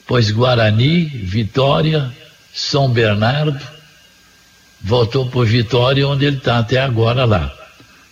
depois 0.00 0.30
Guarani, 0.30 1.04
Vitória, 1.04 2.10
São 2.52 2.90
Bernardo, 2.90 3.60
voltou 4.82 5.26
por 5.26 5.46
Vitória, 5.46 6.08
onde 6.08 6.24
ele 6.24 6.38
está 6.38 6.58
até 6.58 6.80
agora 6.80 7.24
lá. 7.24 7.57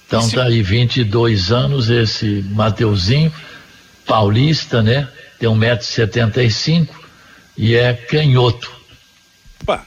Então 0.06 0.22
Sim. 0.22 0.36
tá 0.36 0.44
aí 0.44 0.62
22 0.62 1.50
anos 1.50 1.90
esse 1.90 2.44
Mateuzinho, 2.50 3.32
paulista, 4.06 4.82
né? 4.82 5.08
Tem 5.38 5.48
1,75m 5.48 6.88
e 7.56 7.74
é 7.74 7.92
canhoto. 7.92 8.70
Opa. 9.62 9.84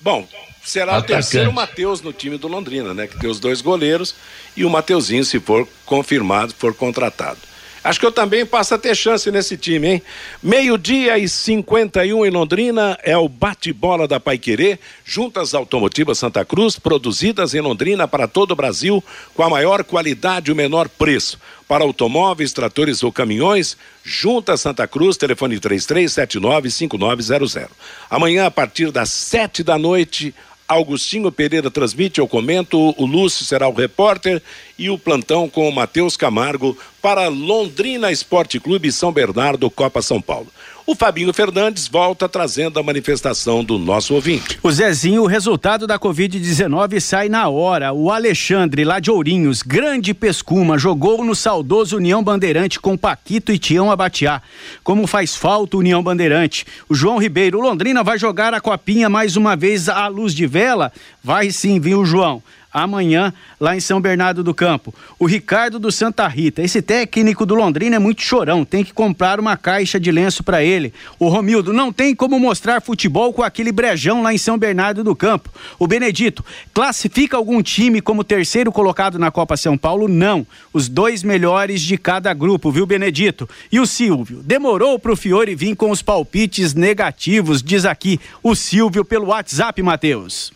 Bom, 0.00 0.26
será 0.64 0.92
Atacante. 0.92 1.12
o 1.12 1.14
terceiro 1.16 1.52
Matheus 1.52 2.00
no 2.00 2.12
time 2.12 2.38
do 2.38 2.46
Londrina, 2.46 2.94
né? 2.94 3.06
Que 3.06 3.18
tem 3.18 3.28
os 3.28 3.40
dois 3.40 3.60
goleiros 3.60 4.14
e 4.56 4.64
o 4.64 4.70
Mateuzinho, 4.70 5.24
se 5.24 5.40
for 5.40 5.66
confirmado, 5.84 6.54
for 6.56 6.72
contratado. 6.74 7.38
Acho 7.84 7.98
que 7.98 8.06
eu 8.06 8.12
também 8.12 8.46
passo 8.46 8.74
a 8.74 8.78
ter 8.78 8.94
chance 8.94 9.28
nesse 9.30 9.56
time, 9.56 9.88
hein? 9.88 10.02
Meio-dia 10.40 11.18
e 11.18 11.28
51 11.28 12.24
em 12.24 12.30
Londrina 12.30 12.96
é 13.02 13.16
o 13.16 13.28
bate-bola 13.28 14.06
da 14.06 14.20
Paiquerê, 14.20 14.78
juntas 15.04 15.52
automotivas 15.52 16.18
Santa 16.18 16.44
Cruz, 16.44 16.78
produzidas 16.78 17.54
em 17.54 17.60
Londrina 17.60 18.06
para 18.06 18.28
todo 18.28 18.52
o 18.52 18.56
Brasil, 18.56 19.02
com 19.34 19.42
a 19.42 19.50
maior 19.50 19.82
qualidade 19.82 20.50
e 20.50 20.52
o 20.52 20.56
menor 20.56 20.88
preço. 20.88 21.40
Para 21.66 21.82
automóveis, 21.82 22.52
tratores 22.52 23.02
ou 23.02 23.10
caminhões, 23.10 23.76
junta 24.04 24.56
Santa 24.56 24.86
Cruz, 24.86 25.16
telefone 25.16 25.58
3379-5900. 25.58 27.68
Amanhã, 28.08 28.46
a 28.46 28.50
partir 28.50 28.92
das 28.92 29.10
sete 29.10 29.64
da 29.64 29.76
noite, 29.76 30.32
Augustinho 30.72 31.30
Pereira 31.30 31.70
transmite, 31.70 32.18
eu 32.18 32.28
comento, 32.28 32.94
o 32.96 33.06
Lúcio 33.06 33.44
será 33.44 33.68
o 33.68 33.74
repórter 33.74 34.42
e 34.78 34.90
o 34.90 34.98
plantão 34.98 35.48
com 35.48 35.68
o 35.68 35.72
Matheus 35.72 36.16
Camargo 36.16 36.76
para 37.00 37.28
Londrina 37.28 38.10
Esporte 38.10 38.60
Clube 38.60 38.90
São 38.92 39.12
Bernardo, 39.12 39.70
Copa 39.70 40.02
São 40.02 40.20
Paulo. 40.20 40.48
O 40.84 40.96
Fabinho 40.96 41.32
Fernandes 41.32 41.86
volta 41.86 42.28
trazendo 42.28 42.78
a 42.78 42.82
manifestação 42.82 43.62
do 43.62 43.78
nosso 43.78 44.14
ouvinte. 44.14 44.58
O 44.62 44.72
Zezinho, 44.72 45.22
o 45.22 45.26
resultado 45.26 45.86
da 45.86 45.96
Covid-19 45.96 46.98
sai 46.98 47.28
na 47.28 47.48
hora. 47.48 47.92
O 47.92 48.10
Alexandre, 48.10 48.84
lá 48.84 48.98
de 48.98 49.08
Ourinhos, 49.08 49.62
grande 49.62 50.12
pescuma, 50.12 50.76
jogou 50.76 51.24
no 51.24 51.36
saudoso 51.36 51.96
União 51.96 52.22
Bandeirante 52.22 52.80
com 52.80 52.96
Paquito 52.96 53.52
e 53.52 53.58
Tião 53.58 53.92
Abatiá. 53.92 54.42
Como 54.82 55.06
faz 55.06 55.36
falta 55.36 55.76
o 55.76 55.80
União 55.80 56.02
Bandeirante. 56.02 56.66
O 56.88 56.94
João 56.94 57.18
Ribeiro, 57.18 57.60
Londrina 57.60 58.02
vai 58.02 58.18
jogar 58.18 58.52
a 58.52 58.60
copinha 58.60 59.08
mais 59.08 59.36
uma 59.36 59.54
vez 59.54 59.88
à 59.88 60.08
luz 60.08 60.34
de 60.34 60.46
vela? 60.46 60.92
Vai 61.22 61.52
sim, 61.52 61.78
viu, 61.78 62.04
João? 62.04 62.42
Amanhã 62.72 63.32
lá 63.60 63.76
em 63.76 63.80
São 63.80 64.00
Bernardo 64.00 64.42
do 64.42 64.54
Campo. 64.54 64.94
O 65.18 65.26
Ricardo 65.26 65.78
do 65.78 65.92
Santa 65.92 66.26
Rita, 66.26 66.62
esse 66.62 66.80
técnico 66.80 67.44
do 67.44 67.54
Londrina 67.54 67.96
é 67.96 67.98
muito 67.98 68.22
chorão, 68.22 68.64
tem 68.64 68.82
que 68.82 68.92
comprar 68.92 69.38
uma 69.38 69.56
caixa 69.56 70.00
de 70.00 70.10
lenço 70.10 70.42
para 70.42 70.62
ele. 70.62 70.92
O 71.18 71.28
Romildo, 71.28 71.72
não 71.72 71.92
tem 71.92 72.14
como 72.14 72.38
mostrar 72.38 72.80
futebol 72.80 73.32
com 73.32 73.42
aquele 73.42 73.72
brejão 73.72 74.22
lá 74.22 74.32
em 74.32 74.38
São 74.38 74.56
Bernardo 74.56 75.04
do 75.04 75.14
Campo. 75.14 75.50
O 75.78 75.86
Benedito, 75.86 76.44
classifica 76.72 77.36
algum 77.36 77.62
time 77.62 78.00
como 78.00 78.24
terceiro 78.24 78.72
colocado 78.72 79.18
na 79.18 79.30
Copa 79.30 79.56
São 79.56 79.76
Paulo? 79.76 80.08
Não. 80.08 80.46
Os 80.72 80.88
dois 80.88 81.22
melhores 81.22 81.82
de 81.82 81.98
cada 81.98 82.32
grupo, 82.32 82.70
viu, 82.70 82.86
Benedito? 82.86 83.48
E 83.70 83.78
o 83.78 83.86
Silvio, 83.86 84.42
demorou 84.42 84.98
pro 84.98 85.16
Fiore 85.16 85.54
vir 85.54 85.76
com 85.76 85.90
os 85.90 86.02
palpites 86.02 86.74
negativos, 86.74 87.62
diz 87.62 87.84
aqui 87.84 88.18
o 88.42 88.54
Silvio 88.54 89.04
pelo 89.04 89.26
WhatsApp, 89.26 89.82
Matheus. 89.82 90.52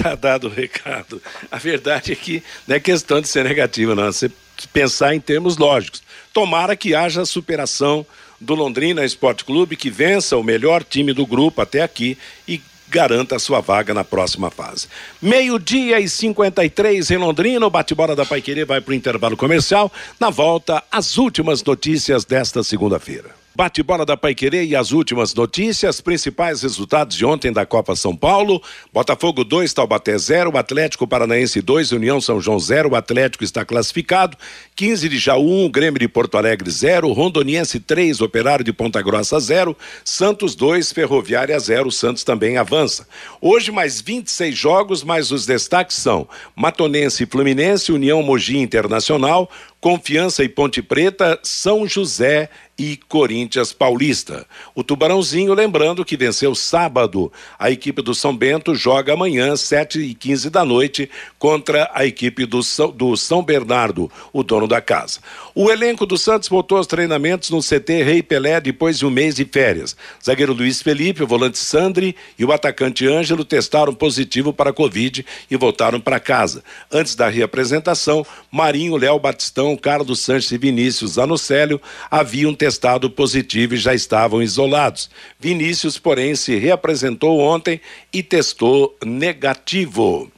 Tá 0.00 0.14
dado 0.14 0.46
o 0.46 0.50
recado. 0.50 1.20
A 1.50 1.58
verdade 1.58 2.12
é 2.12 2.14
que 2.14 2.40
não 2.68 2.76
é 2.76 2.80
questão 2.80 3.20
de 3.20 3.26
ser 3.26 3.44
negativa, 3.44 3.96
não. 3.96 4.04
É 4.04 4.12
você 4.12 4.30
pensar 4.72 5.12
em 5.12 5.20
termos 5.20 5.56
lógicos. 5.56 6.02
Tomara 6.32 6.76
que 6.76 6.94
haja 6.94 7.24
superação 7.24 8.06
do 8.40 8.54
Londrina 8.54 9.04
Esporte 9.04 9.44
Clube, 9.44 9.76
que 9.76 9.90
vença 9.90 10.36
o 10.36 10.42
melhor 10.42 10.84
time 10.84 11.12
do 11.12 11.26
grupo 11.26 11.60
até 11.60 11.82
aqui 11.82 12.16
e 12.46 12.60
garanta 12.88 13.36
a 13.36 13.38
sua 13.40 13.60
vaga 13.60 13.92
na 13.92 14.04
próxima 14.04 14.50
fase. 14.50 14.86
Meio-dia 15.20 15.98
e 15.98 16.08
53 16.08 17.10
em 17.10 17.16
Londrina, 17.16 17.66
o 17.66 17.70
bate-bola 17.70 18.14
da 18.14 18.24
Paiquerê 18.24 18.64
vai 18.64 18.80
para 18.80 18.92
o 18.92 18.94
intervalo 18.94 19.36
comercial. 19.36 19.92
Na 20.18 20.30
volta, 20.30 20.82
as 20.92 21.18
últimas 21.18 21.62
notícias 21.62 22.24
desta 22.24 22.62
segunda-feira. 22.62 23.37
Bate-bola 23.58 24.06
da 24.06 24.16
Paiquerê 24.16 24.66
e 24.66 24.76
as 24.76 24.92
últimas 24.92 25.34
notícias, 25.34 26.00
principais 26.00 26.62
resultados 26.62 27.16
de 27.16 27.26
ontem 27.26 27.52
da 27.52 27.66
Copa 27.66 27.96
São 27.96 28.14
Paulo. 28.14 28.62
Botafogo 28.92 29.42
2, 29.42 29.72
Taubaté 29.72 30.16
0, 30.16 30.56
Atlético 30.56 31.08
Paranaense 31.08 31.60
2, 31.60 31.90
União 31.90 32.20
São 32.20 32.40
João 32.40 32.60
0, 32.60 32.90
o 32.90 32.94
Atlético 32.94 33.42
está 33.42 33.64
classificado. 33.64 34.36
15 34.76 35.08
de 35.08 35.18
Jaú 35.18 35.64
1, 35.64 35.70
Grêmio 35.72 35.98
de 35.98 36.06
Porto 36.06 36.38
Alegre 36.38 36.70
0, 36.70 37.10
Rondoniense 37.10 37.80
3, 37.80 38.20
Operário 38.20 38.64
de 38.64 38.72
Ponta 38.72 39.02
Grossa 39.02 39.40
0, 39.40 39.76
Santos 40.04 40.54
2, 40.54 40.92
Ferroviária 40.92 41.58
0, 41.58 41.90
Santos 41.90 42.22
também 42.22 42.58
avança. 42.58 43.08
Hoje 43.40 43.72
mais 43.72 44.00
26 44.00 44.56
jogos, 44.56 45.02
mas 45.02 45.32
os 45.32 45.44
destaques 45.44 45.96
são 45.96 46.28
Matonense 46.54 47.24
e 47.24 47.26
Fluminense, 47.26 47.90
União 47.90 48.22
Mogi 48.22 48.56
Internacional, 48.56 49.50
Confiança 49.80 50.42
e 50.42 50.48
Ponte 50.48 50.82
Preta, 50.82 51.38
São 51.42 51.86
José 51.86 52.50
e 52.78 52.96
Corinthians 53.08 53.72
Paulista. 53.72 54.46
O 54.72 54.84
Tubarãozinho, 54.84 55.52
lembrando 55.52 56.04
que 56.04 56.16
venceu 56.16 56.54
sábado. 56.54 57.32
A 57.58 57.70
equipe 57.72 58.00
do 58.00 58.14
São 58.14 58.36
Bento 58.36 58.72
joga 58.74 59.14
amanhã, 59.14 59.56
7 59.56 59.98
e 59.98 60.14
15 60.14 60.48
da 60.48 60.64
noite, 60.64 61.10
contra 61.38 61.90
a 61.92 62.06
equipe 62.06 62.46
do 62.46 62.62
São, 62.62 62.90
do 62.92 63.16
São 63.16 63.42
Bernardo, 63.42 64.10
o 64.32 64.44
dono 64.44 64.68
da 64.68 64.80
casa. 64.80 65.18
O 65.54 65.70
elenco 65.70 66.06
do 66.06 66.16
Santos 66.16 66.48
voltou 66.48 66.78
aos 66.78 66.86
treinamentos 66.86 67.50
no 67.50 67.60
CT 67.60 68.04
Rei 68.04 68.22
Pelé 68.22 68.60
depois 68.60 68.96
de 68.96 69.04
um 69.04 69.10
mês 69.10 69.34
de 69.34 69.44
férias. 69.44 69.96
Zagueiro 70.24 70.52
Luiz 70.52 70.80
Felipe, 70.80 71.24
o 71.24 71.26
volante 71.26 71.58
Sandri 71.58 72.14
e 72.38 72.44
o 72.44 72.52
atacante 72.52 73.08
Ângelo 73.08 73.44
testaram 73.44 73.92
positivo 73.92 74.52
para 74.52 74.70
a 74.70 74.72
Covid 74.72 75.26
e 75.50 75.56
voltaram 75.56 76.00
para 76.00 76.20
casa. 76.20 76.62
Antes 76.92 77.16
da 77.16 77.28
reapresentação, 77.28 78.24
Marinho, 78.52 78.96
Léo 78.96 79.18
Batistão, 79.18 79.67
Carlos 79.76 80.20
Sanches 80.20 80.50
e 80.52 80.58
Vinícius 80.58 81.18
Anocélio 81.18 81.80
haviam 82.10 82.54
testado 82.54 83.10
positivo 83.10 83.74
e 83.74 83.78
já 83.78 83.94
estavam 83.94 84.42
isolados. 84.42 85.10
Vinícius, 85.38 85.98
porém, 85.98 86.34
se 86.34 86.56
reapresentou 86.56 87.40
ontem 87.40 87.80
e 88.12 88.22
testou 88.22 88.96
negativo. 89.04 90.30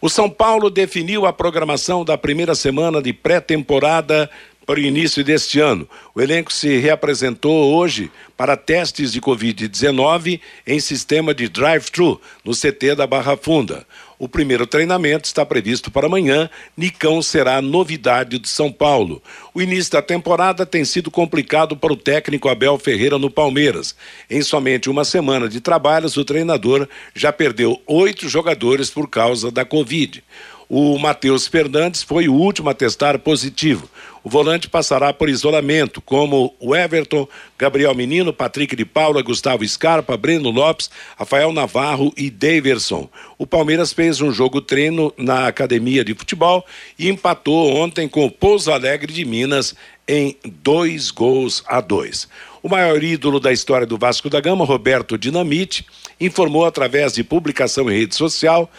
O 0.00 0.08
São 0.08 0.30
Paulo 0.30 0.70
definiu 0.70 1.26
a 1.26 1.32
programação 1.32 2.04
da 2.04 2.16
primeira 2.16 2.54
semana 2.54 3.02
de 3.02 3.12
pré-temporada 3.12 4.30
para 4.68 4.78
o 4.78 4.82
início 4.82 5.24
deste 5.24 5.58
ano. 5.58 5.88
O 6.14 6.20
elenco 6.20 6.52
se 6.52 6.76
reapresentou 6.76 7.74
hoje 7.74 8.10
para 8.36 8.54
testes 8.54 9.10
de 9.10 9.18
Covid-19 9.18 10.40
em 10.66 10.78
sistema 10.78 11.34
de 11.34 11.48
drive-thru 11.48 12.20
no 12.44 12.52
CT 12.52 12.94
da 12.94 13.06
Barra 13.06 13.34
Funda. 13.34 13.86
O 14.18 14.28
primeiro 14.28 14.66
treinamento 14.66 15.26
está 15.26 15.46
previsto 15.46 15.92
para 15.92 16.06
amanhã. 16.06 16.50
Nicão 16.76 17.22
será 17.22 17.62
novidade 17.62 18.38
de 18.40 18.48
São 18.48 18.72
Paulo. 18.72 19.22
O 19.54 19.62
início 19.62 19.92
da 19.92 20.02
temporada 20.02 20.66
tem 20.66 20.84
sido 20.84 21.08
complicado 21.08 21.76
para 21.76 21.92
o 21.92 21.96
técnico 21.96 22.48
Abel 22.48 22.76
Ferreira 22.78 23.16
no 23.16 23.30
Palmeiras. 23.30 23.94
Em 24.28 24.42
somente 24.42 24.90
uma 24.90 25.04
semana 25.04 25.48
de 25.48 25.60
trabalhos, 25.60 26.16
o 26.16 26.24
treinador 26.24 26.88
já 27.14 27.32
perdeu 27.32 27.80
oito 27.86 28.28
jogadores 28.28 28.90
por 28.90 29.08
causa 29.08 29.52
da 29.52 29.64
Covid. 29.64 30.24
O 30.68 30.98
Matheus 30.98 31.46
Fernandes 31.46 32.02
foi 32.02 32.28
o 32.28 32.34
último 32.34 32.68
a 32.68 32.74
testar 32.74 33.18
positivo. 33.20 33.88
O 34.28 34.30
volante 34.30 34.68
passará 34.68 35.10
por 35.10 35.30
isolamento, 35.30 36.02
como 36.02 36.54
o 36.60 36.76
Everton, 36.76 37.26
Gabriel 37.58 37.94
Menino, 37.94 38.30
Patrick 38.30 38.76
de 38.76 38.84
Paula, 38.84 39.22
Gustavo 39.22 39.66
Scarpa, 39.66 40.18
Breno 40.18 40.50
Lopes, 40.50 40.90
Rafael 41.16 41.50
Navarro 41.50 42.12
e 42.14 42.28
Daverson. 42.28 43.08
O 43.38 43.46
Palmeiras 43.46 43.90
fez 43.90 44.20
um 44.20 44.30
jogo 44.30 44.60
treino 44.60 45.14
na 45.16 45.46
academia 45.46 46.04
de 46.04 46.12
futebol 46.12 46.62
e 46.98 47.08
empatou 47.08 47.74
ontem 47.74 48.06
com 48.06 48.26
o 48.26 48.30
Pouso 48.30 48.70
Alegre 48.70 49.14
de 49.14 49.24
Minas 49.24 49.74
em 50.06 50.36
dois 50.62 51.10
gols 51.10 51.64
a 51.66 51.80
dois. 51.80 52.28
O 52.62 52.68
maior 52.68 53.02
ídolo 53.02 53.40
da 53.40 53.50
história 53.50 53.86
do 53.86 53.96
Vasco 53.96 54.28
da 54.28 54.40
Gama, 54.40 54.66
Roberto 54.66 55.16
Dinamite, 55.16 55.86
informou 56.20 56.66
através 56.66 57.14
de 57.14 57.24
publicação 57.24 57.90
em 57.90 57.98
rede 58.00 58.14
social 58.14 58.70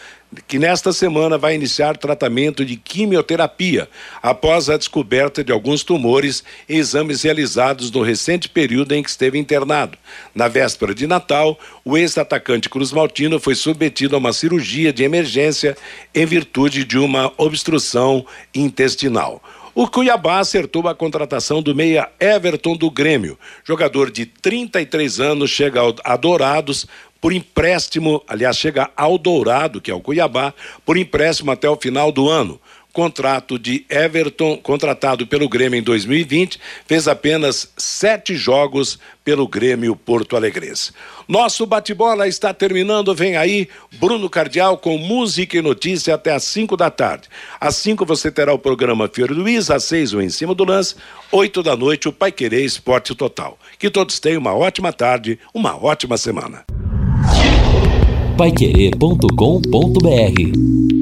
que 0.46 0.58
nesta 0.58 0.92
semana 0.92 1.36
vai 1.36 1.54
iniciar 1.54 1.96
tratamento 1.96 2.64
de 2.64 2.76
quimioterapia 2.76 3.88
após 4.22 4.70
a 4.70 4.76
descoberta 4.76 5.42
de 5.42 5.50
alguns 5.50 5.82
tumores 5.82 6.44
em 6.68 6.76
exames 6.78 7.22
realizados 7.22 7.90
no 7.90 8.02
recente 8.02 8.48
período 8.48 8.92
em 8.92 9.02
que 9.02 9.10
esteve 9.10 9.38
internado. 9.38 9.98
Na 10.34 10.46
véspera 10.46 10.94
de 10.94 11.06
Natal, 11.06 11.58
o 11.84 11.96
ex-atacante 11.96 12.68
Cruz 12.68 12.92
Maltino 12.92 13.40
foi 13.40 13.54
submetido 13.54 14.14
a 14.14 14.18
uma 14.18 14.32
cirurgia 14.32 14.92
de 14.92 15.02
emergência 15.02 15.76
em 16.14 16.24
virtude 16.24 16.84
de 16.84 16.98
uma 16.98 17.32
obstrução 17.36 18.24
intestinal. 18.54 19.42
O 19.72 19.86
Cuiabá 19.86 20.40
acertou 20.40 20.86
a 20.88 20.94
contratação 20.94 21.62
do 21.62 21.74
meia 21.74 22.08
Everton 22.18 22.76
do 22.76 22.90
Grêmio. 22.90 23.38
Jogador 23.64 24.10
de 24.10 24.26
33 24.26 25.20
anos 25.20 25.50
chega 25.50 25.80
a 26.04 26.16
Dourados 26.16 26.86
por 27.20 27.32
empréstimo, 27.32 28.22
aliás, 28.26 28.56
chega 28.56 28.90
ao 28.96 29.18
Dourado, 29.18 29.80
que 29.80 29.90
é 29.90 29.94
o 29.94 30.00
Cuiabá, 30.00 30.54
por 30.86 30.96
empréstimo 30.96 31.50
até 31.50 31.68
o 31.68 31.76
final 31.76 32.10
do 32.10 32.28
ano. 32.28 32.58
Contrato 32.92 33.56
de 33.56 33.86
Everton, 33.88 34.56
contratado 34.56 35.24
pelo 35.24 35.48
Grêmio 35.48 35.78
em 35.78 35.82
2020, 35.82 36.58
fez 36.86 37.06
apenas 37.06 37.70
sete 37.76 38.34
jogos 38.34 38.98
pelo 39.24 39.46
Grêmio 39.46 39.94
Porto 39.94 40.34
Alegrense. 40.34 40.92
Nosso 41.28 41.64
bate-bola 41.66 42.26
está 42.26 42.52
terminando. 42.52 43.14
Vem 43.14 43.36
aí 43.36 43.68
Bruno 43.92 44.28
Cardial 44.28 44.76
com 44.76 44.98
música 44.98 45.56
e 45.56 45.62
notícia 45.62 46.16
até 46.16 46.32
às 46.32 46.42
5 46.42 46.76
da 46.76 46.90
tarde. 46.90 47.28
Às 47.60 47.76
5 47.76 48.04
você 48.04 48.28
terá 48.28 48.52
o 48.52 48.58
programa 48.58 49.08
Fiore 49.12 49.34
Luiz, 49.34 49.70
às 49.70 49.84
6 49.84 50.14
o 50.14 50.20
Em 50.20 50.28
Cima 50.28 50.52
do 50.52 50.64
Lance, 50.64 50.96
8 51.30 51.62
da 51.62 51.76
noite 51.76 52.08
o 52.08 52.12
Pai 52.12 52.32
Querer 52.32 52.64
Esporte 52.64 53.14
Total. 53.14 53.56
Que 53.78 53.88
todos 53.88 54.18
tenham 54.18 54.40
uma 54.40 54.54
ótima 54.54 54.92
tarde, 54.92 55.38
uma 55.54 55.80
ótima 55.80 56.18
semana. 56.18 56.64
paiquerê.com.br 58.40 60.99